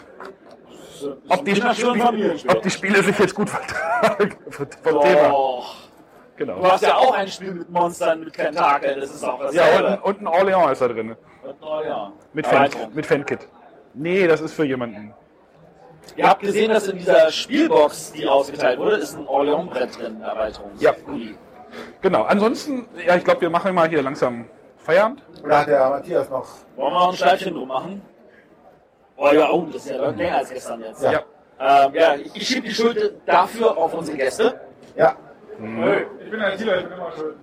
Ob 1.29 1.45
die, 1.47 1.53
ein 1.63 1.75
Familienspiel. 1.75 2.51
ob 2.51 2.63
die 2.63 2.71
Spiele 2.71 3.03
sich 3.03 3.19
jetzt 3.19 3.35
gut 3.35 3.49
vertragen 3.49 4.37
vom 4.51 4.69
Thema. 4.69 5.33
Oh. 5.33 5.63
Genau. 6.37 6.57
Du 6.59 6.71
hast 6.71 6.83
ja 6.83 6.95
auch 6.97 7.15
ein 7.15 7.29
Spiel 7.29 7.53
mit 7.55 7.71
Monstern, 7.71 8.21
mit 8.21 8.33
Tentakeln. 8.35 9.01
Das 9.01 9.11
ist 9.15 9.25
auch 9.25 9.41
das 9.41 9.55
Ja, 9.55 9.95
und, 9.95 10.03
und 10.03 10.21
ein 10.23 10.27
Orleans 10.27 10.73
ist 10.73 10.81
da 10.83 10.89
drin. 10.89 11.17
Oh, 11.61 11.81
ja. 11.85 12.13
Mit, 12.35 12.47
Fan, 12.47 12.69
mit 12.93 13.07
Fankit. 13.07 13.41
Nee, 13.95 14.27
das 14.27 14.41
ist 14.43 14.53
für 14.55 14.65
jemanden. 14.65 15.15
Ihr 16.17 16.29
habt 16.29 16.41
gesehen, 16.41 16.71
dass 16.71 16.89
in 16.89 16.99
dieser 16.99 17.31
Spielbox, 17.31 18.13
die 18.13 18.27
ausgeteilt 18.27 18.79
wurde, 18.79 18.97
ist 18.97 19.17
ein 19.17 19.27
Orleans-Brett 19.27 19.99
drin, 19.99 20.21
Erweiterung. 20.21 20.71
Ja. 20.79 20.93
Genau. 22.01 22.23
Ansonsten, 22.25 22.89
ja, 23.07 23.17
ich 23.17 23.25
glaube, 23.25 23.43
wir 23.43 23.51
machen 23.51 23.75
mal 23.75 23.89
hier 23.89 24.03
langsam 24.03 24.47
Feierabend. 24.79 25.23
Oder 25.45 25.59
hat 25.61 25.69
der 25.69 25.89
Matthias 25.89 26.29
noch? 26.31 26.47
Wollen 26.77 26.93
wir 26.93 26.99
noch 26.99 27.11
ein 27.11 27.17
Schleifchen 27.17 27.55
drum 27.55 27.69
machen? 27.69 28.03
Oh 29.17 29.29
ja, 29.33 29.51
oh, 29.51 29.67
das 29.73 29.85
ist 29.85 29.91
ja 29.91 29.99
deutlich 29.99 30.19
länger 30.19 30.39
als 30.39 30.51
gestern 30.51 30.81
jetzt. 30.81 31.03
Ja. 31.03 31.23
Ähm, 31.61 31.95
ja, 31.95 32.15
ich, 32.15 32.35
ich 32.35 32.49
schiebe 32.49 32.67
die 32.67 32.75
Schuld 32.75 33.13
dafür 33.27 33.77
auf 33.77 33.93
unsere 33.93 34.17
Gäste. 34.17 34.61
Ja. 34.97 35.15
Hey, 35.61 36.07
ich 36.25 36.31
bin 36.31 36.41
ein 36.41 36.57
Dealer, 36.57 36.79
ich 36.79 36.85
bin 36.85 36.93
immer 36.95 37.13
schuld. 37.13 37.37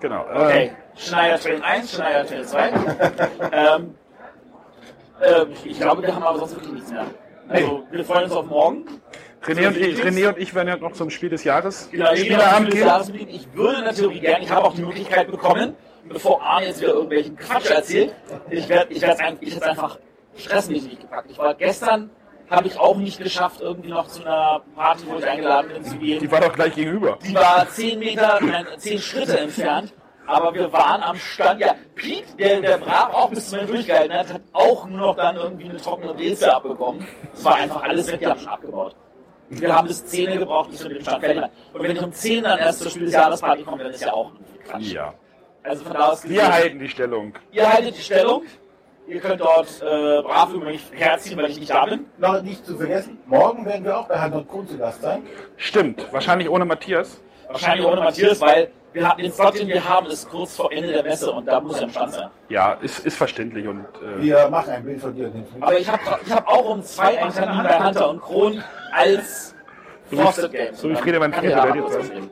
Genau. 0.00 0.24
Okay, 0.34 0.66
Ähm, 0.66 0.76
Schneider 0.96 1.38
Train 1.38 1.62
1, 1.62 1.92
Schneider 1.92 2.26
Train 2.26 2.44
2. 2.44 2.68
ähm, 3.52 3.94
ähm, 5.22 5.48
ich 5.64 5.78
glaube, 5.78 6.02
wir 6.02 6.14
haben 6.14 6.24
aber 6.24 6.38
sonst 6.38 6.56
wirklich 6.56 6.72
nichts 6.72 6.90
mehr. 6.90 7.06
Also, 7.50 7.84
wir 7.90 8.04
freuen 8.04 8.24
uns 8.24 8.32
auf 8.32 8.46
morgen. 8.46 8.84
René, 9.44 9.68
und 9.68 9.76
ich, 9.76 9.98
René 9.98 10.28
und 10.28 10.38
ich 10.38 10.54
werden 10.54 10.68
ja 10.68 10.76
noch 10.76 10.92
zum 10.92 11.10
Spiel 11.10 11.30
des 11.30 11.44
Jahres 11.44 11.88
Genau, 11.90 12.12
ich, 12.12 12.20
Spieleabend 12.20 12.70
gehen. 12.70 13.28
ich 13.28 13.48
würde 13.54 13.78
in 13.78 13.84
der 13.84 13.94
Theorie 13.94 14.20
gerne, 14.20 14.44
ich 14.44 14.50
habe 14.50 14.66
auch 14.66 14.74
die 14.74 14.82
Möglichkeit 14.82 15.30
bekommen, 15.30 15.74
bevor 16.08 16.42
Arne 16.42 16.66
jetzt 16.66 16.80
wieder 16.80 16.92
irgendwelchen 16.92 17.36
Quatsch 17.36 17.70
erzählt, 17.70 18.14
ich 18.50 18.68
werde 18.68 18.92
ich 18.92 19.00
werde 19.00 19.38
ich 19.40 19.54
jetzt 19.54 19.62
einfach 19.62 19.98
stressmäßig 20.36 21.00
gepackt. 21.00 21.30
Ich 21.30 21.38
war 21.38 21.54
gestern, 21.54 22.10
habe 22.50 22.68
ich 22.68 22.78
auch 22.78 22.96
nicht 22.96 23.20
geschafft, 23.22 23.60
irgendwie 23.60 23.90
noch 23.90 24.06
zu 24.08 24.22
einer 24.22 24.62
Party, 24.76 25.04
wo 25.08 25.18
ich 25.18 25.26
eingeladen 25.26 25.72
bin, 25.72 25.84
zu 25.84 25.96
gehen. 25.96 26.20
Die 26.20 26.30
war 26.30 26.40
doch 26.40 26.52
gleich 26.52 26.74
gegenüber. 26.74 27.18
Die 27.26 27.34
war 27.34 27.68
zehn 27.70 27.98
Meter, 27.98 28.38
nein, 28.42 28.66
zehn 28.76 28.98
Schritte 28.98 29.38
entfernt. 29.38 29.94
Aber 30.30 30.54
wir 30.54 30.72
waren 30.72 31.02
am 31.02 31.16
Stand. 31.16 31.60
Ja, 31.60 31.74
Pete, 31.96 32.36
der, 32.38 32.60
der 32.60 32.78
brav 32.78 33.12
auch 33.12 33.30
bis 33.30 33.50
zum 33.50 33.58
Ende 33.58 33.72
durchgehalten 33.72 34.16
hat, 34.16 34.32
hat 34.32 34.40
auch 34.52 34.86
nur 34.86 34.98
noch 34.98 35.16
dann 35.16 35.36
irgendwie 35.36 35.68
eine 35.68 35.76
trockene 35.78 36.14
Breze 36.14 36.54
abbekommen. 36.54 37.06
Es 37.34 37.44
war 37.44 37.56
einfach 37.56 37.82
alles 37.82 38.10
weg, 38.12 38.20
die 38.20 38.26
haben 38.26 38.38
schon 38.38 38.48
abgebaut. 38.48 38.94
Wir 39.48 39.74
haben 39.74 39.88
bis 39.88 40.06
10 40.06 40.30
Uhr 40.30 40.36
gebraucht, 40.36 40.70
bis 40.70 40.82
wir 40.84 40.90
mit 40.90 40.98
dem 40.98 41.02
Stand 41.02 41.24
fertig 41.24 41.42
waren. 41.42 41.50
Und 41.72 41.82
wenn 41.82 41.90
ich 41.96 42.02
um 42.02 42.12
10 42.12 42.44
dann 42.44 42.58
erst 42.60 42.78
zur 42.80 42.90
Spiel 42.92 43.06
des 43.06 43.14
Jahresparty 43.14 43.64
komme, 43.64 43.82
dann 43.82 43.92
ist 43.92 44.02
ja 44.04 44.12
auch 44.12 44.30
Quatsch. 44.68 44.92
Ja. 44.92 45.14
Also 45.64 45.84
von 45.84 45.92
da 45.94 46.08
aus 46.10 46.22
gesehen, 46.22 46.36
Wir 46.36 46.52
halten 46.52 46.78
die 46.78 46.88
Stellung. 46.88 47.34
ihr 47.50 47.72
haltet 47.72 47.98
die 47.98 48.02
Stellung. 48.02 48.42
Ihr 49.08 49.18
könnt 49.20 49.40
dort 49.40 49.66
äh, 49.82 50.22
brav 50.22 50.52
über 50.54 50.66
mich 50.66 50.82
herziehen, 50.92 51.36
weil 51.36 51.50
ich 51.50 51.58
nicht 51.58 51.70
da 51.70 51.84
bin. 51.84 52.06
Noch 52.18 52.40
nicht 52.42 52.64
zu 52.64 52.76
vergessen, 52.76 53.18
morgen 53.26 53.66
werden 53.66 53.84
wir 53.84 53.98
auch 53.98 54.06
bei 54.06 54.24
und 54.30 54.46
Kuhn 54.46 54.68
zu 54.68 54.78
Gast 54.78 55.02
sein. 55.02 55.24
Stimmt. 55.56 56.06
Wahrscheinlich 56.12 56.48
ohne 56.48 56.64
Matthias. 56.64 57.20
Wahrscheinlich 57.48 57.84
ohne 57.84 58.02
Matthias, 58.02 58.40
weil 58.40 58.70
wir 58.92 59.08
haben 59.08 59.22
den 59.22 59.32
Slot, 59.32 59.58
den 59.58 59.68
wir 59.68 59.88
haben, 59.88 60.06
ist 60.06 60.28
kurz 60.28 60.56
vor 60.56 60.72
Ende 60.72 60.92
der 60.92 61.02
Messe 61.02 61.30
und 61.30 61.46
da 61.46 61.60
muss 61.60 61.76
er 61.76 61.84
im 61.84 61.90
Stand 61.90 62.12
sein. 62.12 62.30
Ja, 62.48 62.72
ist, 62.74 63.06
ist 63.06 63.16
verständlich 63.16 63.66
und 63.66 63.84
äh, 64.02 64.22
Wir 64.22 64.48
machen 64.48 64.70
ein 64.70 64.84
Bild 64.84 65.00
von 65.00 65.14
dir 65.14 65.32
Aber 65.60 65.78
ich 65.78 65.88
habe 65.88 66.02
ich 66.24 66.32
hab 66.32 66.48
auch 66.48 66.70
um 66.70 66.82
zwei 66.82 67.20
einen 67.22 67.32
Termin 67.32 67.62
bei 67.62 67.84
Hunter 67.84 68.10
und 68.10 68.20
Kron 68.20 68.62
als 68.92 69.54
Frosted 70.12 70.52
Games. 70.52 70.80
so 70.80 70.90
wie 70.90 70.96
Friedemann 70.96 71.30
der 71.30 71.62
aber 71.62 71.72
dir 71.72 71.84
erzählen. 71.84 72.30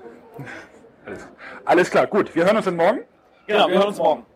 alles, 1.07 1.29
alles 1.65 1.91
klar. 1.91 2.07
Gut, 2.07 2.35
wir 2.35 2.45
hören 2.45 2.57
uns 2.57 2.65
dann 2.65 2.77
morgen. 2.77 3.01
Genau, 3.47 3.69
wir 3.69 3.77
hören 3.79 3.89
uns 3.89 3.99
morgen. 3.99 4.27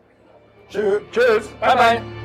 Tschüss. 0.69 1.01
Tschüss. 1.11 1.47
Bye 1.59 1.75
bye. 1.75 2.22